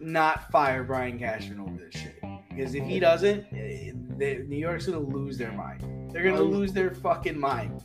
not 0.00 0.50
fire 0.50 0.84
Brian 0.84 1.18
Cashman 1.18 1.60
over 1.60 1.76
this 1.76 2.00
shit. 2.00 2.13
Because 2.54 2.74
if 2.74 2.84
he 2.84 3.00
doesn't, 3.00 3.46
eh, 3.52 3.92
they, 4.16 4.44
New 4.46 4.56
York's 4.56 4.86
going 4.86 5.04
to 5.04 5.16
lose 5.16 5.36
their 5.36 5.52
mind. 5.52 5.82
They're 6.12 6.22
going 6.22 6.36
to 6.36 6.42
lose 6.42 6.72
their 6.72 6.94
fucking 6.94 7.38
mind. 7.38 7.82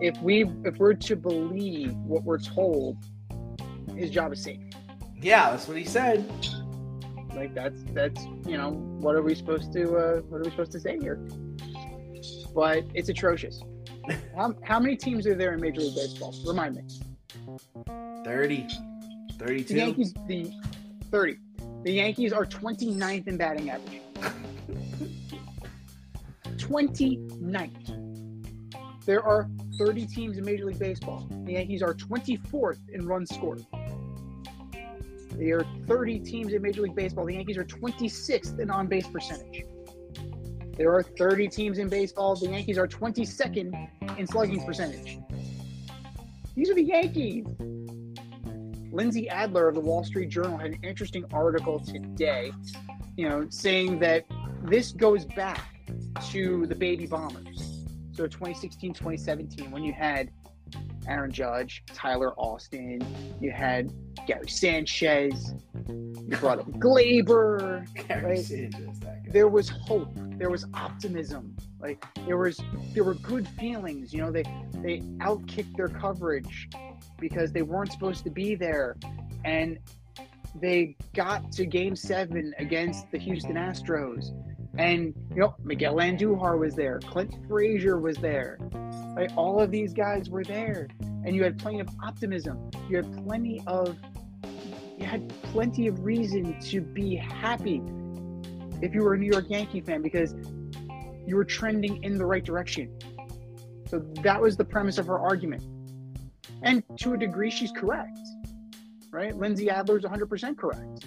If 0.00 0.20
we 0.20 0.44
if 0.64 0.76
we're 0.76 0.94
to 0.94 1.16
believe 1.16 1.94
what 1.94 2.24
we're 2.24 2.38
told, 2.38 2.98
his 3.96 4.10
job 4.10 4.32
is 4.32 4.42
safe. 4.42 4.60
Yeah, 5.20 5.50
that's 5.50 5.66
what 5.66 5.78
he 5.78 5.84
said. 5.84 6.28
Like 7.34 7.54
that's 7.54 7.82
that's 7.92 8.24
you 8.46 8.58
know 8.58 8.72
what 8.72 9.14
are 9.14 9.22
we 9.22 9.34
supposed 9.34 9.72
to 9.72 9.96
uh, 9.96 10.20
what 10.22 10.38
are 10.40 10.44
we 10.44 10.50
supposed 10.50 10.72
to 10.72 10.80
say 10.80 10.98
here? 10.98 11.16
But 12.54 12.84
it's 12.92 13.08
atrocious. 13.08 13.62
how, 14.36 14.54
how 14.62 14.78
many 14.78 14.96
teams 14.96 15.26
are 15.26 15.34
there 15.34 15.54
in 15.54 15.60
Major 15.60 15.80
League 15.80 15.94
Baseball? 15.94 16.34
Remind 16.46 16.76
me. 16.76 16.82
30, 18.24 18.66
The 19.28 19.34
32. 19.38 19.74
Yankees, 19.74 20.14
the 20.26 20.52
30. 21.10 21.38
The 21.84 21.92
Yankees 21.92 22.32
are 22.32 22.46
29th 22.46 23.28
in 23.28 23.36
batting 23.36 23.68
average. 23.68 24.00
29th. 26.56 28.00
There 29.04 29.22
are 29.22 29.50
30 29.76 30.06
teams 30.06 30.38
in 30.38 30.46
Major 30.46 30.64
League 30.64 30.78
Baseball. 30.78 31.28
The 31.44 31.52
Yankees 31.52 31.82
are 31.82 31.92
24th 31.92 32.88
in 32.88 33.06
runs 33.06 33.34
scored. 33.34 33.66
There 35.32 35.58
are 35.58 35.66
30 35.86 36.20
teams 36.20 36.54
in 36.54 36.62
Major 36.62 36.80
League 36.80 36.94
Baseball. 36.94 37.26
The 37.26 37.34
Yankees 37.34 37.58
are 37.58 37.64
26th 37.64 38.58
in 38.58 38.70
on 38.70 38.86
base 38.86 39.06
percentage. 39.06 39.64
There 40.78 40.90
are 40.90 41.02
30 41.02 41.48
teams 41.48 41.76
in 41.76 41.90
baseball. 41.90 42.34
The 42.34 42.48
Yankees 42.48 42.78
are 42.78 42.88
22nd 42.88 44.18
in 44.18 44.26
slugging 44.26 44.64
percentage. 44.64 45.18
These 46.54 46.70
are 46.70 46.74
the 46.74 46.82
Yankees. 46.82 47.44
Lindsey 48.94 49.28
Adler 49.28 49.66
of 49.66 49.74
the 49.74 49.80
Wall 49.80 50.04
Street 50.04 50.28
Journal 50.28 50.56
had 50.56 50.70
an 50.70 50.78
interesting 50.84 51.24
article 51.32 51.80
today, 51.80 52.52
you 53.16 53.28
know, 53.28 53.44
saying 53.50 53.98
that 53.98 54.24
this 54.62 54.92
goes 54.92 55.24
back 55.24 55.60
to 56.30 56.64
the 56.66 56.76
baby 56.76 57.06
bombers. 57.06 57.86
So 58.12 58.28
2016, 58.28 58.94
2017, 58.94 59.72
when 59.72 59.82
you 59.82 59.92
had 59.92 60.30
Aaron 61.08 61.32
Judge, 61.32 61.82
Tyler 61.92 62.34
Austin, 62.34 63.04
you 63.40 63.50
had 63.50 63.92
Gary 64.28 64.48
Sanchez, 64.48 65.54
you 65.88 66.36
brought 66.38 66.60
up 66.60 66.70
Gleyber. 66.72 67.84
Gary 68.08 68.24
right? 68.24 68.38
Sanchez. 68.38 69.00
There 69.28 69.48
was 69.48 69.68
hope. 69.68 70.12
There 70.14 70.50
was 70.50 70.66
optimism. 70.72 71.56
Like 71.80 72.04
there 72.28 72.38
was, 72.38 72.60
there 72.94 73.02
were 73.02 73.14
good 73.14 73.48
feelings. 73.48 74.14
You 74.14 74.22
know, 74.22 74.30
they 74.30 74.44
they 74.74 75.00
outkicked 75.18 75.76
their 75.76 75.88
coverage 75.88 76.68
because 77.18 77.52
they 77.52 77.62
weren't 77.62 77.92
supposed 77.92 78.24
to 78.24 78.30
be 78.30 78.54
there, 78.54 78.96
and 79.44 79.78
they 80.60 80.96
got 81.14 81.50
to 81.52 81.66
Game 81.66 81.96
Seven 81.96 82.54
against 82.58 83.10
the 83.10 83.18
Houston 83.18 83.56
Astros, 83.56 84.30
and 84.78 85.14
you 85.30 85.36
know 85.36 85.54
Miguel 85.62 85.96
Andujar 85.96 86.58
was 86.58 86.74
there, 86.74 87.00
Clint 87.00 87.34
Frazier 87.48 87.98
was 87.98 88.16
there, 88.16 88.58
right? 89.16 89.30
All 89.36 89.60
of 89.60 89.70
these 89.70 89.92
guys 89.92 90.28
were 90.28 90.44
there, 90.44 90.88
and 91.24 91.34
you 91.34 91.42
had 91.42 91.58
plenty 91.58 91.80
of 91.80 91.88
optimism. 92.02 92.70
You 92.88 92.96
had 92.96 93.26
plenty 93.26 93.62
of, 93.66 93.96
you 94.98 95.06
had 95.06 95.28
plenty 95.44 95.86
of 95.86 96.04
reason 96.04 96.58
to 96.60 96.80
be 96.80 97.16
happy 97.16 97.82
if 98.82 98.94
you 98.94 99.02
were 99.02 99.14
a 99.14 99.18
New 99.18 99.30
York 99.30 99.46
Yankee 99.48 99.80
fan 99.80 100.02
because 100.02 100.34
you 101.26 101.36
were 101.36 101.44
trending 101.44 102.02
in 102.04 102.18
the 102.18 102.26
right 102.26 102.44
direction. 102.44 102.92
So 103.86 104.00
that 104.22 104.40
was 104.40 104.56
the 104.56 104.64
premise 104.64 104.98
of 104.98 105.06
her 105.06 105.18
argument. 105.18 105.62
And 106.64 106.82
to 106.98 107.12
a 107.12 107.16
degree, 107.18 107.50
she's 107.50 107.70
correct, 107.70 108.18
right? 109.10 109.36
Lindsey 109.36 109.68
Adler's 109.68 110.04
100% 110.04 110.56
correct. 110.56 111.04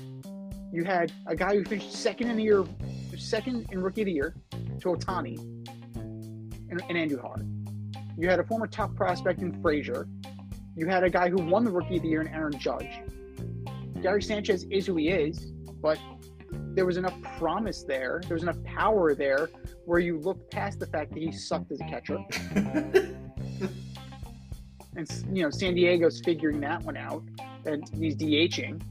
You 0.71 0.83
had 0.83 1.11
a 1.25 1.35
guy 1.35 1.55
who 1.55 1.65
finished 1.65 1.93
second 1.93 2.29
in 2.29 2.37
the 2.37 2.43
year, 2.43 2.63
second 3.17 3.65
in 3.71 3.81
rookie 3.81 4.01
of 4.01 4.05
the 4.05 4.11
year 4.11 4.35
to 4.51 4.89
Ohtani 4.89 5.39
and, 6.69 6.81
and 6.89 6.91
Andujar. 6.91 7.43
You 8.19 8.29
had 8.29 8.39
a 8.39 8.43
former 8.43 8.67
top 8.67 8.95
prospect 8.95 9.41
in 9.41 9.59
Frazier. 9.61 10.07
You 10.75 10.85
had 10.85 11.03
a 11.03 11.09
guy 11.09 11.29
who 11.29 11.37
won 11.37 11.63
the 11.63 11.71
rookie 11.71 11.97
of 11.97 12.03
the 12.03 12.09
year 12.09 12.21
in 12.21 12.27
Aaron 12.27 12.57
Judge. 12.59 13.01
Gary 14.03 14.21
Sanchez 14.21 14.65
is 14.69 14.85
who 14.85 14.95
he 14.95 15.09
is, 15.09 15.53
but 15.81 15.97
there 16.75 16.85
was 16.85 16.97
enough 16.97 17.19
promise 17.39 17.83
there. 17.83 18.21
There 18.27 18.35
was 18.35 18.43
enough 18.43 18.63
power 18.63 19.15
there 19.15 19.49
where 19.85 19.99
you 19.99 20.19
look 20.19 20.51
past 20.51 20.79
the 20.79 20.85
fact 20.85 21.13
that 21.13 21.19
he 21.19 21.31
sucked 21.31 21.71
as 21.71 21.79
a 21.79 21.85
catcher. 21.85 22.19
And 24.97 25.07
you 25.31 25.43
know, 25.43 25.51
San 25.51 25.75
Diego's 25.75 26.19
figuring 26.21 26.59
that 26.61 26.81
one 26.81 26.97
out, 26.97 27.23
and 27.65 27.87
he's 27.97 28.15
DHing. 28.15 28.81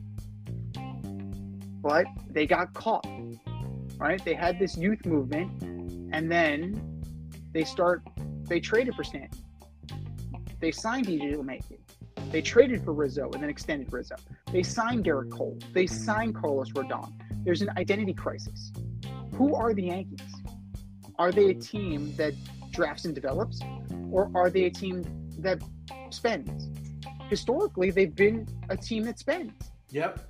But 1.83 2.07
they 2.31 2.47
got 2.47 2.73
caught, 2.75 3.07
right? 3.99 4.25
They 4.25 4.35
had 4.35 4.59
this 4.61 4.77
youth 4.77 5.05
movement, 5.05 5.63
and 6.13 6.31
then 6.31 7.03
they 7.53 7.65
start. 7.65 8.03
They 8.45 8.61
traded 8.61 8.95
for 8.95 9.03
Stanton. 9.03 9.41
They 10.61 10.71
signed 10.71 11.09
DJ 11.09 11.35
LeMahieu. 11.35 11.79
They 12.31 12.41
traded 12.41 12.85
for 12.85 12.93
Rizzo 12.93 13.31
and 13.33 13.43
then 13.43 13.51
extended 13.51 13.93
Rizzo. 13.93 14.15
They 14.53 14.63
signed 14.63 15.05
Gerrit 15.05 15.31
Cole. 15.31 15.59
They 15.73 15.87
signed 15.87 16.37
Carlos 16.37 16.71
Rodon. 16.71 17.13
There's 17.45 17.63
an 17.63 17.71
identity 17.77 18.15
crisis. 18.15 18.73
Who 19.35 19.55
are 19.55 19.75
the 19.75 19.85
Yankees? 19.85 20.21
Are 21.19 21.33
they 21.33 21.51
a 21.51 21.55
team 21.55 22.15
that 22.17 22.35
drafts 22.71 23.07
and 23.07 23.15
develops, 23.15 23.61
or 24.13 24.31
are 24.35 24.51
they 24.51 24.65
a 24.65 24.71
team 24.71 25.05
that 25.39 25.63
spends? 26.15 26.69
Historically, 27.29 27.91
they've 27.91 28.15
been 28.15 28.47
a 28.69 28.77
team 28.77 29.05
that 29.05 29.19
spends. 29.19 29.53
Yep. 29.91 30.21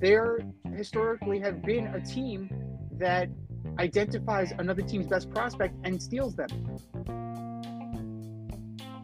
They're 0.00 0.38
historically 0.74 1.38
have 1.40 1.62
been 1.62 1.86
a 1.88 2.00
team 2.00 2.50
that 2.92 3.28
identifies 3.78 4.52
another 4.58 4.82
team's 4.82 5.06
best 5.06 5.30
prospect 5.30 5.74
and 5.84 6.02
steals 6.02 6.34
them 6.34 6.48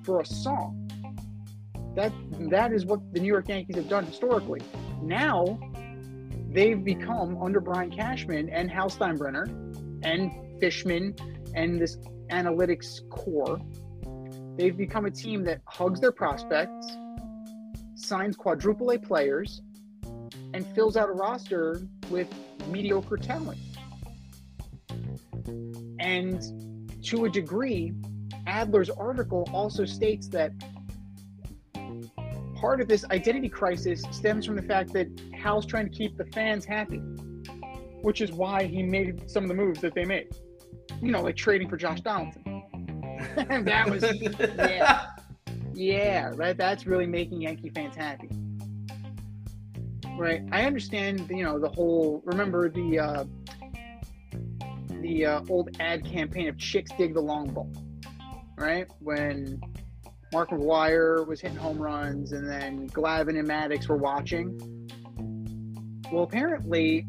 for 0.03 0.21
a 0.21 0.27
song. 0.27 0.89
That 1.95 2.13
that 2.51 2.73
is 2.73 2.87
what 2.87 3.01
the 3.13 3.21
New 3.21 3.27
York 3.29 3.49
Yankees 3.49 3.77
have 3.77 3.89
done 3.89 4.07
historically. 4.07 4.61
Now 5.03 5.59
they've 6.51 6.83
become 6.83 7.41
under 7.43 7.61
Brian 7.61 7.91
Cashman 7.91 8.49
and 8.49 8.71
Hal 8.71 8.91
Steinbrenner 8.91 9.49
and 10.05 10.31
Fishman 10.61 11.15
and 11.55 11.81
this 11.81 11.97
analytics 12.31 13.09
core. 13.11 13.61
They've 14.61 14.77
become 14.77 15.07
a 15.07 15.11
team 15.11 15.43
that 15.45 15.63
hugs 15.65 16.01
their 16.01 16.13
prospects, 16.13 16.87
signs 17.95 18.37
quadruple 18.37 18.91
A 18.91 18.99
players, 18.99 19.63
and 20.53 20.67
fills 20.75 20.99
out 20.99 21.09
a 21.09 21.13
roster 21.13 21.81
with 22.11 22.29
mediocre 22.69 23.17
talent. 23.17 23.59
And 25.99 26.43
to 27.05 27.25
a 27.25 27.31
degree, 27.31 27.95
Adler's 28.47 28.91
article 28.91 29.49
also 29.51 29.87
states 29.87 30.29
that 30.29 30.53
part 32.55 32.83
of 32.83 32.87
this 32.87 33.07
identity 33.07 33.49
crisis 33.49 34.03
stems 34.11 34.45
from 34.45 34.57
the 34.57 34.63
fact 34.63 34.93
that 34.93 35.09
Hal's 35.33 35.65
trying 35.65 35.89
to 35.91 35.97
keep 35.97 36.19
the 36.19 36.27
fans 36.35 36.67
happy, 36.67 36.99
which 38.03 38.21
is 38.21 38.31
why 38.31 38.65
he 38.65 38.83
made 38.83 39.31
some 39.31 39.45
of 39.45 39.49
the 39.49 39.55
moves 39.55 39.81
that 39.81 39.95
they 39.95 40.05
made. 40.05 40.29
You 41.01 41.13
know, 41.13 41.23
like 41.23 41.37
trading 41.37 41.71
for 41.71 41.79
Josh 41.79 42.03
Donaldson. 42.03 42.50
that 43.65 43.89
was, 43.89 44.05
yeah, 44.57 45.07
yeah, 45.75 46.33
right. 46.35 46.57
That's 46.57 46.87
really 46.87 47.07
making 47.07 47.43
Yankee 47.43 47.71
fans 47.71 47.97
happy. 47.97 48.29
Right. 50.17 50.43
I 50.53 50.65
understand, 50.65 51.27
you 51.31 51.45
know, 51.45 51.59
the 51.59 51.71
whole, 51.71 52.23
remember 52.25 52.69
the, 52.69 52.99
uh, 52.99 53.25
the 55.01 55.27
uh, 55.27 55.41
old 55.49 55.77
ad 55.81 56.05
campaign 56.05 56.49
of 56.49 56.59
chicks 56.59 56.91
dig 56.99 57.15
the 57.15 57.21
long 57.21 57.49
ball, 57.51 57.73
right? 58.59 58.87
When 58.99 59.61
Mark 60.33 60.51
McGwire 60.51 61.27
was 61.27 61.41
hitting 61.41 61.57
home 61.57 61.79
runs 61.79 62.33
and 62.33 62.49
then 62.49 62.89
Glavine 62.91 63.39
and 63.39 63.49
Maddux 63.49 63.89
were 63.89 63.97
watching. 63.97 64.59
Well, 66.13 66.25
apparently 66.25 67.07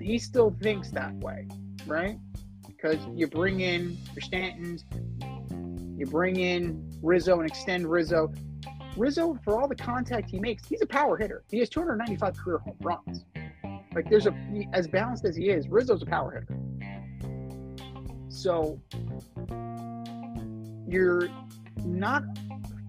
he 0.00 0.18
still 0.18 0.54
thinks 0.60 0.90
that 0.90 1.14
way, 1.14 1.48
right? 1.86 2.18
Because 2.66 2.98
you 3.14 3.26
bring 3.26 3.60
in 3.60 3.96
your 4.14 4.22
Stantons, 4.22 4.84
you 6.02 6.06
bring 6.08 6.40
in 6.40 6.84
Rizzo 7.00 7.38
and 7.38 7.48
extend 7.48 7.88
Rizzo. 7.88 8.32
Rizzo, 8.96 9.38
for 9.44 9.60
all 9.60 9.68
the 9.68 9.76
contact 9.76 10.30
he 10.30 10.40
makes, 10.40 10.66
he's 10.66 10.82
a 10.82 10.86
power 10.86 11.16
hitter. 11.16 11.44
He 11.48 11.60
has 11.60 11.68
295 11.68 12.36
career 12.36 12.58
home 12.58 12.76
runs. 12.80 13.24
Like 13.94 14.10
there's 14.10 14.26
a 14.26 14.34
as 14.72 14.88
balanced 14.88 15.24
as 15.24 15.36
he 15.36 15.50
is, 15.50 15.68
Rizzo's 15.68 16.02
a 16.02 16.06
power 16.06 16.32
hitter. 16.32 16.58
So 18.28 18.80
you're 20.88 21.28
not 21.84 22.24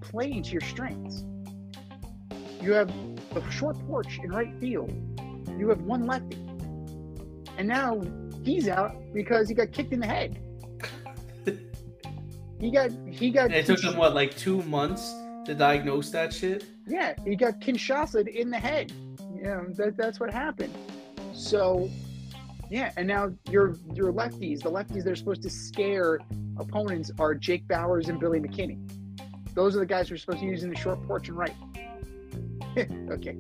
playing 0.02 0.42
to 0.44 0.52
your 0.52 0.62
strengths. 0.62 1.24
You 2.62 2.74
have 2.74 2.92
the 3.34 3.48
short 3.52 3.78
porch 3.86 4.20
in 4.24 4.32
right 4.32 4.60
field. 4.60 4.92
You 5.60 5.70
have 5.70 5.82
one 5.82 6.08
lefty. 6.08 6.38
And 7.60 7.68
now 7.68 8.02
he's 8.44 8.68
out 8.68 8.96
because 9.14 9.50
he 9.50 9.54
got 9.54 9.72
kicked 9.72 9.94
in 9.94 10.00
the 10.00 10.08
head. 10.08 10.42
He 12.64 12.72
got 12.72 12.92
he 13.12 13.30
got 13.30 13.46
And 13.48 13.56
it 13.56 13.66
took 13.66 13.82
them 13.82 13.98
what, 13.98 14.16
like 14.16 14.38
two 14.38 14.64
months 14.64 15.14
to 15.44 15.54
diagnose 15.54 16.12
that 16.12 16.32
shit? 16.32 16.64
yeah, 16.88 17.14
he 17.26 17.36
got 17.36 17.60
Kinshasa 17.60 18.26
in 18.26 18.50
the 18.50 18.58
head. 18.58 18.94
You 19.36 19.44
know, 19.44 19.66
that, 19.76 19.98
that's 19.98 20.18
what 20.18 20.32
happened. 20.32 20.74
So, 21.34 21.90
yeah, 22.70 22.94
and 22.96 23.06
now 23.06 23.34
your 23.50 23.76
your 23.94 24.14
lefties, 24.14 24.62
the 24.62 24.72
lefties 24.72 25.04
they're 25.04 25.18
supposed 25.18 25.44
to 25.44 25.50
scare 25.50 26.20
opponents 26.58 27.12
are 27.20 27.36
Jake 27.36 27.68
Bauers 27.68 28.08
and 28.08 28.18
Billy 28.18 28.40
McKinney. 28.40 28.80
Those 29.54 29.76
are 29.76 29.80
the 29.80 29.86
guys 29.86 30.08
who 30.08 30.16
are 30.16 30.18
supposed 30.18 30.40
to 30.40 30.46
use 30.46 30.64
in 30.64 30.70
the 30.70 30.78
short 30.78 31.06
porch 31.06 31.28
and 31.28 31.38
right. 31.38 31.56
okay, 33.12 33.36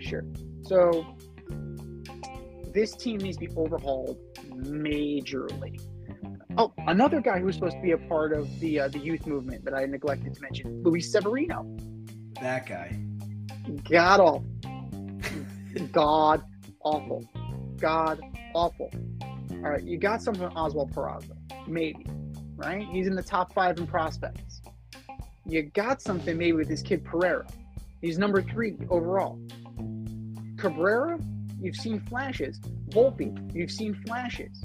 sure. 0.00 0.24
So 0.62 1.06
this 2.74 2.96
team 2.96 3.18
needs 3.18 3.36
to 3.36 3.46
be 3.46 3.56
overhauled 3.56 4.18
majorly. 4.50 5.80
Oh, 6.58 6.72
another 6.86 7.20
guy 7.20 7.38
who 7.38 7.46
was 7.46 7.54
supposed 7.54 7.76
to 7.76 7.82
be 7.82 7.90
a 7.90 7.98
part 7.98 8.32
of 8.32 8.60
the 8.60 8.80
uh, 8.80 8.88
the 8.88 8.98
youth 8.98 9.26
movement 9.26 9.64
that 9.64 9.74
I 9.74 9.84
neglected 9.84 10.34
to 10.34 10.40
mention, 10.40 10.82
Luis 10.82 11.12
Severino. 11.12 11.66
That 12.40 12.66
guy. 12.66 12.98
God 13.90 14.20
awful. 14.20 14.44
God 15.92 16.42
awful. 16.82 17.28
God 17.78 18.20
awful. 18.54 18.90
All 19.50 19.70
right, 19.70 19.82
you 19.82 19.98
got 19.98 20.22
something 20.22 20.48
from 20.48 20.56
Oswald 20.56 20.92
Peraza, 20.92 21.36
maybe, 21.66 22.06
right? 22.56 22.86
He's 22.90 23.06
in 23.06 23.14
the 23.14 23.22
top 23.22 23.52
five 23.52 23.78
in 23.78 23.86
prospects. 23.86 24.62
You 25.44 25.62
got 25.62 26.00
something 26.00 26.38
maybe 26.38 26.52
with 26.52 26.68
this 26.68 26.82
kid 26.82 27.04
Pereira. 27.04 27.46
He's 28.00 28.18
number 28.18 28.40
three 28.40 28.76
overall. 28.88 29.38
Cabrera, 30.58 31.18
you've 31.60 31.76
seen 31.76 32.00
flashes. 32.00 32.60
Volpe, 32.88 33.54
you've 33.54 33.70
seen 33.70 33.94
flashes. 34.06 34.62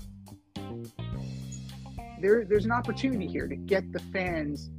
There, 2.22 2.46
there's 2.46 2.66
an 2.66 2.72
opportunity 2.72 3.26
here 3.26 3.48
to 3.48 3.56
get 3.56 3.92
the 3.92 4.00
fans 4.00 4.70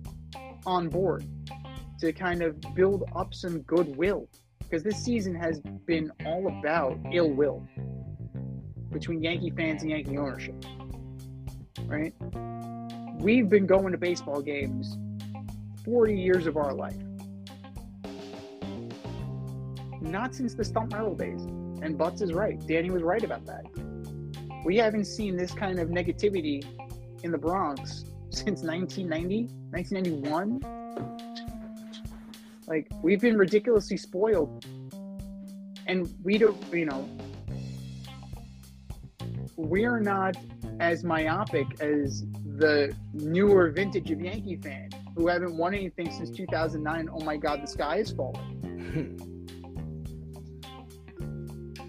on 0.64 0.88
board 0.88 1.26
to 2.00 2.12
kind 2.12 2.40
of 2.40 2.60
build 2.74 3.04
up 3.16 3.34
some 3.34 3.62
goodwill 3.62 4.28
because 4.60 4.84
this 4.84 5.02
season 5.02 5.34
has 5.34 5.60
been 5.86 6.12
all 6.24 6.46
about 6.46 6.98
ill 7.12 7.30
will 7.30 7.66
between 8.92 9.22
Yankee 9.22 9.50
fans 9.50 9.82
and 9.82 9.90
Yankee 9.90 10.16
ownership. 10.16 10.54
Right? 11.86 12.14
We've 13.18 13.48
been 13.48 13.66
going 13.66 13.90
to 13.90 13.98
baseball 13.98 14.40
games 14.40 14.96
40 15.84 16.16
years 16.16 16.46
of 16.46 16.56
our 16.56 16.72
life. 16.72 16.96
Not 20.00 20.34
since 20.34 20.54
the 20.54 20.64
Stump 20.64 20.92
Merrill 20.92 21.16
days. 21.16 21.42
And 21.82 21.98
Butts 21.98 22.22
is 22.22 22.32
right. 22.32 22.64
Danny 22.68 22.90
was 22.90 23.02
right 23.02 23.24
about 23.24 23.44
that. 23.46 23.64
We 24.64 24.76
haven't 24.76 25.06
seen 25.06 25.36
this 25.36 25.52
kind 25.52 25.80
of 25.80 25.88
negativity 25.88 26.64
in 27.22 27.30
the 27.32 27.38
Bronx 27.38 28.04
since 28.30 28.62
1990, 28.62 29.48
1991 29.70 30.82
like 32.66 32.88
we've 33.02 33.20
been 33.20 33.36
ridiculously 33.36 33.96
spoiled, 33.96 34.64
and 35.86 36.12
we 36.22 36.38
don't, 36.38 36.56
you 36.72 36.86
know, 36.86 37.08
we're 39.56 40.00
not 40.00 40.36
as 40.80 41.04
myopic 41.04 41.66
as 41.80 42.24
the 42.56 42.94
newer 43.12 43.70
vintage 43.70 44.10
of 44.10 44.20
Yankee 44.20 44.56
fan 44.56 44.90
who 45.16 45.26
haven't 45.26 45.56
won 45.56 45.74
anything 45.74 46.10
since 46.10 46.30
2009. 46.30 47.08
Oh 47.12 47.22
my 47.24 47.36
God, 47.36 47.62
the 47.62 47.66
sky 47.66 47.96
is 47.96 48.10
falling. 48.10 48.48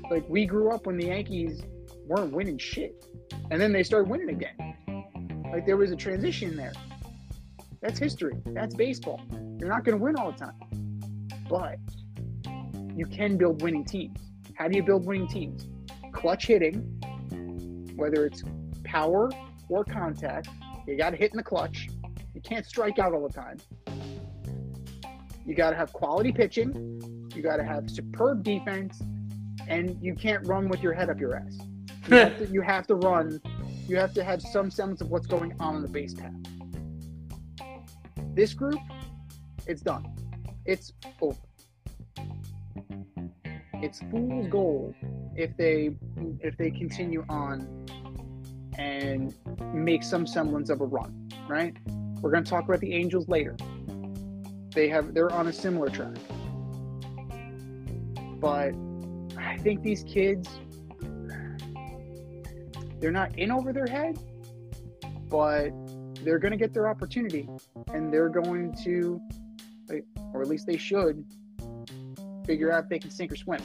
like 0.12 0.28
we 0.28 0.46
grew 0.46 0.72
up 0.74 0.86
when 0.86 0.98
the 0.98 1.06
Yankees 1.08 1.62
weren't 2.06 2.34
winning 2.34 2.58
shit, 2.58 3.06
and 3.52 3.62
then 3.62 3.72
they 3.72 3.84
started 3.84 4.10
winning 4.10 4.30
again. 4.30 4.76
Like 5.54 5.68
there 5.68 5.78
was 5.78 5.92
a 5.92 5.96
transition 5.96 6.56
there. 6.56 6.74
That's 7.80 8.00
history. 8.00 8.42
That's 8.48 8.74
baseball. 8.74 9.22
You're 9.60 9.70
not 9.70 9.86
going 9.86 10.00
to 10.00 10.04
win 10.04 10.16
all 10.16 10.32
the 10.32 10.38
time, 10.40 10.56
but 11.48 11.78
you 12.96 13.06
can 13.06 13.38
build 13.38 13.62
winning 13.62 13.86
teams. 13.86 14.18
How 14.56 14.68
do 14.68 14.76
you 14.76 14.82
build 14.82 15.06
winning 15.06 15.28
teams? 15.28 15.68
Clutch 16.12 16.48
hitting, 16.48 16.80
whether 17.96 18.26
it's 18.26 18.44
power 18.84 19.30
or 19.70 19.84
contact. 19.84 20.50
You 20.88 20.98
got 20.98 21.12
to 21.12 21.18
hit 21.18 21.30
in 21.32 21.38
the 21.38 21.44
clutch. 21.44 21.88
You 22.34 22.42
can't 22.42 22.66
strike 22.66 22.98
out 22.98 23.14
all 23.14 23.28
the 23.28 23.34
time. 23.34 23.58
You 25.46 25.54
got 25.54 25.70
to 25.70 25.76
have 25.76 25.94
quality 25.94 26.32
pitching. 26.32 27.30
You 27.36 27.44
got 27.44 27.58
to 27.58 27.64
have 27.64 27.92
superb 27.92 28.44
defense, 28.44 29.04
and 29.68 30.00
you 30.02 30.16
can't 30.16 30.48
run 30.48 30.68
with 30.68 30.82
your 30.82 30.94
head 30.94 31.12
up 31.12 31.20
your 31.20 31.36
ass. 31.36 31.60
You 32.08 32.18
have, 32.18 32.38
to, 32.40 32.46
you 32.52 32.62
have 32.62 32.88
to 32.88 32.96
run. 32.96 33.40
You 33.88 33.98
have 33.98 34.14
to 34.14 34.24
have 34.24 34.42
some 34.42 34.72
semblance 34.72 35.02
of 35.02 35.10
what's 35.10 35.28
going 35.28 35.54
on 35.60 35.76
on 35.76 35.82
the 35.82 35.88
base 35.88 36.14
path. 36.14 36.32
This 38.34 38.54
group, 38.54 38.80
it's 39.68 39.82
done. 39.82 40.06
It's 40.66 40.94
over. 41.22 41.38
It's 43.76 44.00
fool's 44.10 44.48
gold 44.48 44.96
if 45.36 45.56
they 45.58 45.96
if 46.40 46.56
they 46.58 46.72
continue 46.72 47.26
on 47.28 47.86
and 48.78 49.36
make 49.74 50.04
some 50.04 50.26
semblance 50.26 50.70
of 50.70 50.80
a 50.80 50.86
run, 50.86 51.30
right? 51.50 51.76
We're 52.22 52.32
going 52.32 52.46
to 52.46 52.50
talk 52.50 52.64
about 52.64 52.80
the 52.80 52.94
Angels 52.94 53.28
later. 53.28 53.58
They 54.74 54.88
have 54.88 55.14
they're 55.14 55.32
on 55.32 55.48
a 55.48 55.54
similar 55.54 55.90
track. 55.90 56.16
But 58.40 58.74
I 59.38 59.58
think 59.58 59.84
these 59.84 60.04
kids 60.04 60.48
they're 63.04 63.12
not 63.12 63.38
in 63.38 63.52
over 63.52 63.74
their 63.74 63.86
head, 63.86 64.18
but 65.28 65.72
they're 66.24 66.40
going 66.40 66.54
to 66.54 66.58
get 66.58 66.74
their 66.74 66.88
opportunity 66.88 67.50
and 67.94 68.14
they're 68.14 68.30
going 68.30 68.74
to 68.82 69.20
or 70.34 70.42
at 70.42 70.48
least 70.48 70.66
they 70.66 70.78
should 70.78 71.26
figure 72.46 72.72
out 72.72 72.86
if 72.86 72.90
they 72.90 73.00
can 73.00 73.12
sink 73.12 73.30
or 73.30 73.36
swim. 73.36 73.60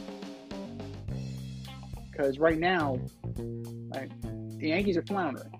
Because 2.10 2.40
right 2.40 2.58
now, 2.58 2.98
like, 3.90 4.10
the 4.58 4.70
Yankees 4.70 4.96
are 4.96 5.02
floundering. 5.02 5.52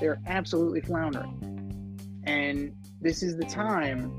They're 0.00 0.20
absolutely 0.26 0.80
floundering. 0.80 1.96
And 2.24 2.74
this 3.00 3.22
is 3.22 3.36
the 3.36 3.44
time 3.44 4.12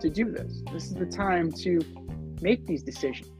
to 0.00 0.10
do 0.10 0.32
this. 0.32 0.64
This 0.72 0.86
is 0.86 0.94
the 0.94 1.06
time 1.06 1.52
to 1.52 1.78
make 2.42 2.66
these 2.66 2.82
decisions. 2.82 3.39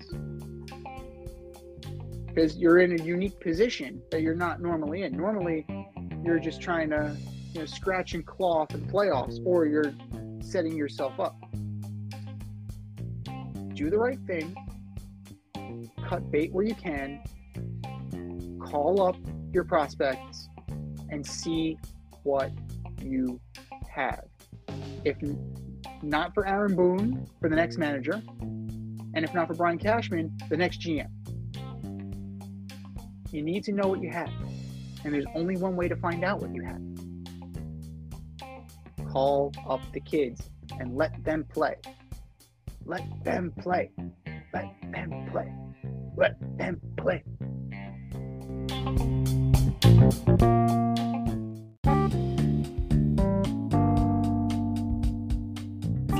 Because 2.33 2.57
you're 2.57 2.79
in 2.79 2.99
a 2.99 3.03
unique 3.03 3.41
position 3.41 4.01
that 4.11 4.23
you're 4.23 4.37
not 4.37 4.63
normally 4.63 5.03
in. 5.03 5.17
Normally, 5.17 5.67
you're 6.25 6.39
just 6.39 6.61
trying 6.61 6.91
to, 6.91 7.17
you 7.53 7.61
know, 7.61 7.67
scratch 7.67 8.15
and 8.15 8.25
claw 8.25 8.67
for 8.71 8.79
the 8.79 8.87
playoffs, 8.87 9.45
or 9.45 9.67
you're 9.67 9.93
setting 10.41 10.77
yourself 10.77 11.19
up. 11.19 11.37
Do 13.75 13.91
the 13.91 13.99
right 13.99 14.19
thing. 14.27 14.55
Cut 16.07 16.31
bait 16.31 16.53
where 16.53 16.65
you 16.65 16.75
can. 16.75 17.21
Call 18.61 19.03
up 19.03 19.17
your 19.53 19.65
prospects 19.65 20.49
and 21.11 21.27
see 21.27 21.79
what 22.23 22.53
you 23.03 23.41
have. 23.93 24.25
If 25.05 25.17
not 26.03 26.33
for 26.35 26.47
Aaron 26.47 26.77
Boone, 26.77 27.27
for 27.41 27.49
the 27.49 27.57
next 27.57 27.77
manager, 27.79 28.23
and 29.15 29.25
if 29.25 29.35
not 29.35 29.49
for 29.49 29.55
Brian 29.55 29.79
Cashman, 29.79 30.37
the 30.49 30.57
next 30.57 30.81
GM. 30.81 31.09
You 33.31 33.43
need 33.43 33.65
to 33.65 33.73
know 33.73 33.87
what 33.89 34.03
you 34.03 34.11
have. 34.11 34.31
And 35.05 35.15
there's 35.15 35.27
only 35.35 35.57
one 35.57 35.77
way 35.77 35.89
to 35.89 35.97
find 35.97 36.25
out 36.25 36.41
what 36.41 36.55
you 36.55 36.63
have. 36.65 36.81
Call 39.11 39.53
up 39.69 39.81
the 39.93 40.01
kids 40.01 40.51
and 40.79 40.97
let 40.97 41.25
them 41.25 41.45
play. 41.53 41.77
Let 42.85 43.03
them 43.25 43.53
play. 43.61 43.91
Let 44.53 44.75
them 44.93 45.29
play. 45.31 45.53
Let 46.17 46.37
them 46.59 46.81
play. 46.97 47.23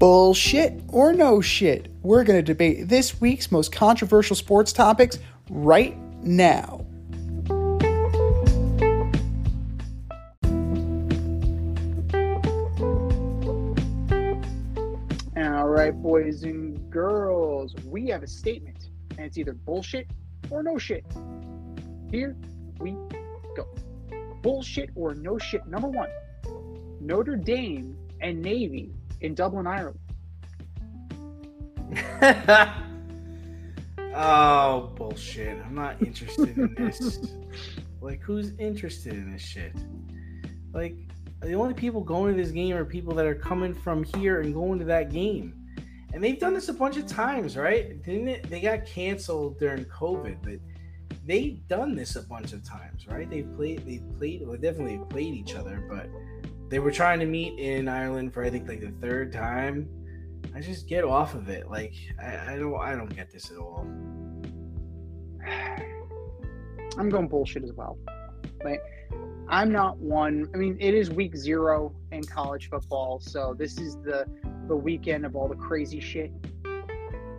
Bullshit 0.00 0.80
or 0.88 1.12
no 1.12 1.42
shit? 1.42 1.92
We're 2.00 2.24
going 2.24 2.38
to 2.38 2.42
debate 2.42 2.88
this 2.88 3.20
week's 3.20 3.52
most 3.52 3.70
controversial 3.70 4.34
sports 4.34 4.72
topics 4.72 5.18
right 5.50 5.94
now. 6.22 6.86
All 15.36 15.68
right, 15.68 15.92
boys 15.92 16.44
and 16.44 16.90
girls, 16.90 17.74
we 17.84 18.06
have 18.06 18.22
a 18.22 18.26
statement, 18.26 18.88
and 19.18 19.26
it's 19.26 19.36
either 19.36 19.52
bullshit 19.52 20.06
or 20.48 20.62
no 20.62 20.78
shit. 20.78 21.04
Here 22.10 22.34
we 22.78 22.92
go. 23.54 23.68
Bullshit 24.40 24.88
or 24.94 25.14
no 25.14 25.36
shit. 25.36 25.66
Number 25.66 25.88
one, 25.88 26.08
Notre 27.02 27.36
Dame 27.36 27.98
and 28.22 28.40
Navy 28.40 28.94
in 29.20 29.34
Dublin, 29.34 29.66
Ireland. 29.66 29.98
oh 34.14 34.92
bullshit! 34.94 35.58
I'm 35.64 35.74
not 35.74 36.00
interested 36.02 36.56
in 36.56 36.74
this. 36.74 37.18
like, 38.00 38.20
who's 38.20 38.52
interested 38.58 39.14
in 39.14 39.32
this 39.32 39.42
shit? 39.42 39.74
Like, 40.72 40.96
the 41.40 41.54
only 41.54 41.74
people 41.74 42.00
going 42.00 42.36
to 42.36 42.42
this 42.42 42.52
game 42.52 42.76
are 42.76 42.84
people 42.84 43.14
that 43.14 43.26
are 43.26 43.34
coming 43.34 43.74
from 43.74 44.04
here 44.04 44.40
and 44.40 44.54
going 44.54 44.78
to 44.78 44.84
that 44.86 45.10
game. 45.10 45.54
And 46.12 46.22
they've 46.22 46.38
done 46.38 46.54
this 46.54 46.68
a 46.68 46.74
bunch 46.74 46.96
of 46.96 47.06
times, 47.06 47.56
right? 47.56 48.02
Didn't 48.02 48.28
it? 48.28 48.50
They 48.50 48.60
got 48.60 48.84
canceled 48.84 49.58
during 49.58 49.84
COVID, 49.84 50.38
but 50.42 50.58
they've 51.24 51.66
done 51.68 51.94
this 51.94 52.16
a 52.16 52.22
bunch 52.22 52.52
of 52.52 52.64
times, 52.64 53.06
right? 53.06 53.30
They 53.30 53.42
played, 53.42 53.86
they 53.86 54.02
played, 54.18 54.46
well, 54.46 54.56
definitely 54.56 55.00
played 55.08 55.34
each 55.34 55.54
other, 55.54 55.84
but 55.88 56.08
they 56.70 56.78
were 56.78 56.92
trying 56.92 57.18
to 57.20 57.26
meet 57.26 57.58
in 57.58 57.88
Ireland 57.88 58.32
for 58.32 58.42
I 58.44 58.48
think 58.50 58.66
like 58.68 58.80
the 58.80 58.94
third 59.06 59.32
time. 59.32 59.88
I 60.54 60.60
just 60.60 60.88
get 60.88 61.04
off 61.04 61.34
of 61.34 61.48
it. 61.48 61.68
Like 61.68 61.92
I, 62.20 62.54
I 62.54 62.56
don't, 62.56 62.80
I 62.80 62.94
don't 62.94 63.14
get 63.14 63.30
this 63.30 63.50
at 63.50 63.58
all. 63.58 63.86
I'm 66.98 67.08
going 67.08 67.28
bullshit 67.28 67.64
as 67.64 67.72
well. 67.72 67.98
Like, 68.64 68.80
I'm 69.48 69.72
not 69.72 69.98
one. 69.98 70.48
I 70.54 70.56
mean, 70.56 70.76
it 70.80 70.94
is 70.94 71.10
week 71.10 71.36
zero 71.36 71.94
in 72.12 72.22
college 72.24 72.68
football, 72.68 73.20
so 73.20 73.54
this 73.56 73.78
is 73.78 73.96
the 73.96 74.26
the 74.68 74.76
weekend 74.76 75.26
of 75.26 75.34
all 75.34 75.48
the 75.48 75.56
crazy 75.56 76.00
shit. 76.00 76.32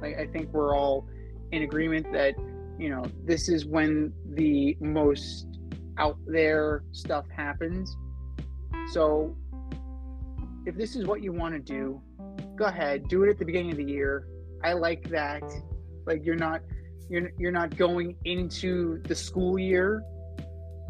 Like, 0.01 0.17
I 0.17 0.27
think 0.27 0.51
we're 0.51 0.75
all 0.75 1.07
in 1.51 1.61
agreement 1.61 2.11
that 2.11 2.35
you 2.77 2.89
know 2.89 3.05
this 3.23 3.49
is 3.49 3.65
when 3.65 4.13
the 4.33 4.75
most 4.79 5.47
out 5.97 6.17
there 6.25 6.83
stuff 6.91 7.25
happens. 7.29 7.95
So, 8.89 9.35
if 10.65 10.75
this 10.75 10.95
is 10.95 11.05
what 11.05 11.23
you 11.23 11.31
want 11.31 11.53
to 11.53 11.59
do, 11.59 12.01
go 12.55 12.65
ahead, 12.65 13.07
do 13.07 13.23
it 13.23 13.29
at 13.29 13.37
the 13.37 13.45
beginning 13.45 13.71
of 13.71 13.77
the 13.77 13.85
year. 13.85 14.27
I 14.63 14.73
like 14.73 15.09
that. 15.09 15.43
Like, 16.05 16.25
you're 16.25 16.35
not 16.35 16.61
you're 17.11 17.31
you're 17.37 17.51
not 17.51 17.75
going 17.75 18.15
into 18.23 19.01
the 19.03 19.13
school 19.13 19.59
year 19.59 20.01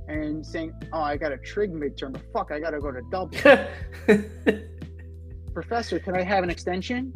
and 0.07 0.45
saying, 0.45 0.73
"Oh, 0.93 1.01
I 1.01 1.17
got 1.17 1.31
a 1.31 1.37
trig 1.37 1.71
midterm, 1.71 2.13
but 2.13 2.21
fuck, 2.31 2.51
I 2.51 2.59
got 2.59 2.71
to 2.71 2.79
go 2.79 2.91
to 2.91 3.01
Dublin." 3.09 3.67
Professor, 5.53 5.99
can 5.99 6.15
I 6.15 6.21
have 6.21 6.43
an 6.43 6.49
extension? 6.49 7.13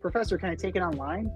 Professor, 0.00 0.38
can 0.38 0.48
I 0.48 0.54
take 0.54 0.76
it 0.76 0.80
online? 0.80 1.30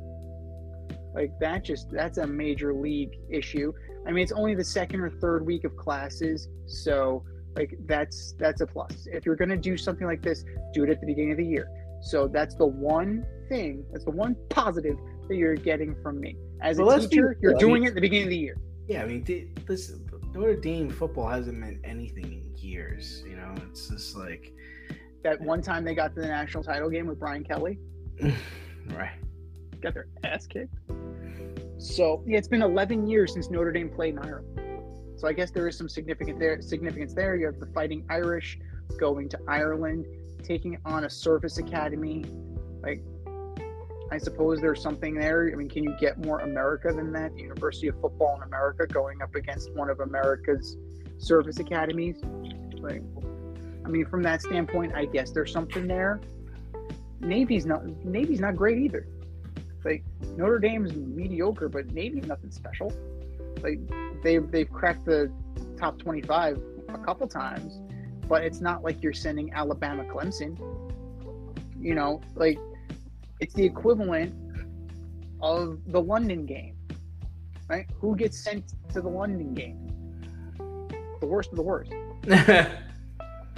Like 1.14 1.32
that 1.38 1.64
just 1.64 1.90
that's 1.90 2.18
a 2.18 2.26
major 2.26 2.72
league 2.72 3.12
issue. 3.30 3.72
I 4.06 4.12
mean, 4.12 4.22
it's 4.22 4.32
only 4.32 4.54
the 4.54 4.64
second 4.64 5.00
or 5.00 5.10
third 5.10 5.44
week 5.44 5.64
of 5.64 5.76
classes, 5.76 6.48
so 6.66 7.22
like 7.57 7.76
that's 7.86 8.34
that's 8.38 8.61
a 8.61 8.66
plus. 8.66 9.07
If 9.11 9.24
you're 9.26 9.36
gonna 9.36 9.57
do 9.57 9.76
something 9.76 10.07
like 10.07 10.22
this, 10.22 10.44
do 10.72 10.84
it 10.84 10.90
at 10.90 11.00
the 11.00 11.07
beginning 11.07 11.32
of 11.32 11.38
the 11.38 11.44
year. 11.46 11.68
So 12.02 12.28
that's 12.28 12.54
the 12.54 12.66
one 12.66 13.26
thing, 13.48 13.84
that's 13.90 14.04
the 14.04 14.11
one 14.11 14.36
positive 14.50 14.96
that 15.28 15.36
you're 15.36 15.57
getting 15.57 15.94
from 16.02 16.20
me. 16.20 16.36
As 16.61 16.78
Well, 16.78 16.88
a 16.88 16.90
let's 16.90 17.07
be 17.07 17.16
teacher, 17.16 17.38
you're. 17.42 17.57
I 17.57 17.59
doing 17.59 17.74
mean- 17.74 17.84
it 17.84 17.88
at 17.88 17.94
the 17.94 18.00
beginning 18.00 18.24
of 18.24 18.30
the 18.30 18.38
year. 18.38 18.57
Yeah, 18.88 19.02
I 19.02 19.07
mean, 19.07 19.24
th- 19.24 19.48
listen, 19.66 20.07
Notre 20.32 20.54
Dame 20.54 20.88
football 20.90 21.26
hasn't 21.28 21.59
meant 21.59 21.78
anything 21.82 22.24
in 22.24 22.57
years. 22.57 23.24
You 23.28 23.34
know, 23.36 23.52
it's 23.68 23.88
just 23.88 24.16
like, 24.16 24.52
That 25.24 25.40
one 25.40 25.61
time 25.61 25.84
they 25.84 25.94
got 25.94 26.14
to 26.14 26.20
the 26.20 26.28
national 26.28 26.62
title 26.62 26.88
game 26.88 27.07
with 27.09 27.18
Brian 27.18 27.42
Kelly, 27.42 27.80
right. 28.90 29.11
got 29.80 29.94
their 29.94 30.07
ass 30.22 30.46
kicked. 30.46 30.72
So 31.78 32.22
yeah, 32.26 32.38
it's 32.38 32.46
been 32.48 32.62
11 32.62 33.07
years 33.09 33.32
since 33.32 33.50
Notre 33.50 33.72
Dame 33.72 33.88
played 33.90 34.14
in 34.14 34.20
Ireland. 34.20 34.75
So 35.16 35.26
I 35.26 35.32
guess 35.32 35.50
there 35.50 35.66
is 35.66 35.76
some 35.76 35.88
significant 35.88 36.38
there 36.38 36.60
significance 36.60 37.14
there. 37.14 37.36
You 37.36 37.46
have 37.46 37.58
the 37.58 37.66
Fighting 37.66 38.04
Irish 38.10 38.58
going 38.98 39.28
to 39.30 39.38
Ireland, 39.48 40.06
taking 40.42 40.78
on 40.84 41.04
a 41.04 41.10
service 41.10 41.58
academy. 41.58 42.24
Like, 42.82 43.02
I 44.12 44.18
suppose 44.18 44.60
there's 44.60 44.80
something 44.80 45.14
there. 45.14 45.50
I 45.52 45.56
mean, 45.56 45.68
can 45.68 45.82
you 45.82 45.96
get 45.98 46.24
more 46.24 46.40
America 46.40 46.92
than 46.92 47.12
that? 47.12 47.34
The 47.34 47.42
University 47.42 47.88
of 47.88 48.00
Football 48.00 48.36
in 48.36 48.42
America 48.42 48.86
going 48.86 49.22
up 49.22 49.34
against 49.34 49.72
one 49.74 49.90
of 49.90 50.00
America's 50.00 50.76
service 51.18 51.58
academies. 51.58 52.20
Like, 52.78 53.02
I 53.84 53.88
mean, 53.88 54.06
from 54.06 54.22
that 54.22 54.42
standpoint, 54.42 54.94
I 54.94 55.06
guess 55.06 55.30
there's 55.30 55.52
something 55.52 55.86
there. 55.86 56.20
Navy's 57.20 57.64
not 57.64 57.86
Navy's 58.04 58.40
not 58.40 58.54
great 58.54 58.78
either. 58.78 59.08
Like 59.84 60.04
Notre 60.36 60.58
Dame's 60.58 60.94
mediocre, 60.94 61.68
but 61.68 61.86
Navy's 61.92 62.26
nothing 62.26 62.50
special. 62.50 62.92
Like 63.62 63.80
they've 64.22 64.50
they've 64.50 64.70
cracked 64.70 65.04
the 65.04 65.32
top 65.78 65.98
25 65.98 66.61
a 66.88 66.98
couple 66.98 67.26
times, 67.26 67.80
but 68.28 68.42
it's 68.42 68.61
not 68.61 68.82
like 68.82 69.02
you're 69.02 69.12
sending 69.12 69.52
Alabama 69.52 70.04
Clemson. 70.04 70.59
You 71.80 71.94
know, 71.94 72.20
like 72.34 72.59
it's 73.40 73.54
the 73.54 73.64
equivalent 73.64 74.34
of 75.40 75.78
the 75.88 76.00
London 76.00 76.46
game, 76.46 76.76
right? 77.68 77.86
Who 78.00 78.16
gets 78.16 78.38
sent 78.38 78.74
to 78.92 79.00
the 79.00 79.09
London 79.09 79.54
game? 79.54 79.82
The 81.20 81.26
worst 81.26 81.50
of 81.50 81.57
the 81.57 81.62
worst, 81.62 81.92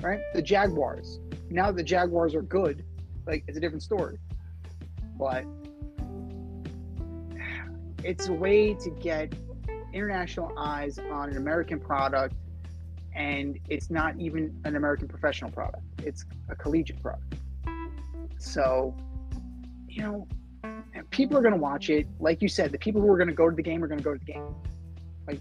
right? 0.03 0.21
The 0.35 0.43
Jaguars. 0.43 1.21
Now 1.51 1.73
the 1.73 1.83
Jaguars 1.83 2.35
are 2.35 2.43
good, 2.43 2.85
like 3.27 3.45
it's 3.47 3.57
a 3.57 3.61
different 3.61 3.83
story. 3.83 4.19
But 5.19 5.45
it's 8.05 8.29
a 8.29 8.33
way 8.33 8.75
to 8.75 8.91
get 8.91 9.35
international 9.93 10.53
eyes 10.59 10.99
on 10.99 11.31
an 11.31 11.37
American 11.37 11.81
product, 11.81 12.35
and 13.15 13.59
it's 13.69 13.91
not 13.91 14.19
even 14.19 14.61
an 14.65 14.77
American 14.77 15.09
professional 15.09 15.51
product. 15.51 15.83
It's 16.05 16.25
a 16.49 16.55
collegiate 16.55 17.03
product. 17.03 17.35
So, 18.39 18.95
you 19.89 20.03
know, 20.03 20.29
people 21.11 21.37
are 21.37 21.43
going 21.43 21.55
to 21.55 21.61
watch 21.61 21.91
it. 21.91 22.07
Like 22.21 22.41
you 22.43 22.49
said, 22.49 22.71
the 22.71 22.79
people 22.79 23.01
who 23.01 23.11
are 23.11 23.17
going 23.17 23.29
to 23.29 23.35
go 23.35 23.51
to 23.51 23.57
the 23.57 23.63
game 23.63 23.83
are 23.83 23.89
going 23.89 23.99
to 23.99 24.05
go 24.05 24.13
to 24.13 24.19
the 24.19 24.33
game. 24.33 24.55
Like 25.27 25.41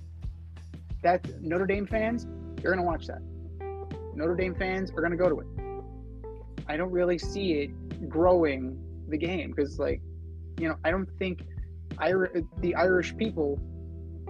that, 1.03 1.41
Notre 1.41 1.65
Dame 1.65 1.85
fans, 1.85 2.25
you're 2.61 2.73
going 2.73 2.83
to 2.83 2.89
watch 2.89 3.07
that. 3.07 3.21
Notre 4.15 4.35
Dame 4.35 4.55
fans 4.55 4.89
are 4.91 5.01
going 5.01 5.11
to 5.11 5.17
go 5.17 5.29
to 5.29 5.39
it. 5.39 5.47
I 6.67 6.75
don't 6.75 6.91
really 6.91 7.17
see 7.17 7.53
it 7.53 8.09
growing 8.09 8.81
the 9.07 9.17
game 9.17 9.51
because, 9.51 9.79
like, 9.79 10.01
you 10.59 10.67
know, 10.67 10.75
I 10.83 10.91
don't 10.91 11.09
think 11.19 11.43
Ir- 12.01 12.43
the 12.59 12.75
Irish 12.75 13.15
people 13.15 13.59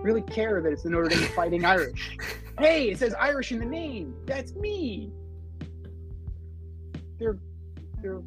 really 0.07 0.21
care 0.21 0.61
that 0.61 0.71
it's 0.71 0.83
the 0.83 0.89
Notre 0.89 1.09
Dame 1.09 1.27
Fighting 1.29 1.65
Irish. 1.65 2.17
Hey, 2.59 2.89
it 2.89 2.97
says 2.97 3.13
Irish 3.19 3.51
in 3.51 3.59
the 3.59 3.65
name. 3.65 4.15
That's 4.25 4.55
me. 4.55 5.11
Their 7.19 7.37
their 8.01 8.19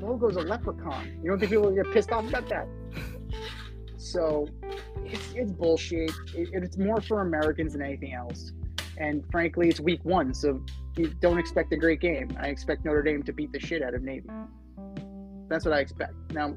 logo's 0.00 0.36
a 0.36 0.42
leprechaun. 0.42 1.18
You 1.24 1.30
don't 1.30 1.40
think 1.40 1.50
people 1.50 1.68
get 1.72 1.90
pissed 1.92 2.12
off 2.12 2.28
about 2.28 2.48
that? 2.50 2.68
So 3.96 4.46
it's 5.04 5.32
it's 5.34 5.50
bullshit. 5.50 6.12
It, 6.36 6.50
it's 6.52 6.78
more 6.78 7.00
for 7.00 7.22
Americans 7.22 7.72
than 7.72 7.82
anything 7.82 8.14
else. 8.14 8.52
And 8.96 9.24
frankly, 9.32 9.68
it's 9.70 9.80
week 9.80 10.04
one, 10.04 10.32
so 10.32 10.64
you 10.96 11.08
don't 11.20 11.40
expect 11.40 11.72
a 11.72 11.76
great 11.76 12.00
game. 12.00 12.28
I 12.38 12.46
expect 12.46 12.84
Notre 12.84 13.02
Dame 13.02 13.24
to 13.24 13.32
beat 13.32 13.50
the 13.50 13.58
shit 13.58 13.82
out 13.82 13.94
of 13.94 14.02
Navy. 14.02 14.30
That's 15.48 15.64
what 15.64 15.74
I 15.74 15.80
expect. 15.80 16.14
Now, 16.30 16.54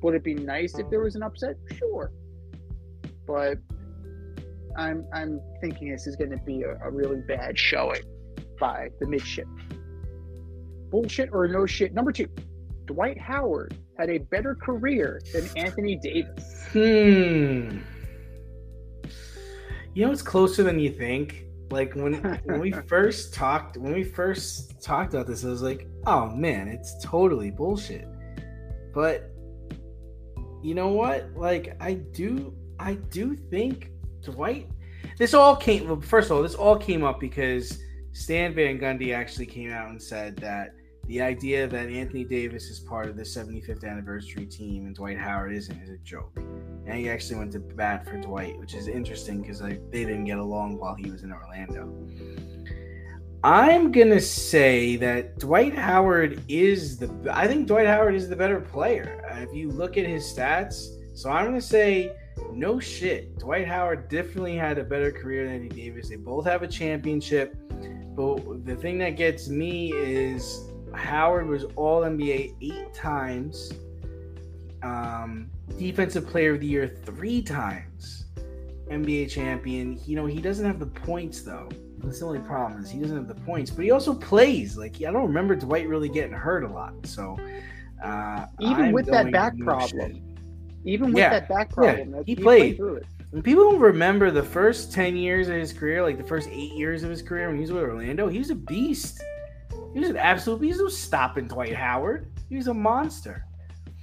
would 0.00 0.14
it 0.14 0.24
be 0.24 0.32
nice 0.32 0.78
if 0.78 0.88
there 0.88 1.00
was 1.00 1.14
an 1.14 1.22
upset? 1.22 1.56
Sure. 1.76 2.10
But 3.26 3.58
I'm 4.76 5.06
I'm 5.12 5.40
thinking 5.60 5.90
this 5.90 6.06
is 6.06 6.16
going 6.16 6.30
to 6.30 6.38
be 6.38 6.62
a, 6.62 6.78
a 6.82 6.90
really 6.90 7.20
bad 7.20 7.58
showing 7.58 8.02
by 8.58 8.90
the 9.00 9.06
midship. 9.06 9.46
Bullshit 10.90 11.30
or 11.32 11.46
no 11.48 11.66
shit. 11.66 11.94
Number 11.94 12.12
two, 12.12 12.28
Dwight 12.86 13.18
Howard 13.18 13.76
had 13.98 14.10
a 14.10 14.18
better 14.18 14.54
career 14.54 15.20
than 15.32 15.48
Anthony 15.56 15.96
Davis. 15.96 16.66
Hmm. 16.72 17.78
You 19.94 20.06
know, 20.06 20.12
it's 20.12 20.22
closer 20.22 20.62
than 20.62 20.78
you 20.78 20.90
think. 20.90 21.44
Like 21.70 21.94
when 21.94 22.14
when 22.44 22.60
we 22.60 22.72
first 22.88 23.32
talked 23.32 23.76
when 23.76 23.92
we 23.92 24.02
first 24.04 24.82
talked 24.82 25.14
about 25.14 25.26
this, 25.26 25.44
I 25.44 25.48
was 25.48 25.62
like, 25.62 25.86
oh 26.06 26.30
man, 26.30 26.68
it's 26.68 27.02
totally 27.02 27.50
bullshit. 27.50 28.08
But 28.92 29.30
you 30.62 30.74
know 30.74 30.88
what? 30.88 31.30
Like 31.36 31.76
I 31.80 31.94
do 31.94 32.54
I 32.80 32.94
do 33.10 33.36
think 33.36 33.90
Dwight 34.22 34.68
this 35.18 35.34
all 35.34 35.54
came 35.54 35.86
well, 35.86 36.00
first 36.00 36.30
of 36.30 36.36
all, 36.36 36.42
this 36.42 36.54
all 36.54 36.76
came 36.76 37.04
up 37.04 37.20
because 37.20 37.78
Stan 38.12 38.54
Van 38.54 38.78
Gundy 38.78 39.14
actually 39.14 39.46
came 39.46 39.70
out 39.70 39.90
and 39.90 40.02
said 40.02 40.36
that 40.38 40.70
the 41.06 41.20
idea 41.20 41.66
that 41.66 41.90
Anthony 41.90 42.24
Davis 42.24 42.64
is 42.64 42.80
part 42.80 43.08
of 43.08 43.16
the 43.16 43.22
75th 43.22 43.84
anniversary 43.84 44.46
team 44.46 44.86
and 44.86 44.94
Dwight 44.94 45.18
Howard 45.18 45.52
isn't 45.52 45.82
is 45.82 45.90
a 45.90 45.98
joke. 45.98 46.32
And 46.86 46.94
he 46.94 47.10
actually 47.10 47.36
went 47.36 47.52
to 47.52 47.58
bat 47.58 48.06
for 48.06 48.18
Dwight, 48.18 48.58
which 48.58 48.74
is 48.74 48.88
interesting 48.88 49.42
because 49.42 49.60
like, 49.60 49.82
they 49.90 50.04
didn't 50.04 50.24
get 50.24 50.38
along 50.38 50.78
while 50.78 50.94
he 50.94 51.10
was 51.10 51.22
in 51.22 51.32
Orlando. 51.32 51.92
I'm 53.42 53.92
gonna 53.92 54.20
say 54.20 54.96
that 54.96 55.38
Dwight 55.38 55.74
Howard 55.74 56.42
is 56.48 56.98
the. 56.98 57.10
I 57.30 57.46
think 57.46 57.66
Dwight 57.66 57.86
Howard 57.86 58.14
is 58.14 58.28
the 58.28 58.36
better 58.36 58.60
player. 58.60 59.22
If 59.32 59.54
you 59.54 59.70
look 59.70 59.96
at 59.96 60.06
his 60.06 60.24
stats, 60.24 60.86
so 61.14 61.30
I'm 61.30 61.46
gonna 61.46 61.60
say 61.60 62.12
no 62.52 62.80
shit. 62.80 63.38
Dwight 63.38 63.66
Howard 63.66 64.08
definitely 64.08 64.56
had 64.56 64.78
a 64.78 64.84
better 64.84 65.10
career 65.10 65.44
than 65.44 65.62
Anthony 65.62 65.82
Davis. 65.82 66.08
They 66.08 66.16
both 66.16 66.44
have 66.44 66.62
a 66.62 66.68
championship, 66.68 67.56
but 68.14 68.64
the 68.64 68.76
thing 68.76 68.98
that 68.98 69.10
gets 69.10 69.48
me 69.48 69.92
is 69.92 70.70
Howard 70.94 71.46
was 71.46 71.64
All 71.76 72.02
NBA 72.02 72.54
eight 72.60 72.94
times, 72.94 73.72
um, 74.82 75.50
Defensive 75.78 76.26
Player 76.26 76.54
of 76.54 76.60
the 76.60 76.66
Year 76.66 76.88
three 76.88 77.42
times, 77.42 78.26
NBA 78.90 79.30
champion. 79.30 79.98
You 80.04 80.16
know 80.16 80.26
he 80.26 80.40
doesn't 80.40 80.64
have 80.64 80.78
the 80.78 80.86
points 80.86 81.42
though. 81.42 81.68
That's 81.98 82.20
the 82.20 82.26
only 82.26 82.40
problem 82.40 82.82
is 82.82 82.90
he 82.90 82.98
doesn't 82.98 83.16
have 83.16 83.28
the 83.28 83.34
points, 83.34 83.70
but 83.70 83.84
he 83.84 83.90
also 83.90 84.14
plays. 84.14 84.76
Like 84.76 84.96
I 84.96 85.12
don't 85.12 85.26
remember 85.26 85.54
Dwight 85.54 85.88
really 85.88 86.08
getting 86.08 86.32
hurt 86.32 86.64
a 86.64 86.68
lot. 86.68 86.94
So 87.06 87.38
uh, 88.02 88.46
even 88.60 88.86
I'm 88.86 88.92
with 88.92 89.06
that 89.06 89.30
back 89.30 89.56
problem, 89.58 90.14
shit. 90.14 90.29
Even 90.84 91.08
with 91.08 91.18
Yeah, 91.18 91.30
that 91.30 91.48
back 91.48 91.68
yeah, 91.70 91.74
problem, 91.74 92.10
that- 92.12 92.26
he 92.26 92.34
played. 92.36 92.76
through 92.76 92.96
it. 92.96 93.06
When 93.30 93.42
people 93.42 93.70
don't 93.70 93.80
remember 93.80 94.30
the 94.32 94.42
first 94.42 94.92
ten 94.92 95.16
years 95.16 95.48
of 95.48 95.54
his 95.54 95.72
career, 95.72 96.02
like 96.02 96.18
the 96.18 96.24
first 96.24 96.48
eight 96.50 96.72
years 96.72 97.04
of 97.04 97.10
his 97.10 97.22
career 97.22 97.46
when 97.46 97.56
he 97.56 97.60
was 97.62 97.70
with 97.72 97.82
Orlando, 97.82 98.26
he 98.28 98.38
was 98.38 98.50
a 98.50 98.56
beast. 98.56 99.22
He 99.94 100.00
was 100.00 100.08
an 100.08 100.16
absolute 100.16 100.60
beast. 100.60 100.78
He 100.78 100.82
was 100.84 100.98
stopping 100.98 101.46
Dwight 101.46 101.74
Howard. 101.74 102.26
He 102.48 102.56
was 102.56 102.66
a 102.66 102.74
monster. 102.74 103.44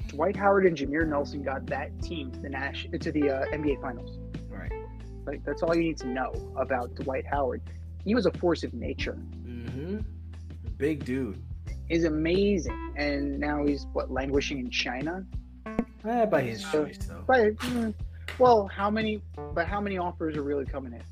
Dwight 0.07 0.35
Howard 0.37 0.65
and 0.65 0.77
Jameer 0.77 1.05
Nelson 1.05 1.43
got 1.43 1.65
that 1.67 2.01
team 2.01 2.31
to 2.31 2.39
the 2.39 2.47
Nash 2.49 2.87
to 2.97 3.11
the 3.11 3.29
uh, 3.29 3.45
NBA 3.47 3.81
Finals. 3.81 4.17
Right. 4.49 4.71
Like 5.25 5.43
that's 5.43 5.61
all 5.61 5.75
you 5.75 5.83
need 5.83 5.97
to 5.97 6.07
know 6.07 6.31
about 6.55 6.95
Dwight 6.95 7.25
Howard. 7.25 7.61
He 8.05 8.15
was 8.15 8.25
a 8.25 8.31
force 8.31 8.63
of 8.63 8.73
nature. 8.73 9.17
Mm-hmm. 9.45 9.99
Big 10.77 11.03
dude. 11.03 11.41
Is 11.89 12.05
amazing, 12.05 12.93
and 12.97 13.37
now 13.39 13.65
he's 13.65 13.85
what 13.93 14.09
languishing 14.11 14.59
in 14.59 14.69
China. 14.69 15.25
Eh, 16.05 16.25
by 16.25 16.41
his 16.41 16.63
choice 16.63 16.97
though. 16.99 17.23
But 17.27 17.55
mm, 17.57 17.93
well, 18.39 18.67
how 18.67 18.89
many? 18.89 19.21
But 19.53 19.67
how 19.67 19.81
many 19.81 19.97
offers 19.97 20.37
are 20.37 20.43
really 20.43 20.65
coming 20.65 20.93
in? 20.93 21.03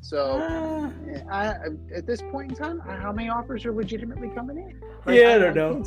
So 0.00 0.40
Ah, 0.42 0.90
I, 1.30 1.54
at 1.94 2.06
this 2.06 2.22
point 2.30 2.50
in 2.52 2.56
time, 2.56 2.80
how 2.80 3.12
many 3.12 3.28
offers 3.28 3.64
are 3.64 3.72
legitimately 3.72 4.30
coming 4.30 4.58
in? 4.58 5.14
Yeah, 5.14 5.34
I 5.34 5.38
don't 5.38 5.54
know. 5.54 5.82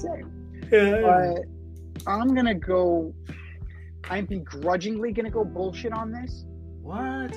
yeah. 0.71 1.01
But 1.01 2.07
I'm 2.07 2.33
gonna 2.33 2.55
go. 2.55 3.13
I'm 4.09 4.25
begrudgingly 4.25 5.11
gonna 5.13 5.31
go 5.31 5.43
bullshit 5.43 5.91
on 5.93 6.11
this, 6.11 6.45
what? 6.81 7.35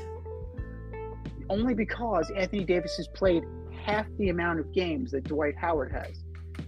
only 1.50 1.74
because 1.74 2.30
Anthony 2.30 2.64
Davis 2.64 2.96
has 2.96 3.08
played 3.08 3.42
half 3.84 4.06
the 4.18 4.28
amount 4.28 4.60
of 4.60 4.72
games 4.72 5.10
that 5.12 5.24
Dwight 5.24 5.56
Howard 5.56 5.92
has. 5.92 6.22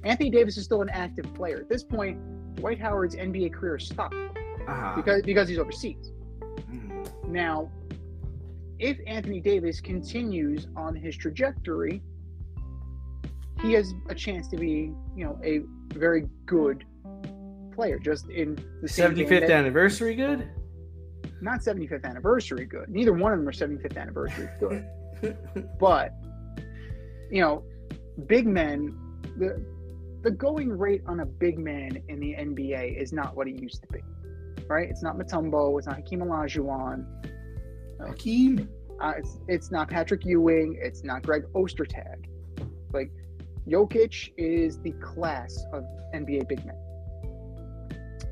Anthony 0.05 0.31
Davis 0.31 0.57
is 0.57 0.65
still 0.65 0.83
an 0.83 0.89
active 0.89 1.33
player 1.35 1.59
at 1.59 1.69
this 1.69 1.85
point. 1.85 2.19
Dwight 2.57 2.79
Howard's 2.81 3.17
NBA 3.17 3.53
career 3.53 3.79
stopped 3.79 4.15
Uh-huh. 4.15 4.93
because 4.97 5.23
because 5.23 5.49
he's 5.49 5.59
overseas. 5.59 6.13
Mm. 6.71 7.29
Now, 7.29 7.71
if 8.79 8.99
Anthony 9.07 9.41
Davis 9.41 9.81
continues 9.81 10.67
on 10.77 10.95
his 10.95 11.17
trajectory, 11.17 12.03
he 13.61 13.73
has 13.75 13.93
a 14.09 14.15
chance 14.15 14.49
to 14.49 14.57
be, 14.57 14.93
you 15.17 15.25
know, 15.25 15.39
a 15.45 15.61
very 15.95 16.29
good 16.47 16.85
player. 17.75 17.99
Just 17.99 18.29
in 18.31 18.55
the 18.83 18.89
75th 18.89 19.29
that- 19.41 19.51
anniversary 19.51 20.15
good? 20.15 20.49
not 21.43 21.61
75th 21.61 22.05
anniversary 22.05 22.67
good. 22.67 22.91
Neither 22.91 23.15
one 23.15 23.33
of 23.33 23.39
them 23.39 23.49
are 23.49 23.53
75th 23.53 23.97
anniversary 23.97 24.49
good. 24.59 24.87
but 25.81 26.13
you 27.31 27.41
know, 27.41 27.63
big 28.27 28.47
men, 28.47 28.95
the 29.39 29.65
the 30.23 30.31
going 30.31 30.77
rate 30.77 31.03
on 31.07 31.21
a 31.21 31.27
big 31.27 31.59
man 31.59 32.03
in 32.09 32.21
the 32.21 32.35
NBA 32.35 33.01
is 33.01 33.13
not 33.13 33.35
what 33.35 33.49
it 33.49 33.61
used 33.61 33.83
to 33.83 33.89
be. 33.89 34.01
Right? 34.69 34.89
It's 34.89 35.03
not 35.03 35.17
Mutombo. 35.17 35.79
It's 35.79 35.87
not 35.87 35.97
Hakeem 35.97 36.21
Olajuwon. 36.21 37.07
Hakeem. 38.01 38.69
Uh, 39.01 39.15
it's, 39.17 39.39
it's 39.49 39.71
not 39.71 39.89
Patrick 39.89 40.25
Ewing. 40.25 40.79
It's 40.81 41.03
not 41.05 41.23
Greg 41.23 41.45
Ostertag. 41.55 42.27
Like, 42.93 43.11
Jokic 43.67 44.33
is 44.37 44.79
the 44.81 44.93
class 44.93 45.65
of 45.73 45.85
NBA 46.15 46.49
big 46.49 46.65
men. 46.67 46.77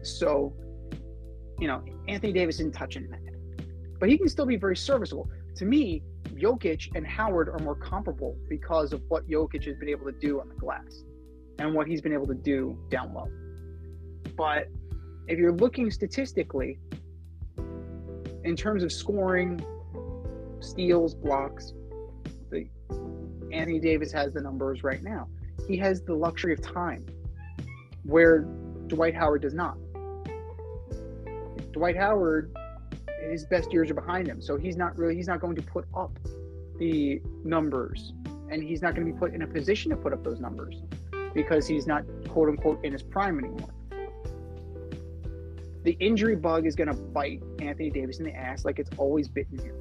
So, 0.02 0.52
you 1.58 1.68
know, 1.68 1.82
Anthony 2.06 2.32
Davis 2.32 2.56
isn't 2.56 2.72
touching 2.74 3.08
that. 3.10 3.20
But 3.98 4.08
he 4.08 4.18
can 4.18 4.28
still 4.28 4.46
be 4.46 4.56
very 4.56 4.76
serviceable. 4.76 5.28
To 5.56 5.64
me, 5.64 6.02
Jokic 6.34 6.94
and 6.94 7.06
Howard 7.06 7.48
are 7.48 7.58
more 7.58 7.74
comparable 7.74 8.36
because 8.48 8.92
of 8.92 9.02
what 9.08 9.28
Jokic 9.28 9.64
has 9.64 9.76
been 9.76 9.88
able 9.88 10.04
to 10.06 10.12
do 10.12 10.40
on 10.40 10.48
the 10.48 10.54
glass 10.54 11.02
and 11.58 11.74
what 11.74 11.86
he's 11.86 12.00
been 12.00 12.12
able 12.12 12.26
to 12.26 12.34
do 12.34 12.78
down 12.88 13.12
low. 13.12 13.28
But 14.36 14.68
if 15.26 15.38
you're 15.38 15.52
looking 15.52 15.90
statistically, 15.90 16.78
in 18.44 18.56
terms 18.56 18.82
of 18.82 18.92
scoring, 18.92 19.62
steals, 20.60 21.14
blocks. 21.14 21.74
The 22.50 22.66
Anthony 23.52 23.78
Davis 23.78 24.12
has 24.12 24.32
the 24.32 24.40
numbers 24.40 24.82
right 24.82 25.02
now. 25.02 25.28
He 25.66 25.76
has 25.78 26.02
the 26.02 26.14
luxury 26.14 26.52
of 26.52 26.62
time, 26.62 27.04
where 28.04 28.40
Dwight 28.86 29.14
Howard 29.14 29.42
does 29.42 29.54
not. 29.54 29.76
Dwight 31.72 31.96
Howard, 31.96 32.56
his 33.28 33.44
best 33.46 33.72
years 33.72 33.90
are 33.90 33.94
behind 33.94 34.26
him, 34.26 34.40
so 34.40 34.56
he's 34.56 34.76
not 34.76 34.96
really 34.96 35.14
he's 35.14 35.28
not 35.28 35.40
going 35.40 35.56
to 35.56 35.62
put 35.62 35.84
up 35.94 36.18
the 36.78 37.20
numbers, 37.44 38.12
and 38.50 38.62
he's 38.62 38.80
not 38.80 38.94
going 38.94 39.06
to 39.06 39.12
be 39.12 39.18
put 39.18 39.34
in 39.34 39.42
a 39.42 39.46
position 39.46 39.90
to 39.90 39.96
put 39.96 40.12
up 40.12 40.24
those 40.24 40.40
numbers 40.40 40.82
because 41.34 41.66
he's 41.66 41.86
not 41.86 42.04
quote 42.28 42.48
unquote 42.48 42.84
in 42.84 42.92
his 42.92 43.02
prime 43.02 43.38
anymore. 43.38 43.70
The 45.84 45.96
injury 46.00 46.36
bug 46.36 46.66
is 46.66 46.74
going 46.74 46.88
to 46.88 46.94
bite 46.94 47.42
Anthony 47.60 47.90
Davis 47.90 48.18
in 48.18 48.24
the 48.24 48.34
ass 48.34 48.64
like 48.64 48.78
it's 48.78 48.90
always 48.98 49.28
bitten 49.28 49.58
him 49.58 49.74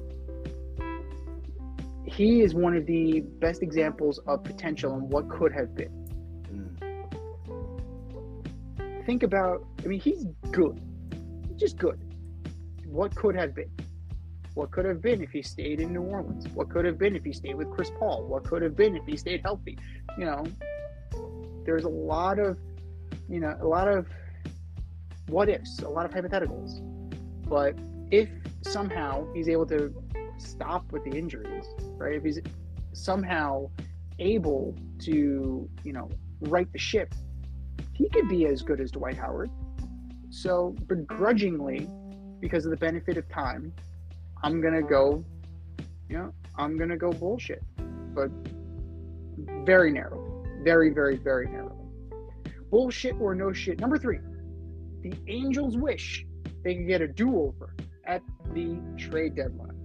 he 2.08 2.40
is 2.40 2.54
one 2.54 2.74
of 2.74 2.86
the 2.86 3.20
best 3.38 3.62
examples 3.62 4.18
of 4.26 4.42
potential 4.42 4.94
and 4.94 5.08
what 5.10 5.28
could 5.28 5.52
have 5.52 5.74
been. 5.74 5.92
Mm. 8.80 9.06
Think 9.06 9.22
about, 9.22 9.64
I 9.84 9.86
mean, 9.86 10.00
he's 10.00 10.26
good, 10.50 10.80
He's 11.48 11.56
just 11.58 11.76
good. 11.78 12.00
What 12.86 13.14
could 13.14 13.36
have 13.36 13.54
been? 13.54 13.70
What 14.54 14.70
could 14.72 14.86
have 14.86 15.00
been 15.00 15.22
if 15.22 15.30
he 15.30 15.42
stayed 15.42 15.80
in 15.80 15.92
New 15.92 16.02
Orleans? 16.02 16.48
What 16.48 16.70
could 16.70 16.84
have 16.86 16.98
been 16.98 17.14
if 17.14 17.22
he 17.24 17.32
stayed 17.32 17.54
with 17.54 17.70
Chris 17.70 17.92
Paul? 17.98 18.24
What 18.26 18.44
could 18.44 18.62
have 18.62 18.74
been 18.74 18.96
if 18.96 19.06
he 19.06 19.16
stayed 19.16 19.42
healthy? 19.42 19.78
You 20.18 20.24
know, 20.24 20.44
there's 21.64 21.84
a 21.84 21.88
lot 21.88 22.38
of, 22.38 22.58
you 23.28 23.40
know, 23.40 23.56
a 23.60 23.66
lot 23.66 23.88
of 23.88 24.06
what 25.28 25.48
ifs, 25.48 25.80
a 25.80 25.88
lot 25.88 26.06
of 26.06 26.12
hypotheticals. 26.12 26.80
But 27.48 27.78
if 28.10 28.28
somehow 28.62 29.26
he's 29.32 29.48
able 29.48 29.66
to 29.66 29.94
stop 30.38 30.90
with 30.92 31.04
the 31.04 31.10
injuries, 31.10 31.66
right? 31.96 32.14
If 32.14 32.24
he's 32.24 32.40
somehow 32.92 33.70
able 34.18 34.74
to, 35.00 35.68
you 35.84 35.92
know, 35.92 36.08
right 36.40 36.70
the 36.72 36.78
ship, 36.78 37.14
he 37.92 38.08
could 38.08 38.28
be 38.28 38.46
as 38.46 38.62
good 38.62 38.80
as 38.80 38.90
Dwight 38.90 39.16
Howard. 39.16 39.50
So 40.30 40.74
begrudgingly, 40.86 41.88
because 42.40 42.64
of 42.64 42.70
the 42.70 42.76
benefit 42.76 43.16
of 43.16 43.28
time, 43.28 43.72
I'm 44.42 44.60
gonna 44.60 44.82
go, 44.82 45.24
you 46.08 46.16
know, 46.16 46.32
I'm 46.56 46.78
gonna 46.78 46.96
go 46.96 47.10
bullshit. 47.10 47.62
But 48.14 48.30
very 49.64 49.92
narrow. 49.92 50.27
Very, 50.62 50.90
very, 50.90 51.16
very 51.16 51.48
narrow. 51.48 51.76
Bullshit 52.70 53.16
or 53.20 53.34
no 53.34 53.52
shit. 53.52 53.80
Number 53.80 53.98
three, 53.98 54.18
the 55.02 55.14
Angels 55.26 55.76
wish 55.76 56.26
they 56.64 56.74
could 56.74 56.86
get 56.86 57.00
a 57.00 57.08
do-over 57.08 57.74
at 58.04 58.22
the 58.52 58.78
trade 58.96 59.36
deadline. 59.36 59.76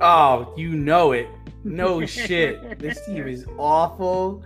Oh, 0.00 0.52
you 0.56 0.70
know 0.70 1.12
it. 1.12 1.28
No 1.64 2.04
shit. 2.06 2.78
This 2.78 3.04
team 3.06 3.26
is 3.26 3.46
awful. 3.58 4.44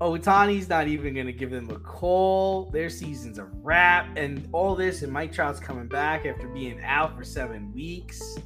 Ohtani's 0.00 0.68
not 0.68 0.88
even 0.88 1.14
gonna 1.14 1.32
give 1.32 1.50
them 1.50 1.70
a 1.70 1.78
call. 1.78 2.70
Their 2.70 2.90
season's 2.90 3.38
a 3.38 3.44
wrap, 3.62 4.14
and 4.16 4.46
all 4.52 4.74
this, 4.74 5.02
and 5.02 5.10
Mike 5.10 5.32
Trout's 5.32 5.58
coming 5.58 5.86
back 5.86 6.26
after 6.26 6.48
being 6.48 6.82
out 6.84 7.16
for 7.16 7.24
seven 7.24 7.72
weeks. 7.72 8.36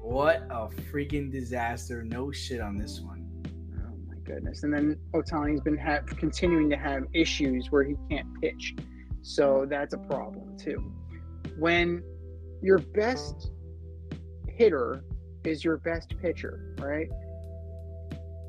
What 0.00 0.46
a 0.50 0.68
freaking 0.90 1.30
disaster! 1.30 2.02
No 2.02 2.32
shit 2.32 2.60
on 2.60 2.78
this 2.78 3.00
one. 3.00 3.23
Goodness! 4.24 4.62
And 4.62 4.72
then 4.72 4.98
Ohtani's 5.12 5.60
been 5.60 5.78
continuing 6.16 6.70
to 6.70 6.76
have 6.76 7.04
issues 7.12 7.70
where 7.70 7.84
he 7.84 7.94
can't 8.10 8.28
pitch, 8.40 8.74
so 9.22 9.66
that's 9.68 9.94
a 9.94 9.98
problem 9.98 10.56
too. 10.56 10.92
When 11.58 12.02
your 12.62 12.78
best 12.78 13.50
hitter 14.48 15.04
is 15.44 15.62
your 15.62 15.76
best 15.78 16.14
pitcher, 16.20 16.74
right? 16.78 17.08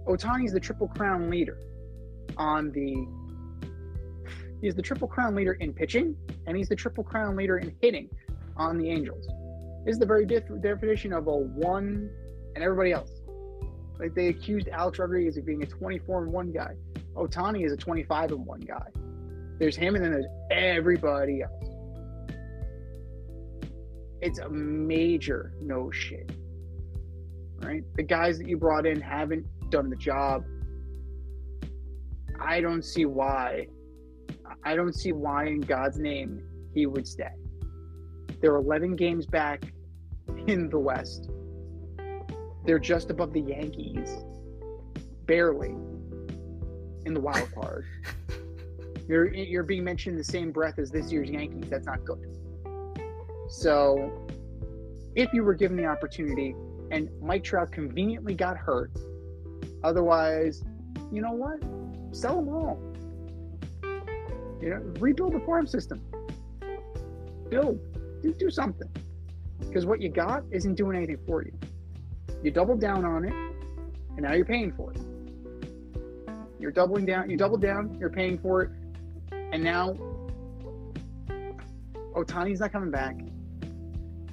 Ohtani's 0.08 0.54
the 0.54 0.60
triple 0.60 0.88
crown 0.88 1.30
leader 1.30 1.60
on 2.38 2.72
the 2.72 3.06
He's 4.62 4.74
the 4.74 4.82
triple 4.82 5.08
crown 5.08 5.36
leader 5.36 5.54
in 5.54 5.74
pitching, 5.74 6.16
and 6.48 6.58
he's 6.58 6.70
the 6.70 6.76
triple 6.76 7.04
crown 7.04 7.36
leader 7.36 7.58
in 7.58 7.76
hitting 7.82 8.10
on 8.58 8.78
the 8.78 8.90
Angels. 8.90 9.28
This 9.86 9.94
is 9.94 10.00
the 10.00 10.06
very 10.06 10.26
diff- 10.26 10.50
definition 10.62 11.14
of 11.14 11.28
a 11.28 11.36
one 11.36 12.10
and 12.56 12.64
everybody 12.64 12.92
else. 12.92 13.15
Like 14.00 14.14
they 14.14 14.28
accused 14.28 14.68
Alex 14.70 15.00
Rodriguez 15.00 15.38
of 15.38 15.46
being 15.46 15.64
a 15.64 15.66
24 15.66 16.24
and 16.24 16.34
1 16.34 16.52
guy. 16.52 16.76
Ohtani 17.16 17.66
is 17.66 17.72
a 17.72 17.78
25 17.78 18.32
and 18.32 18.46
1 18.46 18.60
guy. 18.62 18.88
There's 19.58 19.76
him 19.76 19.96
and 19.96 20.04
then 20.04 20.12
there's 20.12 20.26
everybody 20.52 21.42
else. 21.42 21.70
It's 24.22 24.40
a 24.40 24.50
major 24.50 25.54
no 25.62 25.92
shit. 25.92 26.32
Right? 27.62 27.84
The 27.96 28.04
guys 28.04 28.38
that 28.38 28.48
you 28.48 28.58
brought 28.58 28.86
in 28.86 29.00
haven't 29.00 29.46
done 29.70 29.90
the 29.90 29.96
job. 29.96 30.44
I 32.40 32.60
don't 32.60 32.84
see 32.84 33.06
why. 33.06 33.68
I 34.64 34.76
don't 34.76 34.94
see 34.94 35.14
why 35.14 35.46
in 35.46 35.62
God's 35.62 35.98
name 35.98 36.44
he 36.74 36.86
would 36.86 37.08
stay. 37.08 37.32
They're 38.42 38.58
11 38.58 38.96
games 38.96 39.26
back 39.26 39.64
in 40.48 40.70
the 40.70 40.80
West. 40.80 41.30
They're 42.66 42.80
just 42.80 43.12
above 43.12 43.32
the 43.32 43.42
Yankees, 43.42 44.10
barely 45.26 45.76
in 47.06 47.14
the 47.14 47.20
wild 47.20 47.52
card. 47.54 47.86
you're 49.08 49.32
you're 49.34 49.64
being 49.64 49.84
mentioned 49.84 50.14
in 50.14 50.18
the 50.18 50.24
same 50.24 50.52
breath 50.52 50.80
as 50.80 50.90
this 50.90 51.12
year's 51.12 51.30
Yankees. 51.30 51.70
That's 51.70 51.86
not 51.86 52.04
good. 52.04 52.36
So, 53.48 54.28
if 55.16 55.32
you 55.32 55.44
were 55.44 55.54
given 55.54 55.78
the 55.78 55.86
opportunity, 55.86 56.56
and 56.90 57.10
Mike 57.22 57.44
Trout 57.44 57.72
conveniently 57.72 58.34
got 58.34 58.58
hurt, 58.58 58.92
otherwise, 59.84 60.64
you 61.12 61.22
know 61.22 61.34
what? 61.34 61.60
Sell 62.16 62.38
them 62.38 62.50
all. 62.50 62.80
You 64.62 64.70
know, 64.70 64.94
rebuild 65.00 65.34
the 65.34 65.40
farm 65.42 65.68
system. 65.68 66.02
Build, 67.50 67.80
do, 68.24 68.34
do 68.34 68.50
something. 68.50 68.90
Because 69.60 69.86
what 69.86 70.02
you 70.02 70.10
got 70.10 70.44
isn't 70.50 70.76
doing 70.76 70.98
anything 70.98 71.20
for 71.28 71.44
you. 71.44 71.52
You 72.46 72.52
doubled 72.52 72.80
down 72.80 73.04
on 73.06 73.26
it, 73.26 73.34
and 73.34 74.20
now 74.20 74.34
you're 74.34 74.46
paying 74.46 74.72
for 74.72 74.92
it. 74.92 75.00
You're 76.60 76.70
doubling 76.70 77.04
down. 77.04 77.28
You 77.28 77.38
doubled 77.38 77.60
down. 77.60 77.98
You're 78.00 78.12
paying 78.12 78.38
for 78.38 78.62
it, 78.62 78.70
and 79.32 79.64
now 79.64 79.98
Ohtani's 82.14 82.60
not 82.60 82.72
coming 82.72 82.92
back. 82.92 83.18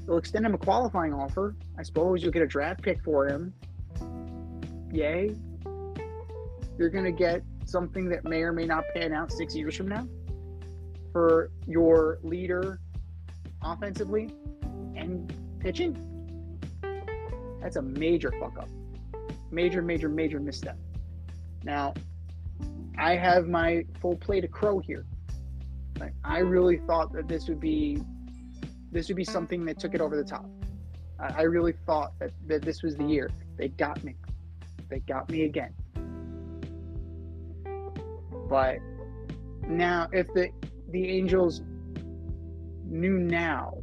They'll 0.06 0.18
extend 0.18 0.44
him 0.44 0.52
a 0.52 0.58
qualifying 0.58 1.14
offer. 1.14 1.56
I 1.78 1.82
suppose 1.82 2.22
you'll 2.22 2.32
get 2.32 2.42
a 2.42 2.46
draft 2.46 2.82
pick 2.82 3.02
for 3.02 3.26
him. 3.26 3.54
Yay. 4.92 5.34
You're 6.76 6.90
going 6.90 7.06
to 7.06 7.12
get 7.12 7.42
something 7.64 8.10
that 8.10 8.24
may 8.24 8.42
or 8.42 8.52
may 8.52 8.66
not 8.66 8.84
pan 8.94 9.14
out 9.14 9.32
six 9.32 9.56
years 9.56 9.74
from 9.74 9.88
now 9.88 10.06
for 11.12 11.50
your 11.66 12.18
leader 12.22 12.78
offensively 13.62 14.34
and 14.94 15.32
pitching. 15.60 16.11
That's 17.62 17.76
a 17.76 17.82
major 17.82 18.32
fuck 18.40 18.58
up. 18.58 18.68
Major, 19.50 19.82
major, 19.82 20.08
major 20.08 20.40
misstep. 20.40 20.76
Now, 21.62 21.94
I 22.98 23.14
have 23.14 23.48
my 23.48 23.84
full 24.00 24.16
plate 24.16 24.44
of 24.44 24.50
crow 24.50 24.80
here. 24.80 25.06
Like, 26.00 26.12
I 26.24 26.38
really 26.38 26.78
thought 26.78 27.12
that 27.12 27.28
this 27.28 27.48
would 27.48 27.60
be 27.60 28.02
this 28.90 29.08
would 29.08 29.16
be 29.16 29.24
something 29.24 29.64
that 29.64 29.78
took 29.78 29.94
it 29.94 30.00
over 30.00 30.16
the 30.16 30.24
top. 30.24 30.44
I, 31.18 31.32
I 31.38 31.42
really 31.42 31.72
thought 31.86 32.12
that, 32.18 32.32
that 32.46 32.62
this 32.62 32.82
was 32.82 32.96
the 32.96 33.04
year. 33.04 33.30
They 33.56 33.68
got 33.68 34.02
me. 34.04 34.16
They 34.90 34.98
got 35.00 35.30
me 35.30 35.44
again. 35.44 35.72
But 38.48 38.78
now 39.66 40.08
if 40.12 40.26
the 40.34 40.50
the 40.90 41.08
Angels 41.08 41.62
knew 42.84 43.18
now, 43.18 43.78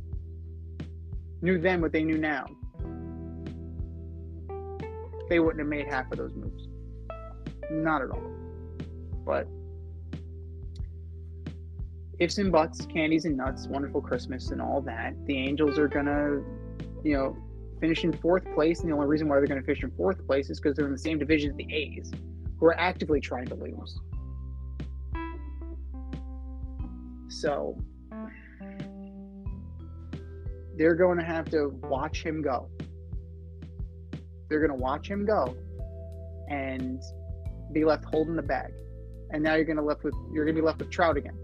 knew 1.42 1.58
then 1.60 1.82
what 1.82 1.92
they 1.92 2.04
knew 2.04 2.18
now, 2.18 2.46
they 5.30 5.40
wouldn't 5.40 5.60
have 5.60 5.68
made 5.68 5.88
half 5.88 6.12
of 6.12 6.18
those 6.18 6.34
moves. 6.34 6.68
Not 7.72 8.02
at 8.02 8.10
all. 8.10 8.32
But 9.26 9.48
ifs 12.20 12.38
and 12.38 12.52
buts, 12.52 12.86
candies 12.86 13.26
and 13.26 13.38
nuts, 13.38 13.68
wonderful 13.68 14.02
Christmas 14.02 14.50
and 14.50 14.62
all 14.62 14.82
that, 14.82 15.14
the 15.26 15.38
Angels 15.38 15.78
are 15.78 15.88
gonna, 15.88 16.42
you 17.04 17.14
know, 17.14 17.38
finish 17.80 18.04
in 18.04 18.12
fourth 18.12 18.44
place. 18.54 18.82
And 18.82 18.90
the 18.90 18.96
only 18.96 19.08
reason 19.08 19.28
why 19.30 19.38
they're 19.38 19.48
gonna 19.48 19.62
finish 19.62 19.84
in 19.84 19.92
fourth 19.92 20.26
place 20.26 20.50
is 20.50 20.60
because 20.60 20.76
they're 20.76 20.88
in 20.88 20.92
the 20.92 20.98
same 20.98 21.20
division 21.20 21.52
as 21.52 21.58
the 21.58 21.74
A's, 21.74 22.12
who 22.60 22.66
are 22.66 22.80
actively 22.80 23.22
trying 23.22 23.46
to 23.48 23.56
lose. 23.56 24.00
So 27.30 27.78
they're 30.76 30.96
going 30.96 31.18
to 31.18 31.24
have 31.24 31.50
to 31.52 31.68
watch 31.84 32.24
him 32.24 32.42
go. 32.42 32.70
They're 34.50 34.60
going 34.60 34.78
to 34.78 34.84
watch 34.84 35.08
him 35.08 35.26
go 35.26 35.56
and 36.50 37.02
be 37.72 37.86
left 37.86 38.06
holding 38.06 38.36
the 38.36 38.42
bag. 38.42 38.74
And 39.32 39.44
now 39.44 39.56
you're 39.56 39.66
going 39.66 39.78
to 39.78 39.84
left 39.84 40.04
with 40.04 40.16
you're 40.34 40.46
going 40.46 40.56
to 40.56 40.62
be 40.62 40.66
left 40.66 40.80
with 40.80 40.90
Trout 40.90 41.18
again. 41.18 41.38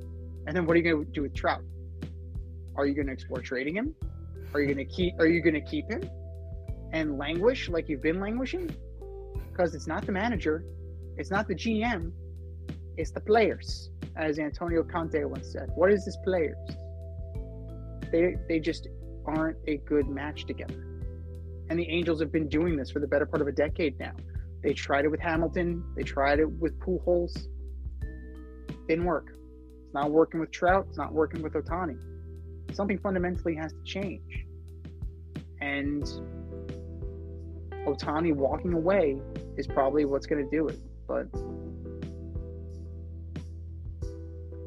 And 0.47 0.55
then 0.55 0.65
what 0.65 0.75
are 0.75 0.79
you 0.79 0.83
going 0.83 1.05
to 1.05 1.11
do 1.11 1.21
with 1.21 1.33
Trout? 1.35 1.61
Are 2.75 2.85
you 2.85 2.93
going 2.93 3.07
to 3.07 3.13
explore 3.13 3.41
trading 3.41 3.75
him? 3.75 3.95
Are 4.53 4.59
you 4.59 4.73
going 4.73 4.85
to 4.85 4.93
keep 4.93 5.13
are 5.19 5.27
you 5.27 5.41
going 5.41 5.53
to 5.53 5.61
keep 5.61 5.89
him 5.89 6.03
and 6.91 7.17
languish 7.17 7.69
like 7.69 7.87
you've 7.89 8.01
been 8.01 8.19
languishing? 8.19 8.75
Because 9.51 9.75
it's 9.75 9.87
not 9.87 10.05
the 10.05 10.11
manager, 10.11 10.63
it's 11.17 11.31
not 11.31 11.47
the 11.47 11.55
GM, 11.55 12.11
it's 12.97 13.11
the 13.11 13.21
players, 13.21 13.89
as 14.15 14.39
Antonio 14.39 14.83
Conte 14.83 15.23
once 15.23 15.51
said. 15.51 15.69
What 15.75 15.91
is 15.91 16.05
this 16.05 16.17
players? 16.23 16.57
They 18.11 18.35
they 18.47 18.59
just 18.59 18.87
aren't 19.25 19.57
a 19.67 19.77
good 19.77 20.07
match 20.07 20.45
together. 20.45 20.94
And 21.70 21.80
the 21.80 21.88
Angels 21.89 22.20
have 22.20 22.32
been 22.32 22.47
doing 22.47 22.76
this 22.78 22.91
for 22.91 22.99
the 22.99 23.07
better 23.07 23.26
part 23.26 23.41
of 23.41 23.47
a 23.47 23.51
decade 23.51 23.99
now. 23.99 24.13
They 24.61 24.74
tried 24.74 25.05
it 25.05 25.09
with 25.09 25.20
Hamilton. 25.20 25.84
They 25.95 26.03
tried 26.03 26.39
it 26.39 26.49
with 26.49 26.80
Pujols. 26.80 27.47
Didn't 28.88 29.05
work. 29.05 29.28
It's 29.86 29.93
not 29.93 30.11
working 30.11 30.39
with 30.39 30.51
Trout. 30.51 30.86
It's 30.89 30.97
not 30.97 31.13
working 31.13 31.41
with 31.41 31.53
Ohtani. 31.53 31.97
Something 32.74 32.97
fundamentally 32.99 33.55
has 33.55 33.72
to 33.74 33.84
change. 33.84 34.45
And 35.61 36.03
Ohtani 37.86 38.34
walking 38.34 38.74
away 38.74 39.20
is 39.57 39.68
probably 39.68 40.05
what's 40.05 40.26
going 40.26 40.43
to 40.43 40.49
do 40.55 40.68
it. 40.68 40.80
But 41.07 41.28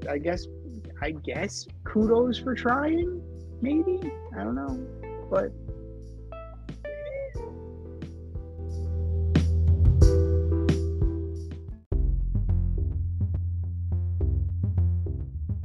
I 0.09 0.19
guess, 0.19 0.47
I 1.03 1.11
guess 1.11 1.67
kudos 1.85 2.39
for 2.39 2.55
trying. 2.55 3.23
Maybe 3.61 4.13
I 4.37 4.45
don't 4.45 4.55
know, 4.55 4.79
but 5.31 5.51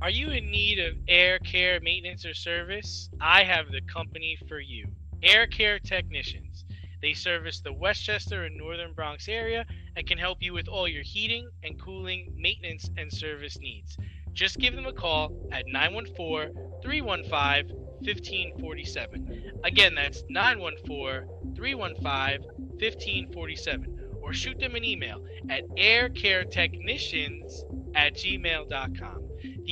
Are 0.03 0.09
you 0.09 0.31
in 0.31 0.51
need 0.51 0.79
of 0.79 0.97
air 1.07 1.39
care 1.39 1.79
maintenance 1.79 2.25
or 2.25 2.33
service? 2.33 3.09
I 3.21 3.45
have 3.45 3.71
the 3.71 3.79
company 3.83 4.37
for 4.49 4.59
you. 4.59 4.85
Air 5.23 5.47
Care 5.47 5.79
Technicians. 5.79 6.65
They 7.01 7.13
service 7.13 7.61
the 7.61 7.71
Westchester 7.71 8.43
and 8.43 8.57
Northern 8.57 8.91
Bronx 8.91 9.29
area 9.29 9.65
and 9.95 10.05
can 10.05 10.17
help 10.17 10.39
you 10.41 10.51
with 10.51 10.67
all 10.67 10.89
your 10.89 11.03
heating 11.03 11.49
and 11.63 11.81
cooling 11.81 12.33
maintenance 12.35 12.89
and 12.97 13.09
service 13.13 13.57
needs. 13.59 13.95
Just 14.33 14.57
give 14.57 14.75
them 14.75 14.87
a 14.87 14.91
call 14.91 15.31
at 15.53 15.67
914 15.67 16.53
315 16.81 17.73
1547. 18.01 19.53
Again, 19.63 19.95
that's 19.95 20.21
914 20.27 21.53
315 21.55 22.43
1547. 22.43 23.99
Or 24.21 24.33
shoot 24.33 24.59
them 24.59 24.75
an 24.75 24.83
email 24.83 25.23
at 25.49 25.65
aircaretechnicians 25.77 27.63
at 27.95 28.15
gmail.com. 28.15 29.22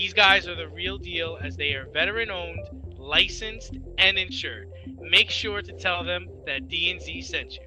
These 0.02 0.14
guys 0.14 0.48
are 0.48 0.56
the 0.56 0.68
real 0.68 0.98
deal 0.98 1.38
as 1.40 1.56
they 1.56 1.74
are 1.74 1.86
veteran 1.94 2.32
owned, 2.32 2.68
licensed, 2.98 3.78
and 4.00 4.18
insured. 4.18 4.68
Make 5.00 5.30
sure 5.30 5.62
to 5.62 5.72
tell 5.74 6.04
them 6.04 6.28
that 6.48 6.68
D&Z 6.68 7.22
sent 7.22 7.54
you. 7.54 7.62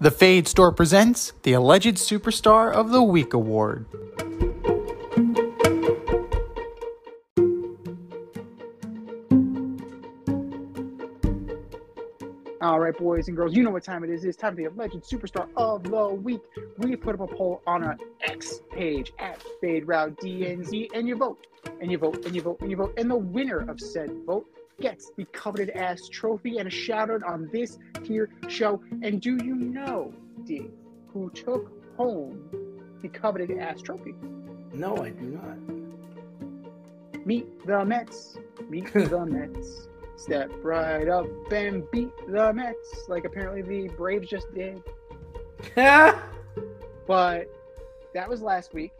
The 0.00 0.10
Fade 0.10 0.48
Store 0.48 0.72
presents 0.72 1.34
the 1.42 1.52
Alleged 1.52 1.96
Superstar 1.96 2.72
of 2.72 2.92
the 2.92 3.02
Week 3.02 3.34
Award. 3.34 3.84
Right, 12.92 13.00
boys 13.00 13.28
and 13.28 13.36
girls, 13.36 13.54
you 13.54 13.62
know 13.62 13.70
what 13.70 13.84
time 13.84 14.04
it 14.04 14.10
is. 14.10 14.24
It's 14.24 14.36
time 14.36 14.52
for 14.52 14.56
the 14.56 14.64
alleged 14.64 15.02
superstar 15.04 15.48
of 15.56 15.84
the 15.84 16.08
week. 16.14 16.40
We 16.78 16.96
put 16.96 17.14
up 17.14 17.20
a 17.20 17.26
poll 17.34 17.62
on 17.66 17.82
our 17.84 17.96
X 18.22 18.60
page 18.70 19.12
at 19.18 19.42
Fade 19.60 19.86
Route 19.86 20.16
DNZ, 20.16 20.88
and 20.94 21.08
you 21.08 21.16
vote, 21.16 21.46
and 21.80 21.90
you 21.90 21.98
vote, 21.98 22.24
and 22.24 22.34
you 22.34 22.42
vote, 22.42 22.60
and 22.60 22.70
you 22.70 22.76
vote. 22.76 22.94
And 22.96 23.10
the 23.10 23.16
winner 23.16 23.68
of 23.70 23.80
said 23.80 24.10
vote 24.26 24.46
gets 24.80 25.12
the 25.16 25.24
coveted 25.26 25.70
ass 25.70 26.08
trophy 26.08 26.58
and 26.58 26.66
a 26.66 26.70
shout 26.70 27.10
out 27.10 27.22
on 27.22 27.48
this 27.52 27.78
here 28.02 28.28
show. 28.48 28.82
And 29.02 29.20
do 29.20 29.36
you 29.42 29.54
know, 29.54 30.12
D, 30.44 30.68
who 31.12 31.30
took 31.30 31.70
home 31.96 32.50
the 33.00 33.08
coveted 33.08 33.58
ass 33.58 33.80
trophy? 33.80 34.14
No, 34.72 34.96
I 34.96 35.10
do 35.10 35.24
not. 35.24 35.58
Meet 37.26 37.66
the 37.66 37.84
Mets. 37.84 38.36
Meet 38.68 38.92
the 38.92 39.26
Mets. 39.30 39.88
Step 40.22 40.52
right 40.62 41.08
up 41.08 41.26
and 41.52 41.90
beat 41.90 42.12
the 42.28 42.52
Mets, 42.52 43.08
like 43.08 43.24
apparently 43.24 43.60
the 43.62 43.88
Braves 43.96 44.28
just 44.28 44.52
did. 44.54 44.80
But 47.04 47.50
that 48.14 48.28
was 48.28 48.40
last 48.42 48.72
week. 48.72 48.92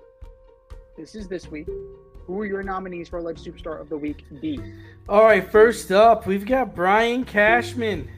This 0.97 1.15
is 1.15 1.29
this 1.29 1.49
week. 1.49 1.69
Who 2.27 2.41
are 2.41 2.45
your 2.45 2.65
nominees 2.65 3.09
for 3.09 3.19
Alleged 3.19 3.45
Superstar 3.47 3.81
of 3.81 3.89
the 3.89 3.97
Week? 3.97 4.25
B? 4.41 4.59
All 5.09 5.23
right, 5.23 5.49
first 5.49 5.93
up, 5.93 6.27
we've 6.27 6.45
got 6.45 6.75
Brian 6.75 7.25
Cashman. 7.25 8.11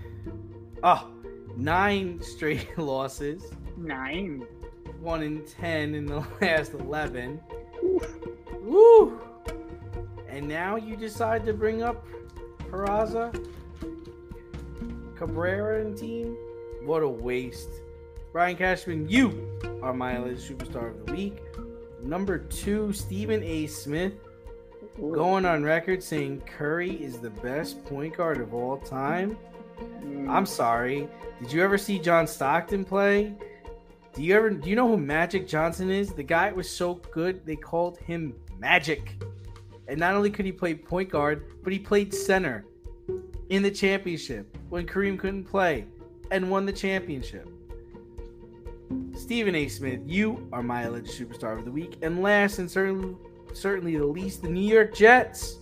Oh, 0.83 1.11
nine 1.55 2.23
straight 2.23 2.77
losses, 2.79 3.43
Nine. 3.77 4.47
one 5.01 5.23
in 5.23 5.45
ten 5.45 5.95
in 5.95 6.07
the 6.07 6.25
last 6.41 6.73
eleven. 6.73 7.39
Woo! 8.63 9.21
And 10.29 10.49
now 10.49 10.77
you 10.77 10.97
decide 10.97 11.45
to 11.45 11.53
bring 11.53 11.83
up 11.83 12.07
Peraza, 12.71 13.33
Cabrera, 15.17 15.81
and 15.81 15.97
team. 15.97 16.37
What 16.85 17.03
a 17.03 17.09
waste. 17.09 17.71
Brian 18.33 18.57
Cashman, 18.57 19.09
you 19.09 19.59
are 19.83 19.95
my 19.95 20.15
alleged 20.15 20.51
superstar 20.51 20.91
of 20.91 21.07
the 21.07 21.12
week. 21.12 21.43
Number 22.03 22.39
two, 22.39 22.93
Stephen 22.93 23.43
A. 23.43 23.67
Smith, 23.67 24.15
going 24.99 25.45
on 25.45 25.62
record 25.62 26.03
saying 26.03 26.43
Curry 26.43 27.03
is 27.03 27.19
the 27.19 27.31
best 27.31 27.85
point 27.85 28.17
guard 28.17 28.41
of 28.41 28.53
all 28.53 28.79
time. 28.79 29.39
Mm, 30.03 30.29
I'm 30.29 30.47
sorry. 30.47 31.09
Did 31.41 31.53
you 31.53 31.62
ever 31.62 31.79
see 31.79 31.99
John 31.99 32.27
Stockton 32.27 32.85
play? 32.85 33.35
Do 34.15 34.23
you 34.23 34.37
ever 34.37 34.51
do 34.51 34.71
you 34.71 34.77
know 34.77 34.87
who 34.87 34.97
Magic 34.97 35.49
Johnson 35.49 35.91
is? 35.91 36.12
The 36.12 36.23
guy 36.23 36.53
was 36.53 36.71
so 36.71 36.95
good 37.11 37.45
they 37.45 37.57
called 37.57 37.99
him 37.99 38.35
Magic. 38.59 39.23
And 39.89 39.99
not 39.99 40.14
only 40.14 40.30
could 40.30 40.47
he 40.47 40.53
play 40.53 40.74
point 40.74 41.11
guard, 41.11 41.45
but 41.62 41.72
he 41.72 41.78
played 41.78 42.14
center 42.14 42.64
in 43.51 43.62
the 43.62 43.70
championship 43.70 44.57
when 44.70 44.87
Kareem 44.87 45.18
couldn't 45.18 45.45
play 45.45 45.87
and 46.30 46.51
won 46.51 46.66
the 46.66 46.72
championship. 46.72 47.49
Stephen 49.14 49.55
A. 49.55 49.68
Smith, 49.68 50.01
you 50.07 50.49
are 50.53 50.62
my 50.62 50.82
alleged 50.82 51.11
superstar 51.11 51.59
of 51.59 51.64
the 51.64 51.70
week. 51.70 51.99
And 52.03 52.22
last 52.22 52.59
and 52.59 52.70
certainly 52.70 53.16
certainly 53.53 53.97
the 53.97 54.07
least, 54.07 54.43
the 54.43 54.49
New 54.49 54.72
York 54.72 54.95
Jets 54.95 55.59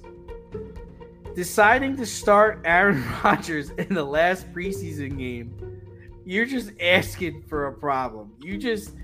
deciding 1.35 1.97
to 1.97 2.07
start 2.07 2.61
Aaron 2.65 3.05
Rodgers 3.25 3.71
in 3.71 3.95
the 3.95 4.05
last 4.05 4.53
preseason 4.53 5.19
game, 5.19 5.55
you're 6.25 6.47
just 6.47 6.73
asking 6.81 7.43
for 7.43 7.67
a 7.67 7.73
problem. 7.73 8.33
You 8.41 8.59
just, 8.59 8.95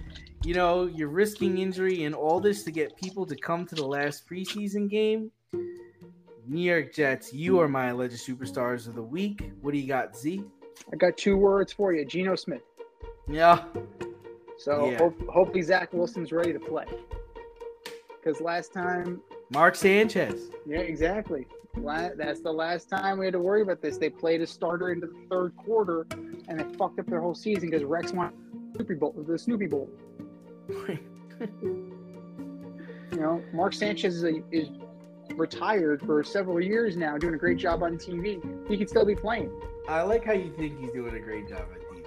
you 0.45 0.55
know, 0.55 0.87
you're 0.87 1.09
risking 1.09 1.59
injury 1.59 2.05
and 2.05 2.15
all 2.15 2.41
this 2.41 2.63
to 2.65 2.71
get 2.71 2.97
people 2.97 3.27
to 3.27 3.37
come 3.37 3.67
to 3.67 3.75
the 3.75 3.87
last 3.87 4.29
preseason 4.29 4.89
game. 4.89 5.31
New 6.47 6.63
York 6.63 6.95
Jets, 6.95 7.33
you 7.33 7.61
are 7.61 7.69
my 7.69 7.89
alleged 7.89 8.15
superstars 8.27 8.87
of 8.89 8.95
the 8.95 9.03
week. 9.03 9.51
What 9.61 9.73
do 9.73 9.79
you 9.79 9.87
got, 9.89 10.17
Z? 10.17 10.43
I 10.93 10.97
got 10.97 11.17
two 11.17 11.37
words 11.37 11.73
for 11.73 11.93
you 11.93 12.05
Geno 12.07 12.37
Smith. 12.37 12.63
Yeah. 13.29 13.65
So 14.57 14.91
Yeah. 14.91 14.99
hope, 14.99 15.29
hopefully 15.29 15.63
Zach 15.63 15.93
Wilson's 15.93 16.33
ready 16.33 16.53
to 16.53 16.59
play. 16.61 16.87
Because 18.23 18.41
last 18.41 18.73
time, 18.73 19.21
Mark 19.53 19.75
Sanchez. 19.75 20.51
yeah, 20.67 20.79
exactly. 20.81 21.47
La- 21.77 22.11
That's 22.17 22.41
the 22.41 22.53
last 22.53 22.89
time 22.89 23.19
we 23.19 23.27
had 23.27 23.33
to 23.35 23.41
worry 23.41 23.63
about 23.63 23.81
this. 23.83 23.99
They 23.99 24.11
played 24.11 24.41
a 24.41 24.47
starter 24.47 24.91
into 24.91 25.07
the 25.09 25.27
third 25.31 25.55
quarter, 25.57 26.07
and 26.49 26.59
they 26.59 26.65
fucked 26.77 26.99
up 26.99 27.07
their 27.07 27.21
whole 27.21 27.35
season 27.35 27.71
because 27.71 27.85
Rex 27.85 28.13
won 28.13 28.33
Snoopy 28.75 28.95
Bowl, 28.95 29.15
the 29.27 29.39
Snoopy 29.39 29.67
Bowl. 29.67 29.89
You 33.13 33.25
know, 33.25 33.43
Mark 33.53 33.73
Sanchez 33.73 34.17
is, 34.17 34.23
a, 34.23 34.43
is 34.53 34.69
retired 35.35 36.03
for 36.03 36.23
several 36.23 36.61
years 36.61 36.97
now, 36.97 37.19
doing 37.19 37.35
a 37.35 37.39
great 37.39 37.59
job 37.59 37.83
on 37.83 37.97
TV. 37.97 38.41
He 38.69 38.77
could 38.77 38.89
still 38.89 39.05
be 39.05 39.17
playing. 39.17 39.51
I 39.89 40.03
like 40.03 40.25
how 40.25 40.35
you 40.35 40.53
think 40.57 40.79
he's 40.79 40.93
doing 40.93 41.15
a 41.17 41.21
great 41.21 41.49
job 41.49 41.65
on 41.73 41.97
TV. 41.97 42.05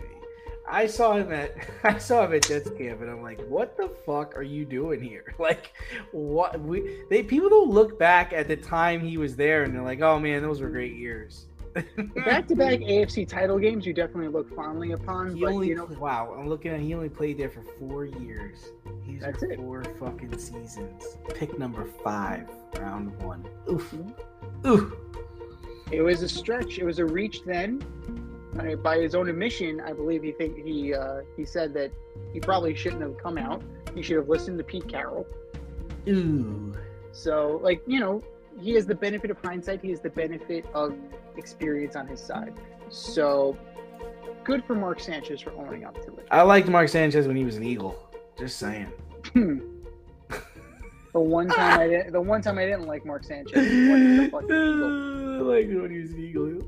I 0.70 0.86
saw 0.86 1.18
him 1.18 1.32
at 1.34 1.56
I 1.84 1.98
saw 1.98 2.26
him 2.26 2.34
at 2.34 2.44
Jets 2.44 2.70
camp, 2.70 3.02
and 3.02 3.10
I'm 3.10 3.22
like, 3.22 3.42
what 3.48 3.76
the 3.76 3.90
fuck 4.06 4.38
are 4.38 4.44
you 4.44 4.64
doing 4.66 5.02
here? 5.02 5.36
Like, 5.40 5.74
what 6.12 6.62
we 6.62 7.04
they 7.10 7.24
people 7.24 7.50
don't 7.50 7.72
look 7.72 7.98
back 7.98 8.32
at 8.32 8.48
the 8.48 8.56
time 8.56 9.02
he 9.02 9.18
was 9.18 9.36
there, 9.36 9.64
and 9.64 9.74
they're 9.74 9.82
like, 9.82 10.02
oh 10.02 10.20
man, 10.20 10.44
those 10.44 10.62
were 10.62 10.70
great 10.70 10.96
years. 10.96 11.48
The 11.74 11.84
back-to-back 12.26 12.80
AFC 12.80 13.28
title 13.28 13.58
games, 13.60 13.86
you 13.86 13.94
definitely 13.94 14.28
look 14.28 14.54
fondly 14.56 14.92
upon. 14.92 15.36
He 15.36 15.42
But 15.42 15.52
only 15.54 15.68
you 15.70 15.76
know, 15.76 15.86
wow, 16.00 16.36
I'm 16.38 16.48
looking 16.50 16.72
at 16.72 16.80
he 16.80 16.94
only 16.94 17.10
played 17.10 17.38
there 17.38 17.50
for 17.50 17.64
four 17.80 18.06
years. 18.06 18.72
He's 19.04 19.22
That's 19.22 19.44
it. 19.44 19.58
four 19.58 19.84
fucking 20.00 20.38
seasons. 20.38 21.18
Pick 21.36 21.58
number 21.58 21.86
five, 22.04 22.50
round 22.80 23.18
one. 23.24 23.46
Oof. 23.72 23.92
Mhm. 23.92 24.14
Oof. 24.68 24.94
it 25.92 26.02
was 26.02 26.22
a 26.24 26.30
stretch. 26.30 26.78
It 26.80 26.84
was 26.86 27.00
a 27.00 27.06
reach. 27.06 27.44
Then, 27.44 27.82
uh, 28.60 28.76
by 28.76 28.98
his 29.00 29.16
own 29.16 29.30
admission, 29.30 29.80
I 29.82 29.94
believe 29.94 30.24
he 30.24 30.32
think 30.34 30.58
he 30.64 30.94
uh, 30.94 31.22
he 31.38 31.46
said 31.46 31.74
that 31.76 31.92
he 32.34 32.40
probably 32.40 32.76
shouldn't 32.76 33.02
have 33.02 33.18
come 33.18 33.38
out. 33.38 33.62
He 33.96 34.02
should 34.02 34.18
have 34.18 34.30
listened 34.30 34.58
to 34.58 34.64
Pete 34.64 34.88
Carroll. 34.88 35.26
Ooh. 36.08 36.74
So, 37.12 37.60
like 37.64 37.82
you 37.88 38.00
know, 38.00 38.24
he 38.60 38.74
has 38.74 38.86
the 38.86 38.96
benefit 38.96 39.32
of 39.32 39.38
hindsight. 39.44 39.82
He 39.82 39.90
has 39.90 40.02
the 40.02 40.10
benefit 40.10 40.66
of 40.74 40.96
experience 41.38 41.96
on 41.96 42.08
his 42.08 42.20
side. 42.20 42.54
So, 42.90 43.58
good 44.44 44.64
for 44.66 44.76
Mark 44.76 45.00
Sanchez 45.00 45.42
for 45.42 45.52
owning 45.54 45.86
up 45.86 45.96
to 46.06 46.16
it. 46.18 46.28
I 46.32 46.42
liked 46.42 46.68
Mark 46.68 46.90
Sanchez 46.90 47.28
when 47.28 47.36
he 47.36 47.44
was 47.44 47.58
an 47.58 47.64
Eagle. 47.64 47.98
Just 48.38 48.58
saying. 48.58 48.92
Hmm. 49.34 49.60
The 51.14 51.20
one 51.20 51.50
time 51.50 51.80
I 51.80 51.88
didn't, 51.88 52.14
the 52.14 52.22
one 52.22 52.42
time 52.42 52.58
I 52.58 52.66
didn't 52.66 52.88
like 52.88 53.06
Mark 53.06 53.26
Sanchez. 53.26 53.54
was 53.56 53.66
when 53.66 54.02
he 54.02 54.30
was 54.30 54.44
a 54.44 54.46
Eagle. 54.46 55.36
I 55.36 55.56
liked 55.56 55.74
when 55.74 55.92
he 55.92 56.00
was 56.00 56.12
an 56.12 56.24
Eagle. 56.24 56.62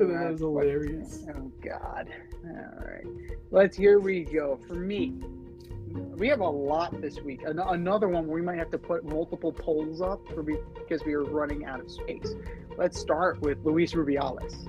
Oh, 0.00 0.06
that 0.06 0.30
was 0.30 0.40
hilarious. 0.40 1.26
Oh 1.28 1.52
God! 1.62 2.08
All 2.46 2.86
right, 2.86 3.04
let's. 3.50 3.76
Here 3.76 4.00
we 4.00 4.24
go. 4.24 4.58
For 4.66 4.74
me, 4.74 5.20
we 6.16 6.28
have 6.28 6.40
a 6.40 6.48
lot 6.48 7.00
this 7.00 7.20
week. 7.20 7.42
An- 7.44 7.58
another 7.58 8.08
one 8.08 8.26
where 8.26 8.34
we 8.36 8.42
might 8.42 8.58
have 8.58 8.70
to 8.70 8.78
put 8.78 9.04
multiple 9.04 9.52
polls 9.52 10.00
up 10.00 10.20
for 10.34 10.42
be- 10.42 10.56
because 10.74 11.04
we 11.04 11.12
are 11.14 11.24
running 11.24 11.64
out 11.64 11.80
of 11.80 11.90
space. 11.90 12.34
Let's 12.76 12.98
start 12.98 13.40
with 13.40 13.58
Luis 13.64 13.92
Rubiales. 13.92 14.68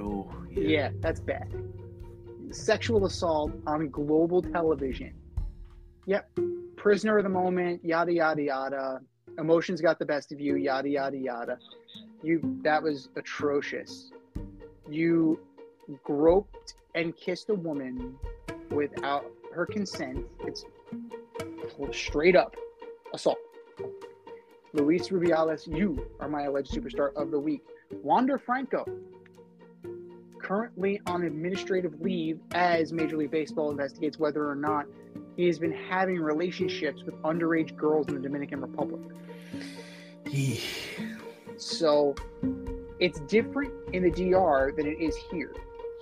Oh, 0.00 0.30
Yeah, 0.50 0.90
that's 1.00 1.20
bad. 1.20 1.52
Sexual 2.50 3.06
assault 3.06 3.52
on 3.66 3.88
global 3.88 4.42
television. 4.42 5.12
Yep. 6.06 6.38
Prisoner 6.76 7.18
of 7.18 7.24
the 7.24 7.30
moment, 7.30 7.84
yada 7.84 8.12
yada 8.12 8.42
yada. 8.42 9.00
Emotions 9.38 9.80
got 9.80 9.98
the 9.98 10.04
best 10.04 10.30
of 10.32 10.40
you, 10.40 10.56
yada 10.56 10.88
yada 10.88 11.16
yada. 11.16 11.58
You 12.22 12.40
that 12.62 12.82
was 12.82 13.08
atrocious. 13.16 14.12
You 14.88 15.40
groped 16.04 16.74
and 16.94 17.16
kissed 17.16 17.48
a 17.50 17.54
woman 17.54 18.16
without 18.70 19.24
her 19.54 19.66
consent. 19.66 20.26
It's 20.40 20.64
straight 21.92 22.36
up 22.36 22.56
assault. 23.12 23.38
Luis 24.72 25.08
Rubiales, 25.08 25.66
you 25.66 26.04
are 26.18 26.28
my 26.28 26.42
alleged 26.42 26.72
superstar 26.72 27.14
of 27.14 27.30
the 27.30 27.38
week. 27.38 27.62
Wander 28.02 28.38
Franco, 28.38 28.84
currently 30.42 31.00
on 31.06 31.22
administrative 31.22 32.00
leave 32.00 32.40
as 32.52 32.92
Major 32.92 33.16
League 33.16 33.30
Baseball 33.30 33.70
investigates 33.70 34.18
whether 34.18 34.48
or 34.48 34.56
not 34.56 34.86
he 35.36 35.46
has 35.46 35.58
been 35.58 35.72
having 35.72 36.20
relationships 36.20 37.02
with 37.04 37.14
underage 37.22 37.76
girls 37.76 38.08
in 38.08 38.14
the 38.14 38.20
Dominican 38.20 38.60
Republic. 38.60 39.00
So 41.56 42.14
it's 42.98 43.20
different 43.20 43.72
in 43.92 44.02
the 44.02 44.10
DR 44.10 44.72
than 44.76 44.86
it 44.86 45.00
is 45.00 45.16
here. 45.30 45.54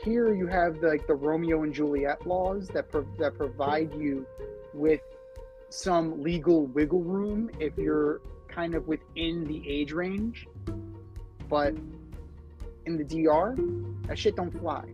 Here 0.03 0.35
you 0.35 0.47
have 0.49 0.81
the, 0.81 0.89
like 0.89 1.07
the 1.07 1.15
Romeo 1.15 1.63
and 1.63 1.73
Juliet 1.73 2.27
laws 2.27 2.69
that 2.69 2.91
pro- 2.91 3.07
that 3.19 3.37
provide 3.37 3.95
you 3.95 4.27
with 4.75 5.01
some 5.69 6.23
legal 6.23 6.67
wiggle 6.67 7.03
room 7.03 7.51
if 7.61 7.79
you're 7.79 8.21
kind 8.49 8.75
of 8.75 8.89
within 8.89 9.45
the 9.45 9.63
age 9.69 9.93
range. 9.93 10.47
But 11.49 11.75
in 12.87 12.97
the 12.97 13.05
DR, 13.05 13.55
that 14.09 14.19
shit 14.19 14.35
don't 14.35 14.51
fly. 14.59 14.85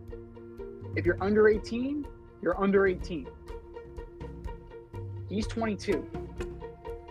If 0.95 1.05
you're 1.05 1.21
under 1.21 1.47
18, 1.47 2.05
you're 2.41 2.61
under 2.61 2.85
18. 2.85 3.27
He's 5.27 5.47
22. 5.47 6.07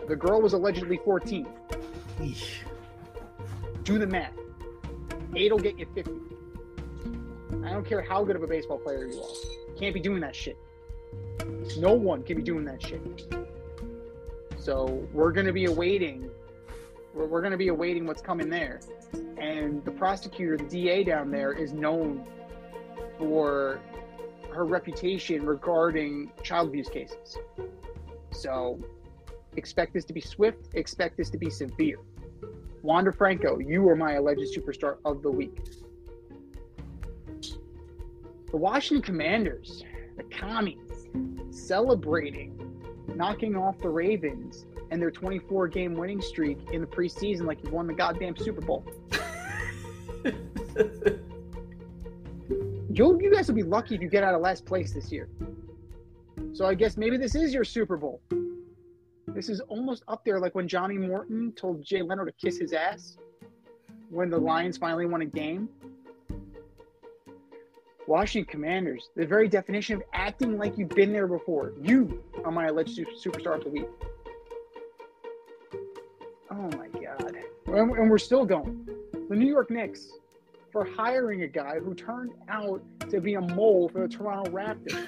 The 0.07 0.17
girl 0.17 0.41
was 0.41 0.53
allegedly 0.53 0.99
14 1.05 1.47
Eesh. 2.21 2.59
do 3.85 3.99
the 3.99 4.07
math. 4.07 4.33
Eight 5.37 5.53
will 5.53 5.59
get 5.59 5.79
you 5.79 5.87
50. 5.95 6.13
I 7.65 7.71
don't 7.71 7.85
care 7.85 8.03
how 8.03 8.25
good 8.25 8.37
of 8.37 8.43
a 8.43 8.47
baseball 8.47 8.79
player 8.79 9.07
you 9.07 9.21
are. 9.21 9.79
Can't 9.79 9.95
be 9.95 10.01
doing 10.01 10.21
that 10.21 10.35
shit. 10.35 10.57
No 11.79 11.93
one 11.93 12.23
can 12.23 12.37
be 12.37 12.43
doing 12.43 12.65
that 12.65 12.83
shit. 12.83 13.01
So 14.59 15.07
we're 15.13 15.33
going 15.33 15.47
to 15.47 15.53
be 15.53 15.67
awaiting 15.67 16.31
We're, 17.15 17.27
we're 17.27 17.41
going 17.41 17.53
to 17.53 17.59
be 17.59 17.69
awaiting 17.69 18.07
what's 18.07 18.23
coming 18.23 18.51
there. 18.51 18.81
And 19.39 19.85
the 19.85 19.91
prosecutor, 19.91 20.57
the 20.57 20.65
DA 20.65 21.05
down 21.05 21.31
there, 21.31 21.53
is 21.53 21.73
known 21.73 22.27
for 23.19 23.81
her 24.51 24.65
reputation 24.65 25.45
regarding 25.45 26.31
child 26.43 26.69
abuse 26.69 26.89
cases. 26.89 27.37
So 28.31 28.79
expect 29.57 29.95
this 29.95 30.05
to 30.07 30.13
be 30.13 30.21
swift, 30.21 30.69
expect 30.75 31.17
this 31.17 31.31
to 31.31 31.39
be 31.39 31.51
severe. 31.51 31.99
Wander 32.83 33.13
Franco, 33.13 33.59
you 33.59 33.89
are 33.89 33.97
my 33.97 34.15
alleged 34.15 34.57
superstar 34.57 34.99
of 35.05 35.23
the 35.23 35.31
week. 35.31 35.61
The 38.51 38.57
Washington 38.57 39.03
Commanders, 39.03 39.85
the 40.17 40.23
commies, 40.25 41.09
celebrating 41.51 42.59
knocking 43.15 43.57
off 43.57 43.79
the 43.79 43.89
Ravens 43.89 44.67
and 44.91 45.03
their 45.03 45.11
24 45.11 45.69
game 45.69 45.95
winning 45.95 46.21
streak 46.21 46.59
in 46.73 46.81
the 46.81 46.87
preseason 46.87 47.43
like 47.43 47.63
you 47.63 47.71
won 47.71 47.87
the 47.87 47.93
goddamn 47.93 48.37
Super 48.37 48.61
Bowl. 48.61 48.85
you, 52.91 53.19
you 53.21 53.31
guys 53.33 53.49
will 53.49 53.55
be 53.55 53.63
lucky 53.63 53.95
if 53.95 54.01
you 54.01 54.09
get 54.09 54.25
out 54.25 54.35
of 54.35 54.41
last 54.41 54.65
place 54.65 54.93
this 54.93 55.13
year. 55.13 55.29
So 56.53 56.65
I 56.65 56.75
guess 56.75 56.97
maybe 56.97 57.17
this 57.17 57.35
is 57.35 57.53
your 57.53 57.65
Super 57.65 57.97
Bowl. 57.97 58.23
This 59.27 59.49
is 59.49 59.61
almost 59.61 60.05
up 60.09 60.25
there 60.25 60.41
like 60.41 60.55
when 60.55 60.67
Johnny 60.67 60.97
Morton 60.97 61.53
told 61.53 61.83
Jay 61.85 62.03
Leno 62.03 62.25
to 62.25 62.33
kiss 62.33 62.59
his 62.59 62.73
ass 62.73 63.19
when 64.11 64.31
the 64.31 64.39
Lions 64.39 64.79
finally 64.79 65.07
won 65.07 65.23
a 65.23 65.27
game. 65.27 65.69
Washington 68.09 68.51
Commanders, 68.51 69.11
the 69.17 69.27
very 69.27 69.49
definition 69.49 69.97
of 69.97 70.03
acting 70.15 70.57
like 70.57 70.79
you've 70.79 70.89
been 70.89 71.13
there 71.13 71.27
before. 71.27 71.75
You 71.83 72.25
are 72.43 72.51
my 72.51 72.69
alleged 72.69 72.99
superstar 73.23 73.57
of 73.57 73.65
the 73.65 73.69
week. 73.69 73.89
Oh 76.51 76.71
my 76.79 76.89
God. 76.89 77.37
And 77.67 78.11
we're 78.11 78.17
still 78.17 78.47
going. 78.47 78.89
The 79.29 79.37
New 79.37 79.47
York 79.47 79.71
Knicks 79.71 80.09
for 80.73 80.87
hiring 80.87 81.43
a 81.43 81.47
guy 81.47 81.81
who 81.81 81.95
turned 81.95 82.33
out 82.49 82.81
to 83.11 83.21
be 83.21 83.35
a 83.35 83.43
mole 83.43 83.91
for 83.91 84.01
the 84.01 84.09
Toronto 84.09 84.51
Raptors. 84.51 85.07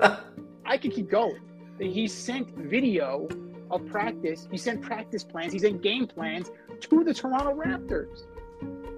I 0.64 0.78
could 0.78 0.92
keep 0.92 1.10
going. 1.10 1.38
He 1.78 2.08
sent 2.08 2.48
video 2.56 3.28
of 3.70 3.84
practice. 3.88 4.48
He 4.50 4.56
sent 4.56 4.80
practice 4.80 5.22
plans. 5.22 5.52
He 5.52 5.58
sent 5.58 5.82
game 5.82 6.06
plans 6.06 6.50
to 6.80 7.04
the 7.04 7.12
Toronto 7.12 7.54
Raptors. 7.54 8.22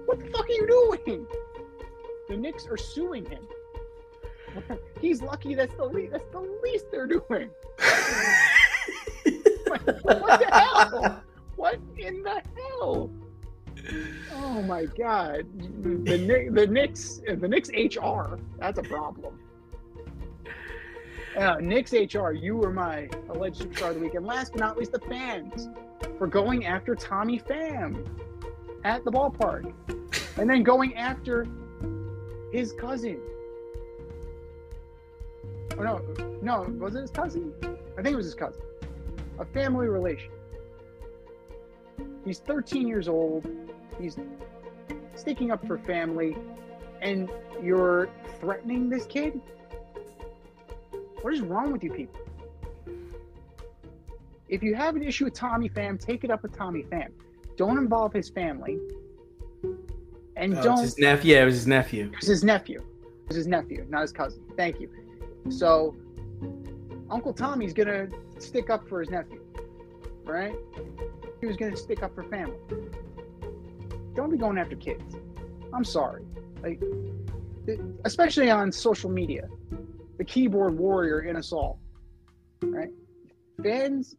What 0.05 0.19
the 0.19 0.25
fuck 0.31 0.45
are 0.45 0.51
you 0.51 0.97
doing? 1.05 1.27
The 2.29 2.37
Knicks 2.37 2.67
are 2.67 2.77
suing 2.77 3.25
him. 3.25 3.47
He's 5.01 5.21
lucky 5.21 5.55
that's 5.55 5.75
the 5.75 5.85
least 5.85 6.11
that's 6.13 6.31
the 6.31 6.59
least 6.63 6.85
they're 6.91 7.07
doing. 7.07 7.49
what 9.65 10.39
the 10.39 10.49
hell? 10.51 11.23
What 11.55 11.79
in 11.97 12.23
the 12.23 12.41
hell? 12.55 13.11
Oh 14.35 14.61
my 14.61 14.85
god. 14.85 15.45
The 15.81 16.49
the 16.51 16.67
Knicks 16.67 17.21
the 17.27 17.47
Knicks 17.47 17.69
HR, 17.69 18.37
that's 18.59 18.77
a 18.77 18.83
problem. 18.83 19.39
Uh, 21.35 21.55
Knicks 21.61 21.93
HR, 21.93 22.31
you 22.31 22.55
were 22.57 22.71
my 22.71 23.09
alleged 23.29 23.61
superstar 23.61 23.89
of 23.89 23.95
the 23.95 24.01
week. 24.01 24.13
And 24.13 24.25
last 24.25 24.51
but 24.53 24.59
not 24.59 24.77
least, 24.77 24.91
the 24.91 24.99
fans 24.99 25.69
for 26.17 26.27
going 26.27 26.65
after 26.65 26.95
Tommy 26.95 27.39
Pham 27.39 28.05
at 28.83 29.03
the 29.03 29.11
ballpark. 29.11 29.73
And 30.37 30.49
then 30.49 30.63
going 30.63 30.95
after 30.95 31.45
his 32.51 32.73
cousin. 32.73 33.19
Oh 35.77 35.83
no, 35.83 36.01
no, 36.41 36.61
was 36.79 36.95
it 36.95 37.01
his 37.01 37.11
cousin? 37.11 37.53
I 37.97 38.01
think 38.01 38.13
it 38.13 38.17
was 38.17 38.25
his 38.25 38.35
cousin. 38.35 38.61
A 39.39 39.45
family 39.45 39.87
relation. 39.87 40.31
He's 42.25 42.39
13 42.39 42.87
years 42.87 43.07
old. 43.07 43.47
He's 43.99 44.17
sticking 45.15 45.51
up 45.51 45.65
for 45.65 45.77
family, 45.77 46.35
and 47.01 47.29
you're 47.61 48.09
threatening 48.39 48.89
this 48.89 49.05
kid? 49.05 49.39
What 51.21 51.33
is 51.33 51.41
wrong 51.41 51.71
with 51.71 51.83
you 51.83 51.91
people? 51.91 52.21
If 54.47 54.63
you 54.63 54.73
have 54.75 54.95
an 54.95 55.03
issue 55.03 55.25
with 55.25 55.33
Tommy 55.33 55.69
Pham, 55.69 55.99
take 55.99 56.23
it 56.23 56.31
up 56.31 56.41
with 56.41 56.57
Tommy 56.57 56.83
Pham. 56.83 57.09
Don't 57.55 57.77
involve 57.77 58.13
his 58.13 58.29
family 58.29 58.79
and 60.39 60.57
Oh, 60.57 60.63
don't. 60.63 60.81
his 60.81 60.97
nephew. 60.97 61.35
Yeah, 61.35 61.43
it 61.43 61.45
was 61.45 61.55
his 61.55 61.67
nephew. 61.67 62.05
It 62.05 62.15
was 62.15 62.27
his 62.27 62.43
nephew. 62.43 62.79
It 62.79 63.27
was 63.27 63.35
his 63.37 63.47
nephew, 63.47 63.85
not 63.89 64.01
his 64.01 64.11
cousin. 64.11 64.41
Thank 64.57 64.79
you. 64.79 64.89
So, 65.49 65.95
Uncle 67.09 67.33
Tommy's 67.33 67.73
gonna 67.73 68.07
stick 68.39 68.69
up 68.69 68.87
for 68.87 69.01
his 69.01 69.09
nephew, 69.09 69.41
right? 70.23 70.55
He 71.41 71.47
was 71.47 71.57
gonna 71.57 71.75
stick 71.77 72.01
up 72.03 72.15
for 72.15 72.23
family. 72.23 72.57
Don't 74.15 74.29
be 74.31 74.37
going 74.37 74.57
after 74.57 74.75
kids. 74.75 75.15
I'm 75.73 75.83
sorry. 75.83 76.23
Like, 76.63 76.81
especially 78.05 78.49
on 78.49 78.71
social 78.71 79.09
media, 79.09 79.47
the 80.17 80.23
keyboard 80.25 80.77
warrior 80.77 81.21
in 81.21 81.35
us 81.35 81.51
all, 81.51 81.79
right? 82.63 82.89
Fans, 83.63 84.15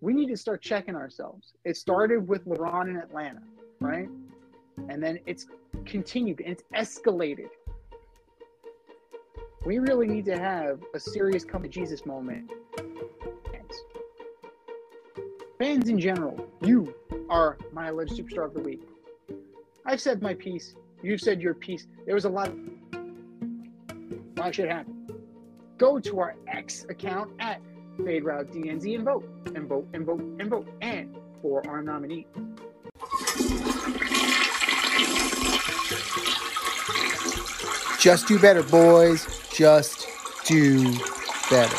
we 0.00 0.12
need 0.12 0.28
to 0.28 0.36
start 0.36 0.60
checking 0.60 0.96
ourselves. 0.96 1.52
It 1.64 1.76
started 1.76 2.26
with 2.26 2.44
LeBron 2.46 2.88
in 2.90 2.96
Atlanta, 2.96 3.42
right? 3.80 4.08
And 4.88 5.02
then 5.02 5.18
it's 5.26 5.46
continued 5.84 6.40
and 6.40 6.52
it's 6.52 6.64
escalated. 6.74 7.48
We 9.64 9.78
really 9.78 10.08
need 10.08 10.24
to 10.26 10.38
have 10.38 10.80
a 10.94 11.00
serious 11.00 11.44
come 11.44 11.62
to 11.62 11.68
Jesus 11.68 12.04
moment. 12.04 12.50
Fans. 12.76 13.82
Fans 15.58 15.88
in 15.88 16.00
general, 16.00 16.48
you 16.62 16.94
are 17.30 17.56
my 17.72 17.88
alleged 17.88 18.12
superstar 18.12 18.46
of 18.46 18.54
the 18.54 18.60
week. 18.60 18.82
I've 19.86 20.00
said 20.00 20.20
my 20.20 20.34
piece. 20.34 20.74
You've 21.02 21.20
said 21.20 21.40
your 21.40 21.54
piece. 21.54 21.86
There 22.06 22.14
was 22.14 22.24
a 22.24 22.28
lot 22.28 22.48
of 22.48 22.58
why 24.36 24.50
should 24.50 24.68
happen. 24.68 25.06
Go 25.78 26.00
to 26.00 26.18
our 26.18 26.34
X 26.48 26.84
account 26.88 27.30
at 27.38 27.60
Fade 28.04 28.24
Route 28.24 28.52
and 28.54 29.04
vote 29.04 29.24
and 29.54 29.68
vote 29.68 29.88
and 29.92 30.04
vote 30.04 30.20
and 30.40 30.50
vote 30.50 30.68
and 30.80 31.16
for 31.40 31.64
our 31.68 31.82
nominee. 31.82 32.26
Just 38.02 38.26
do 38.26 38.36
better, 38.36 38.64
boys. 38.64 39.28
Just 39.54 40.08
do 40.44 40.92
better. 41.48 41.76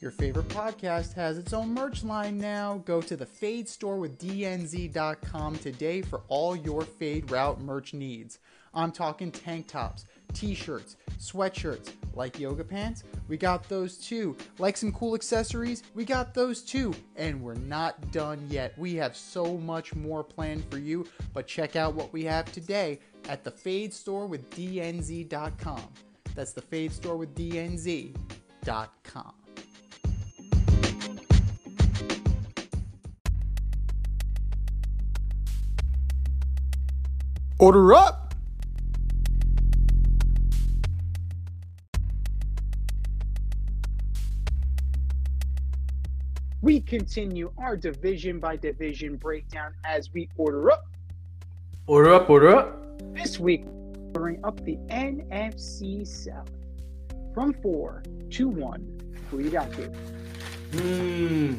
Your 0.00 0.12
favorite 0.12 0.46
podcast 0.46 1.14
has 1.14 1.36
its 1.36 1.52
own 1.52 1.74
merch 1.74 2.04
line 2.04 2.38
now. 2.38 2.80
Go 2.84 3.00
to 3.02 3.16
the 3.16 3.26
Fade 3.26 3.68
store 3.68 3.98
with 3.98 4.20
DNZ.com 4.20 5.56
today 5.58 6.00
for 6.00 6.20
all 6.28 6.54
your 6.54 6.82
Fade 6.82 7.28
Route 7.32 7.60
merch 7.60 7.92
needs. 7.92 8.38
I'm 8.72 8.92
talking 8.92 9.32
tank 9.32 9.66
tops, 9.66 10.04
t 10.32 10.54
shirts, 10.54 10.96
sweatshirts, 11.18 11.92
like 12.14 12.38
yoga 12.38 12.64
pants, 12.64 13.04
we 13.28 13.36
got 13.36 13.68
those 13.68 13.96
too. 13.96 14.36
Like 14.58 14.76
some 14.76 14.92
cool 14.92 15.14
accessories, 15.14 15.82
we 15.94 16.04
got 16.04 16.34
those 16.34 16.62
too. 16.62 16.94
And 17.16 17.40
we're 17.42 17.54
not 17.54 18.10
done 18.12 18.44
yet. 18.48 18.76
We 18.78 18.94
have 18.96 19.16
so 19.16 19.56
much 19.58 19.94
more 19.94 20.24
planned 20.24 20.64
for 20.70 20.78
you, 20.78 21.06
but 21.32 21.46
check 21.46 21.76
out 21.76 21.94
what 21.94 22.12
we 22.12 22.24
have 22.24 22.50
today 22.52 22.98
at 23.28 23.44
the 23.44 23.50
Fade 23.50 23.92
store 23.92 24.26
with 24.26 24.48
DNZ.com. 24.50 25.82
That's 26.34 26.52
the 26.52 26.62
Fade 26.62 26.92
store 26.92 27.16
with 27.16 27.34
DNZ.com. 27.34 28.14
Order 37.60 37.92
up! 37.94 38.27
We 46.68 46.80
continue 46.80 47.50
our 47.56 47.78
division 47.78 48.40
by 48.40 48.56
division 48.56 49.16
breakdown 49.16 49.72
as 49.86 50.12
we 50.12 50.28
order 50.36 50.70
up. 50.70 50.84
Order 51.86 52.12
up, 52.12 52.28
order 52.28 52.54
up. 52.54 52.76
This 53.14 53.40
week, 53.40 53.64
ordering 54.14 54.44
up 54.44 54.62
the 54.66 54.76
NFC 54.90 56.06
South 56.06 56.50
from 57.32 57.54
four 57.62 58.02
to 58.32 58.48
one. 58.48 59.00
Who 59.30 59.38
you 59.38 59.48
got 59.48 59.74
here? 59.74 59.86
Hmm. 60.72 61.54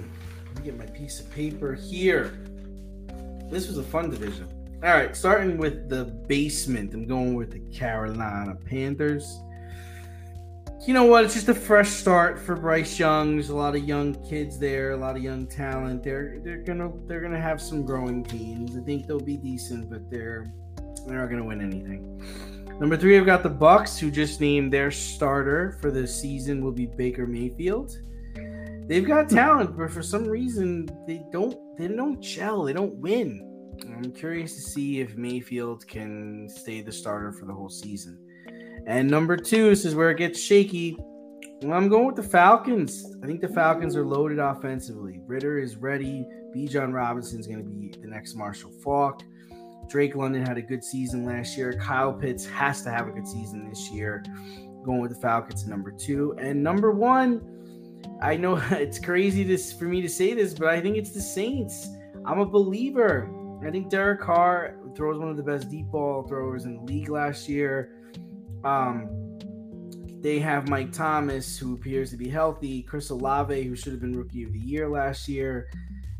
Let 0.45 0.57
me 0.57 0.63
get 0.63 0.77
my 0.77 0.85
piece 0.85 1.19
of 1.19 1.31
paper 1.31 1.73
here. 1.73 2.39
This 3.49 3.67
was 3.67 3.79
a 3.79 3.83
fun 3.83 4.11
division. 4.11 4.47
All 4.83 4.91
right, 4.91 5.17
starting 5.17 5.57
with 5.57 5.89
the 5.89 6.05
basement, 6.05 6.93
I'm 6.93 7.07
going 7.07 7.33
with 7.33 7.49
the 7.49 7.61
Carolina 7.75 8.53
Panthers. 8.63 9.39
You 10.87 10.93
know 10.93 11.03
what? 11.03 11.25
It's 11.25 11.33
just 11.33 11.49
a 11.49 11.53
fresh 11.53 11.89
start 11.89 12.39
for 12.39 12.55
Bryce 12.55 12.97
Young. 12.97 13.35
There's 13.35 13.49
a 13.49 13.55
lot 13.55 13.75
of 13.75 13.83
young 13.83 14.15
kids 14.27 14.57
there, 14.57 14.91
a 14.91 14.97
lot 14.97 15.17
of 15.17 15.21
young 15.21 15.45
talent. 15.45 16.03
They're 16.03 16.39
they're 16.41 16.63
gonna 16.63 16.91
they're 17.05 17.19
gonna 17.19 17.39
have 17.39 17.61
some 17.61 17.85
growing 17.85 18.23
pains. 18.23 18.77
I 18.77 18.81
think 18.81 19.05
they'll 19.05 19.19
be 19.19 19.35
decent, 19.35 19.89
but 19.89 20.09
they're 20.09 20.53
they're 21.05 21.17
not 21.17 21.29
gonna 21.29 21.43
win 21.43 21.61
anything. 21.61 22.23
Number 22.79 22.95
three, 22.95 23.17
I've 23.17 23.25
got 23.25 23.43
the 23.43 23.49
Bucs, 23.49 23.99
who 23.99 24.09
just 24.09 24.39
named 24.39 24.71
their 24.71 24.89
starter 24.89 25.77
for 25.81 25.91
the 25.91 26.07
season 26.07 26.63
will 26.63 26.71
be 26.71 26.85
Baker 26.85 27.27
Mayfield. 27.27 27.97
They've 28.87 29.05
got 29.05 29.29
hmm. 29.29 29.35
talent, 29.35 29.77
but 29.77 29.91
for 29.91 30.01
some 30.01 30.25
reason 30.25 30.89
they 31.05 31.21
don't 31.31 31.57
they 31.77 31.89
don't 31.89 32.21
gel. 32.21 32.63
They 32.63 32.73
don't 32.73 32.95
win. 32.95 33.45
I'm 33.85 34.13
curious 34.13 34.55
to 34.55 34.61
see 34.61 35.01
if 35.01 35.17
Mayfield 35.17 35.85
can 35.87 36.47
stay 36.49 36.81
the 36.81 36.91
starter 36.91 37.33
for 37.33 37.45
the 37.45 37.53
whole 37.53 37.69
season. 37.69 38.17
And 38.85 39.09
number 39.09 39.37
two, 39.37 39.69
this 39.69 39.85
is 39.85 39.95
where 39.95 40.11
it 40.11 40.17
gets 40.17 40.39
shaky. 40.39 40.97
Well, 41.61 41.73
I'm 41.73 41.89
going 41.89 42.07
with 42.07 42.15
the 42.15 42.23
Falcons. 42.23 43.15
I 43.21 43.27
think 43.27 43.41
the 43.41 43.49
Falcons 43.49 43.95
are 43.95 44.05
loaded 44.05 44.39
offensively. 44.39 45.19
Ridder 45.25 45.59
is 45.59 45.75
ready. 45.75 46.25
Bijan 46.55 46.93
Robinson 46.93 47.39
is 47.39 47.47
going 47.47 47.59
to 47.59 47.65
be 47.65 47.93
the 48.01 48.07
next 48.07 48.35
Marshall 48.35 48.71
Faulk. 48.83 49.23
Drake 49.89 50.15
London 50.15 50.45
had 50.45 50.57
a 50.57 50.61
good 50.61 50.83
season 50.83 51.25
last 51.25 51.57
year. 51.57 51.73
Kyle 51.73 52.13
Pitts 52.13 52.45
has 52.45 52.83
to 52.83 52.91
have 52.91 53.07
a 53.07 53.11
good 53.11 53.27
season 53.27 53.67
this 53.67 53.91
year. 53.91 54.23
Going 54.85 55.01
with 55.01 55.11
the 55.11 55.19
Falcons 55.19 55.63
to 55.63 55.69
number 55.69 55.91
two. 55.91 56.35
And 56.39 56.63
number 56.63 56.91
one, 56.91 57.41
I 58.21 58.37
know 58.37 58.55
it's 58.71 58.99
crazy 58.99 59.43
to, 59.45 59.57
for 59.75 59.85
me 59.85 60.01
to 60.01 60.09
say 60.09 60.33
this, 60.33 60.53
but 60.53 60.69
I 60.69 60.79
think 60.79 60.97
it's 60.97 61.11
the 61.11 61.21
Saints. 61.21 61.89
I'm 62.25 62.39
a 62.39 62.45
believer. 62.45 63.29
I 63.65 63.71
think 63.71 63.89
Derek 63.89 64.21
Carr 64.21 64.77
throws 64.95 65.19
one 65.19 65.29
of 65.29 65.37
the 65.37 65.43
best 65.43 65.69
deep 65.69 65.87
ball 65.87 66.23
throwers 66.23 66.65
in 66.65 66.77
the 66.77 66.83
league 66.83 67.09
last 67.09 67.49
year. 67.49 67.98
Um, 68.63 69.37
they 70.21 70.39
have 70.39 70.67
Mike 70.67 70.91
Thomas, 70.91 71.57
who 71.57 71.73
appears 71.75 72.11
to 72.11 72.17
be 72.17 72.27
healthy. 72.27 72.81
Chris 72.81 73.09
Olave, 73.09 73.63
who 73.63 73.75
should 73.75 73.93
have 73.93 74.01
been 74.01 74.17
Rookie 74.17 74.43
of 74.43 74.51
the 74.51 74.59
Year 74.59 74.89
last 74.89 75.29
year. 75.29 75.69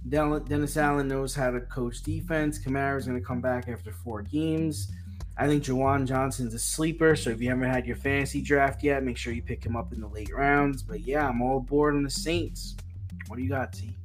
Dennis 0.08 0.78
Allen 0.78 1.08
knows 1.08 1.36
how 1.36 1.52
to 1.52 1.60
coach 1.62 2.02
defense. 2.02 2.58
Kamara 2.58 2.98
is 2.98 3.06
going 3.06 3.20
to 3.20 3.26
come 3.26 3.42
back 3.42 3.68
after 3.68 3.92
four 3.92 4.22
games. 4.22 4.92
I 5.38 5.48
think 5.48 5.64
Juwan 5.64 6.06
Johnson's 6.06 6.54
a 6.54 6.60
sleeper. 6.60 7.16
So 7.16 7.30
if 7.30 7.42
you 7.42 7.50
haven't 7.50 7.70
had 7.70 7.86
your 7.86 7.96
fantasy 7.96 8.42
draft 8.42 8.84
yet, 8.84 9.04
make 9.04 9.18
sure 9.18 9.34
you 9.34 9.42
pick 9.42 9.66
him 9.66 9.76
up 9.76 9.94
in 9.94 10.02
the 10.02 10.08
late 10.08 10.34
rounds. 10.34 10.82
But 10.82 11.02
yeah, 11.02 11.28
I'm 11.28 11.42
all 11.42 11.58
aboard 11.58 11.96
on 11.96 12.04
the 12.04 12.10
Saints. 12.10 12.76
What 13.28 13.38
do 13.38 13.44
you 13.44 13.50
got, 13.50 13.74
T? 13.74 13.96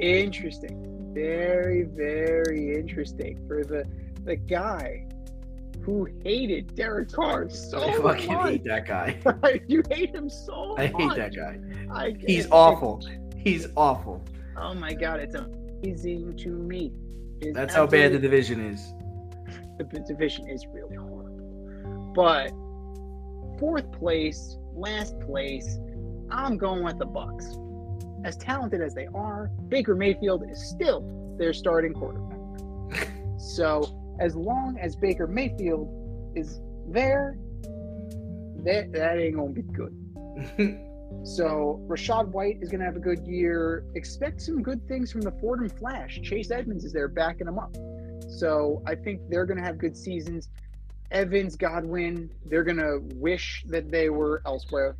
Interesting. 0.00 1.12
Very, 1.14 1.82
very 1.82 2.74
interesting 2.74 3.46
for 3.46 3.64
the 3.64 3.84
the 4.24 4.36
guy 4.36 5.06
who 5.82 6.08
hated 6.22 6.74
Derek 6.76 7.10
Carr 7.10 7.50
so 7.50 7.82
I 7.82 7.92
fucking 8.00 8.32
much. 8.32 8.50
hate 8.50 8.64
that 8.64 8.86
guy. 8.86 9.60
you 9.66 9.82
hate 9.90 10.14
him 10.14 10.30
so 10.30 10.68
much. 10.76 10.80
I 10.80 10.92
much. 10.92 11.02
hate 11.02 11.16
that 11.16 11.34
guy. 11.34 11.58
I 11.92 12.14
He's 12.24 12.48
awful. 12.50 13.02
He's 13.36 13.66
awful. 13.76 14.24
Oh 14.56 14.74
my 14.74 14.92
god, 14.92 15.20
it's 15.20 15.34
amazing 15.34 16.36
to 16.38 16.48
me. 16.50 16.92
It's 17.40 17.56
That's 17.56 17.74
how 17.74 17.86
bad 17.86 18.12
the 18.12 18.18
division 18.18 18.60
is. 18.60 18.92
the 19.78 19.84
division 20.06 20.48
is 20.48 20.64
really 20.68 20.96
horrible. 20.96 22.12
But 22.14 22.52
fourth 23.58 23.90
place, 23.92 24.56
last 24.74 25.18
place, 25.20 25.78
I'm 26.30 26.56
going 26.56 26.84
with 26.84 26.98
the 26.98 27.06
Bucs. 27.06 27.58
As 28.24 28.36
talented 28.36 28.80
as 28.80 28.94
they 28.94 29.08
are, 29.14 29.50
Baker 29.68 29.96
Mayfield 29.96 30.48
is 30.48 30.62
still 30.62 31.34
their 31.38 31.52
starting 31.52 31.92
quarterback. 31.92 33.08
so 33.38 34.01
as 34.18 34.34
long 34.34 34.78
as 34.78 34.96
Baker 34.96 35.26
Mayfield 35.26 36.32
is 36.36 36.60
there, 36.88 37.36
that 38.64 38.92
that 38.92 39.18
ain't 39.18 39.36
gonna 39.36 39.50
be 39.50 39.62
good. 39.62 40.88
So 41.24 41.80
Rachaad 41.86 42.28
White 42.28 42.58
is 42.60 42.68
going 42.68 42.80
to 42.80 42.86
have 42.86 42.96
a 42.96 43.00
good 43.00 43.26
year. 43.26 43.84
Expect 43.94 44.40
some 44.40 44.60
good 44.60 44.86
things 44.88 45.12
from 45.12 45.20
the 45.20 45.30
Fordham 45.30 45.68
Flash. 45.68 46.20
Chase 46.22 46.50
Edmonds 46.50 46.84
is 46.84 46.92
there 46.92 47.06
backing 47.06 47.46
them 47.46 47.58
up. 47.58 47.76
So 48.28 48.82
I 48.86 48.94
think 48.96 49.20
they're 49.28 49.46
going 49.46 49.58
to 49.58 49.62
have 49.62 49.78
good 49.78 49.96
seasons. 49.96 50.48
Evans, 51.12 51.54
Godwin, 51.54 52.30
they're 52.46 52.64
going 52.64 52.78
to 52.78 53.00
wish 53.16 53.64
that 53.68 53.90
they 53.90 54.10
were 54.10 54.42
elsewhere 54.46 54.96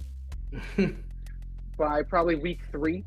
by 1.76 2.02
probably 2.02 2.36
week 2.36 2.60
three, 2.70 3.05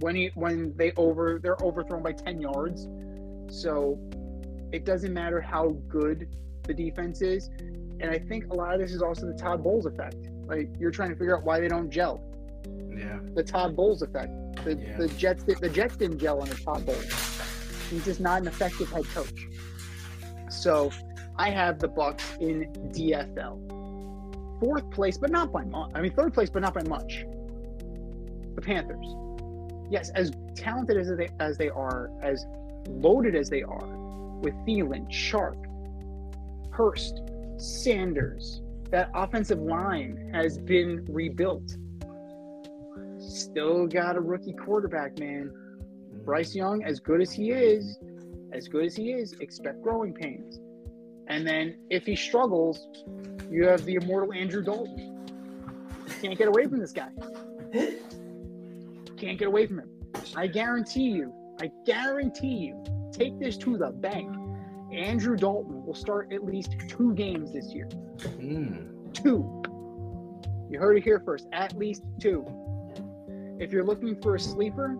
when 0.00 0.16
he 0.16 0.30
when 0.34 0.76
they 0.76 0.92
over 0.96 1.38
they're 1.40 1.62
overthrown 1.62 2.02
by 2.02 2.12
ten 2.12 2.40
yards. 2.40 2.88
So 3.48 3.98
it 4.74 4.84
doesn't 4.84 5.12
matter 5.12 5.40
how 5.40 5.68
good 5.88 6.28
the 6.64 6.74
defense 6.74 7.22
is, 7.22 7.48
and 8.00 8.10
I 8.10 8.18
think 8.18 8.50
a 8.50 8.54
lot 8.54 8.74
of 8.74 8.80
this 8.80 8.92
is 8.92 9.02
also 9.02 9.26
the 9.26 9.34
Todd 9.34 9.62
Bowles 9.62 9.86
effect. 9.86 10.16
Like 10.46 10.68
you're 10.78 10.90
trying 10.90 11.10
to 11.10 11.16
figure 11.16 11.36
out 11.36 11.44
why 11.44 11.60
they 11.60 11.68
don't 11.68 11.90
gel 11.90 12.22
yeah. 12.96 13.18
the 13.34 13.42
Todd 13.42 13.76
Bowles 13.76 14.02
effect. 14.02 14.32
The, 14.64 14.74
Yeah. 14.74 14.96
the 14.96 15.08
Jets 15.08 15.44
the 15.44 15.68
Jets 15.68 15.96
didn't 15.96 16.18
gel 16.18 16.40
under 16.42 16.54
Todd 16.54 16.84
Bowles. 16.86 17.04
He's 17.90 18.04
just 18.04 18.20
not 18.20 18.40
an 18.40 18.48
effective 18.48 18.90
head 18.90 19.04
coach. 19.14 19.46
So 20.48 20.90
I 21.36 21.50
have 21.50 21.78
the 21.78 21.88
Bucs 21.88 22.40
in 22.40 22.72
DFL. 22.92 24.60
Fourth 24.60 24.90
place, 24.90 25.18
but 25.18 25.30
not 25.30 25.52
by 25.52 25.64
much. 25.64 25.90
I 25.94 26.00
mean, 26.00 26.12
third 26.12 26.32
place, 26.32 26.48
but 26.48 26.62
not 26.62 26.74
by 26.74 26.82
much. 26.84 27.26
The 28.54 28.62
Panthers. 28.62 29.06
Yes, 29.90 30.10
as 30.14 30.32
talented 30.54 30.96
as 30.96 31.08
they 31.16 31.28
as 31.40 31.58
they 31.58 31.68
are, 31.68 32.10
as 32.22 32.44
loaded 32.88 33.34
as 33.34 33.50
they 33.50 33.62
are, 33.62 34.03
with 34.44 34.54
Thielen, 34.66 35.10
Sharp, 35.10 35.56
Hurst, 36.70 37.22
Sanders, 37.56 38.60
that 38.90 39.10
offensive 39.14 39.58
line 39.58 40.30
has 40.32 40.58
been 40.58 41.04
rebuilt. 41.08 41.76
Still 43.18 43.86
got 43.86 44.16
a 44.16 44.20
rookie 44.20 44.52
quarterback, 44.52 45.18
man. 45.18 45.50
Mm. 45.50 46.24
Bryce 46.24 46.54
Young, 46.54 46.84
as 46.84 47.00
good 47.00 47.20
as 47.20 47.32
he 47.32 47.50
is, 47.50 47.98
as 48.52 48.68
good 48.68 48.84
as 48.84 48.94
he 48.94 49.12
is, 49.12 49.32
expect 49.40 49.82
growing 49.82 50.12
pains. 50.12 50.60
And 51.26 51.46
then 51.46 51.76
if 51.90 52.04
he 52.04 52.14
struggles, 52.14 52.86
you 53.50 53.66
have 53.66 53.84
the 53.84 53.94
immortal 53.94 54.32
Andrew 54.32 54.62
Dalton. 54.62 55.26
Can't 56.20 56.38
get 56.38 56.48
away 56.48 56.66
from 56.66 56.78
this 56.78 56.92
guy. 56.92 57.08
Can't 59.16 59.38
get 59.38 59.48
away 59.48 59.66
from 59.66 59.80
him. 59.80 59.90
I 60.36 60.46
guarantee 60.46 61.10
you, 61.10 61.32
I 61.60 61.70
guarantee 61.86 62.46
you, 62.46 62.84
take 63.14 63.38
this 63.38 63.56
to 63.58 63.76
the 63.76 63.90
bank. 63.90 64.34
Andrew 64.92 65.36
Dalton 65.36 65.84
will 65.84 65.94
start 65.94 66.32
at 66.32 66.44
least 66.44 66.76
two 66.88 67.14
games 67.14 67.52
this 67.52 67.72
year. 67.72 67.88
Mm. 68.18 69.12
Two. 69.12 69.62
You 70.70 70.78
heard 70.78 70.96
it 70.96 71.04
here 71.04 71.20
first. 71.24 71.46
At 71.52 71.76
least 71.76 72.02
two. 72.20 72.44
If 73.58 73.72
you're 73.72 73.84
looking 73.84 74.20
for 74.20 74.34
a 74.34 74.40
sleeper, 74.40 74.96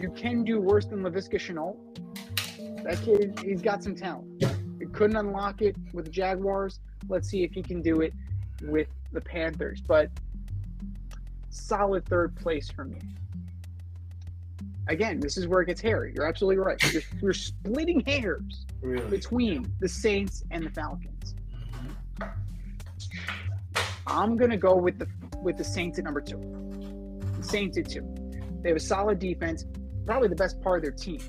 you 0.00 0.10
can 0.16 0.44
do 0.44 0.60
worse 0.60 0.86
than 0.86 1.02
Laviska 1.02 1.38
Shenault. 1.38 1.76
That 2.84 3.00
kid, 3.02 3.38
he's 3.44 3.62
got 3.62 3.82
some 3.82 3.94
talent. 3.94 4.44
He 4.78 4.86
couldn't 4.86 5.16
unlock 5.16 5.62
it 5.62 5.76
with 5.92 6.06
the 6.06 6.10
Jaguars. 6.10 6.80
Let's 7.08 7.28
see 7.28 7.44
if 7.44 7.52
he 7.52 7.62
can 7.62 7.82
do 7.82 8.00
it 8.00 8.12
with 8.62 8.88
the 9.12 9.20
Panthers. 9.20 9.80
But 9.80 10.10
solid 11.50 12.04
third 12.06 12.34
place 12.36 12.70
for 12.70 12.84
me. 12.84 12.98
Again, 14.88 15.20
this 15.20 15.36
is 15.36 15.46
where 15.46 15.60
it 15.60 15.66
gets 15.66 15.80
hairy. 15.80 16.12
You're 16.14 16.26
absolutely 16.26 16.56
right. 16.56 16.92
You're, 16.92 17.02
you're 17.20 17.32
splitting 17.32 18.00
hairs 18.00 18.66
Really? 18.80 19.08
between 19.08 19.72
the 19.80 19.88
Saints 19.88 20.42
and 20.50 20.66
the 20.66 20.70
Falcons. 20.70 21.34
Mm-hmm. 22.18 22.28
I'm 24.06 24.36
gonna 24.36 24.56
go 24.56 24.76
with 24.76 24.98
the 24.98 25.06
with 25.40 25.56
the 25.56 25.64
Saints 25.64 25.98
at 25.98 26.04
number 26.04 26.20
two. 26.20 26.38
The 27.38 27.44
Saints 27.44 27.78
at 27.78 27.88
two. 27.88 28.02
They 28.62 28.70
have 28.70 28.76
a 28.76 28.80
solid 28.80 29.18
defense, 29.18 29.64
probably 30.04 30.28
the 30.28 30.36
best 30.36 30.60
part 30.60 30.78
of 30.78 30.82
their 30.82 30.92
team. 30.92 31.20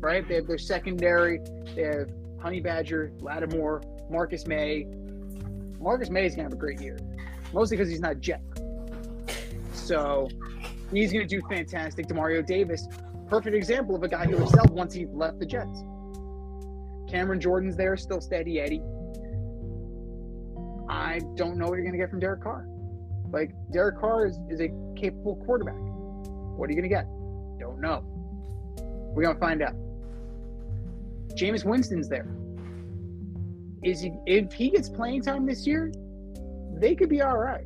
Right? 0.00 0.26
They 0.26 0.36
have 0.36 0.46
their 0.46 0.58
secondary. 0.58 1.40
They 1.74 1.82
have 1.82 2.10
Honey 2.40 2.60
Badger, 2.60 3.12
Lattimore, 3.20 3.82
Marcus 4.10 4.46
Maye. 4.46 4.86
Marcus 5.78 6.10
Maye 6.10 6.26
is 6.26 6.34
gonna 6.34 6.44
have 6.44 6.52
a 6.52 6.56
great 6.56 6.80
year, 6.80 6.98
mostly 7.52 7.76
because 7.76 7.88
he's 7.88 8.00
not 8.00 8.18
Jet. 8.18 8.42
So 9.72 10.28
he's 10.92 11.12
gonna 11.12 11.26
do 11.26 11.40
fantastic. 11.48 12.06
Demario 12.06 12.44
Davis, 12.44 12.88
perfect 13.28 13.54
example 13.54 13.94
of 13.94 14.02
a 14.02 14.08
guy 14.08 14.26
who 14.26 14.42
excelled 14.42 14.70
once 14.70 14.92
he 14.92 15.06
left 15.06 15.38
the 15.38 15.46
Jets. 15.46 15.84
Cameron 17.08 17.40
Jordan's 17.40 17.76
there, 17.76 17.96
still 17.96 18.20
steady 18.20 18.60
Eddie. 18.60 18.82
I 20.88 21.20
don't 21.36 21.56
know 21.56 21.66
what 21.66 21.74
you're 21.74 21.84
going 21.84 21.92
to 21.92 21.98
get 21.98 22.10
from 22.10 22.18
Derek 22.18 22.42
Carr. 22.42 22.66
Like, 23.30 23.52
Derek 23.72 24.00
Carr 24.00 24.26
is, 24.26 24.38
is 24.48 24.60
a 24.60 24.68
capable 24.96 25.36
quarterback. 25.46 25.78
What 25.78 26.68
are 26.68 26.72
you 26.72 26.80
going 26.80 26.88
to 26.88 26.94
get? 26.94 27.06
Don't 27.60 27.80
know. 27.80 28.02
We're 29.14 29.22
going 29.22 29.34
to 29.34 29.40
find 29.40 29.62
out. 29.62 29.74
Jameis 31.36 31.64
Winston's 31.64 32.08
there. 32.08 32.28
Is 33.82 34.00
he 34.00 34.12
if 34.26 34.52
he 34.52 34.68
gets 34.68 34.88
playing 34.88 35.22
time 35.22 35.46
this 35.46 35.66
year, 35.66 35.92
they 36.74 36.94
could 36.94 37.08
be 37.08 37.22
all 37.22 37.38
right. 37.38 37.64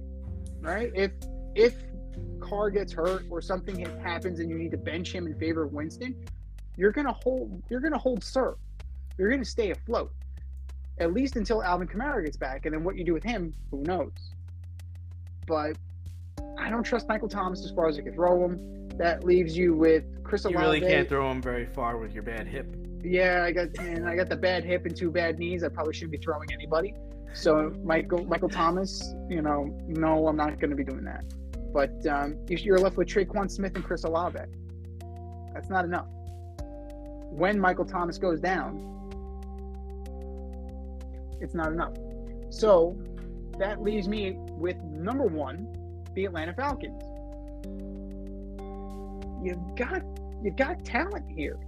Right? 0.61 0.93
If 0.95 1.11
if 1.57 1.75
Carr 2.45 2.71
gets 2.71 2.93
hurt 2.93 3.25
or 3.31 3.41
something 3.41 3.77
happens 4.03 4.41
and 4.41 4.49
you 4.51 4.57
need 4.59 4.71
to 4.71 4.77
bench 4.77 5.13
him 5.13 5.27
in 5.27 5.35
favor 5.35 5.63
of 5.63 5.73
Winston, 5.73 6.15
you're 6.77 6.93
gonna 6.93 7.17
hold 7.25 7.63
you're 7.71 7.81
gonna 7.81 7.99
hold 7.99 8.23
serve. 8.23 8.57
You're 9.19 9.31
gonna 9.31 9.45
stay 9.45 9.71
afloat. 9.71 10.13
at 10.99 11.13
least 11.13 11.35
until 11.37 11.63
Alvin 11.63 11.89
Kamara 11.89 12.25
gets 12.25 12.37
back. 12.37 12.67
And 12.67 12.75
then 12.75 12.85
what 12.85 12.97
you 12.97 13.05
do 13.05 13.13
with 13.15 13.25
him, 13.25 13.53
who 13.71 13.83
knows? 13.83 14.13
But 15.47 15.77
I 16.57 16.71
don't 16.71 16.85
trust 16.85 17.09
Michael 17.09 17.29
Thomas 17.29 17.65
as 17.65 17.73
far 17.73 17.89
as 17.89 17.99
I 17.99 18.03
can 18.03 18.15
throw 18.15 18.45
him. 18.45 18.89
That 18.97 19.25
leaves 19.25 19.57
you 19.57 19.75
with 19.75 20.05
Chris 20.23 20.45
You 20.45 20.57
really 20.57 20.81
can't 20.81 21.09
throw 21.09 21.29
him 21.31 21.43
very 21.43 21.67
far 21.67 21.97
with 21.97 22.13
your 22.15 22.23
bad 22.23 22.47
hip. 22.47 22.77
Yeah, 23.03 23.43
I 23.45 23.51
got 23.51 23.77
and 23.79 24.09
I 24.09 24.15
got 24.15 24.29
the 24.29 24.37
bad 24.37 24.65
hip 24.65 24.87
and 24.87 24.97
two 24.97 25.11
bad 25.11 25.39
knees. 25.39 25.65
I 25.65 25.69
probably 25.69 25.95
shouldn't 25.95 26.13
be 26.13 26.19
throwing 26.19 26.53
anybody. 26.53 26.95
So 27.33 27.75
Michael 27.83 28.25
Michael 28.25 28.49
Thomas, 28.49 29.15
you 29.29 29.43
know, 29.43 29.77
no, 29.89 30.29
I'm 30.29 30.37
not 30.37 30.61
going 30.61 30.71
to 30.71 30.77
be 30.77 30.85
doing 30.85 31.05
that. 31.05 31.25
But 31.75 32.07
um, 32.07 32.39
you- 32.49 32.57
you're 32.59 32.79
left 32.79 32.97
with 32.97 33.09
Tre'Quan 33.09 33.51
Smith 33.51 33.75
and 33.75 33.85
Chris 33.85 34.05
Olave. 34.05 34.39
That's 35.53 35.69
not 35.69 35.85
enough. 35.85 36.07
When 37.31 37.59
Michael 37.59 37.85
Thomas 37.85 38.17
goes 38.17 38.41
down, 38.41 38.93
it's 41.41 41.53
not 41.55 41.73
enough. 41.73 41.93
So 42.49 42.97
that 43.59 43.83
leaves 43.83 44.09
me 44.09 44.37
with 44.53 44.77
number 44.85 45.25
one, 45.27 45.69
the 46.15 46.25
Atlanta 46.27 46.55
Falcons. 46.55 47.03
You've 49.45 49.77
got 49.77 50.03
you've 50.43 50.57
got 50.57 50.85
talent 50.85 51.25
here. 51.29 51.59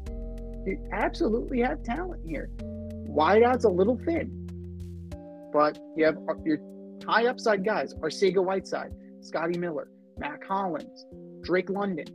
You 0.64 0.78
absolutely 0.92 1.60
have 1.60 1.82
talent 1.82 2.22
here. 2.26 2.48
Wideout's 3.08 3.64
a 3.64 3.68
little 3.68 3.96
thin, 4.04 4.30
but 5.52 5.78
you 5.96 6.04
have 6.04 6.16
uh, 6.28 6.34
your 6.44 6.58
high 7.04 7.26
upside 7.26 7.64
guys: 7.64 7.92
Arcega 7.94 8.42
Whiteside, 8.42 8.94
Scotty 9.20 9.58
Miller, 9.58 9.88
Mack 10.18 10.44
Hollins, 10.44 11.06
Drake 11.43 11.70
London, 11.70 12.06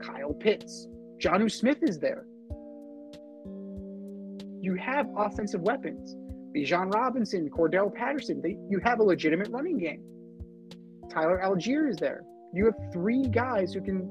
Kyle 0.00 0.32
Pitts, 0.32 0.86
Jonnu 1.22 1.50
Smith 1.50 1.82
is 1.82 1.98
there. 1.98 2.24
You 4.60 4.74
have 4.80 5.08
offensive 5.16 5.60
weapons: 5.60 6.16
Bijan 6.56 6.92
Robinson, 6.94 7.50
Cordell 7.50 7.94
Patterson. 7.94 8.40
They, 8.40 8.56
you 8.68 8.80
have 8.82 9.00
a 9.00 9.02
legitimate 9.02 9.48
running 9.50 9.78
game. 9.78 10.02
Tyler 11.10 11.40
Allgeier 11.44 11.88
is 11.88 11.96
there. 11.96 12.24
You 12.54 12.64
have 12.66 12.92
three 12.92 13.26
guys 13.26 13.74
who 13.74 13.82
can 13.82 14.08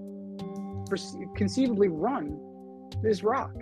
perce- 0.87 1.17
conceivably 1.35 1.87
run 1.87 2.39
this 3.01 3.23
rock. 3.23 3.53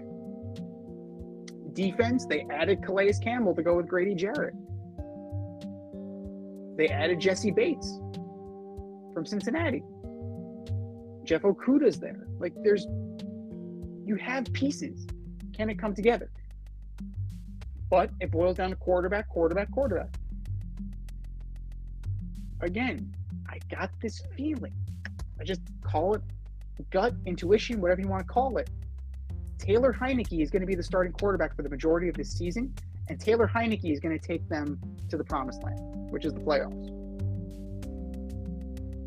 Defense, 1.73 2.25
they 2.25 2.45
added 2.51 2.83
Calais 2.83 3.13
Campbell 3.23 3.55
to 3.55 3.63
go 3.63 3.77
with 3.77 3.87
Grady 3.87 4.13
Jarrett. 4.13 4.53
They 6.77 6.87
added 6.89 7.19
Jessie 7.19 7.51
Bates 7.51 7.99
from 9.13 9.25
Cincinnati. 9.25 9.83
Jeff 11.23 11.43
Okudah's 11.43 11.99
there. 11.99 12.27
Like 12.39 12.53
there's 12.63 12.85
you 14.05 14.15
have 14.15 14.51
pieces. 14.53 15.05
Can 15.53 15.69
it 15.69 15.77
come 15.79 15.93
together? 15.93 16.29
But 17.89 18.09
it 18.19 18.31
boils 18.31 18.57
down 18.57 18.69
to 18.69 18.75
quarterback, 18.75 19.29
quarterback, 19.29 19.71
quarterback. 19.71 20.09
Again, 22.61 23.13
I 23.49 23.59
got 23.69 23.91
this 24.01 24.21
feeling. 24.35 24.73
I 25.39 25.43
just 25.43 25.61
call 25.83 26.15
it 26.15 26.21
gut, 26.89 27.13
intuition, 27.25 27.81
whatever 27.81 28.01
you 28.01 28.07
want 28.07 28.21
to 28.21 28.27
call 28.27 28.57
it. 28.57 28.69
Taylor 29.57 29.93
Heinicke 29.93 30.41
is 30.41 30.49
going 30.49 30.61
to 30.61 30.67
be 30.67 30.75
the 30.75 30.83
starting 30.83 31.13
quarterback 31.13 31.55
for 31.55 31.61
the 31.61 31.69
majority 31.69 32.09
of 32.09 32.15
this 32.15 32.31
season, 32.31 32.73
and 33.09 33.19
Taylor 33.19 33.47
Heinicke 33.47 33.91
is 33.91 33.99
going 33.99 34.17
to 34.17 34.25
take 34.25 34.47
them 34.49 34.79
to 35.09 35.17
the 35.17 35.23
promised 35.23 35.63
land, 35.63 35.79
which 36.11 36.25
is 36.25 36.33
the 36.33 36.39
playoffs. 36.39 37.00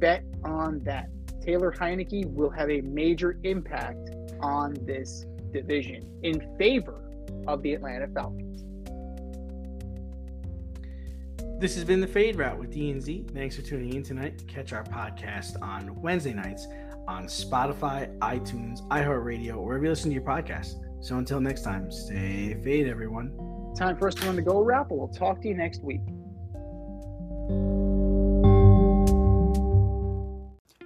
Bet 0.05 0.23
on 0.45 0.81
that. 0.81 1.09
Taylor 1.41 1.73
Heinicke 1.73 2.31
will 2.35 2.51
have 2.51 2.69
a 2.69 2.83
major 2.83 3.39
impact 3.43 4.11
on 4.39 4.77
this 4.83 5.25
division 5.51 6.21
in 6.23 6.47
favor 6.59 7.11
of 7.47 7.63
the 7.63 7.73
Atlanta 7.73 8.07
Falcons. 8.09 8.67
This 11.59 11.75
has 11.75 11.85
been 11.85 12.03
the 12.03 12.07
Fade 12.07 12.37
Route 12.37 12.59
with 12.59 12.71
D 12.71 12.91
and 12.91 13.03
Z. 13.03 13.29
Thanks 13.33 13.57
for 13.57 13.63
tuning 13.63 13.95
in 13.95 14.03
tonight. 14.03 14.47
Catch 14.47 14.75
our 14.75 14.85
podcast 14.85 15.57
on 15.63 15.99
Wednesday 16.03 16.35
nights 16.35 16.67
on 17.09 17.25
Spotify, 17.25 18.15
iTunes, 18.19 18.87
iHeartRadio, 18.89 19.57
wherever 19.57 19.85
you 19.85 19.89
listen 19.89 20.11
to 20.11 20.15
your 20.15 20.23
podcast. 20.23 20.75
So 21.01 21.17
until 21.17 21.41
next 21.41 21.63
time, 21.63 21.91
stay 21.91 22.55
fade, 22.63 22.89
everyone. 22.89 23.33
Time 23.75 23.97
for 23.97 24.09
us 24.09 24.15
to 24.17 24.27
run 24.27 24.37
the 24.37 24.43
go 24.43 24.61
wrap, 24.61 24.89
we'll 24.91 25.09
talk 25.09 25.41
to 25.41 25.49
you 25.49 25.55
next 25.55 25.83
week. 25.83 26.03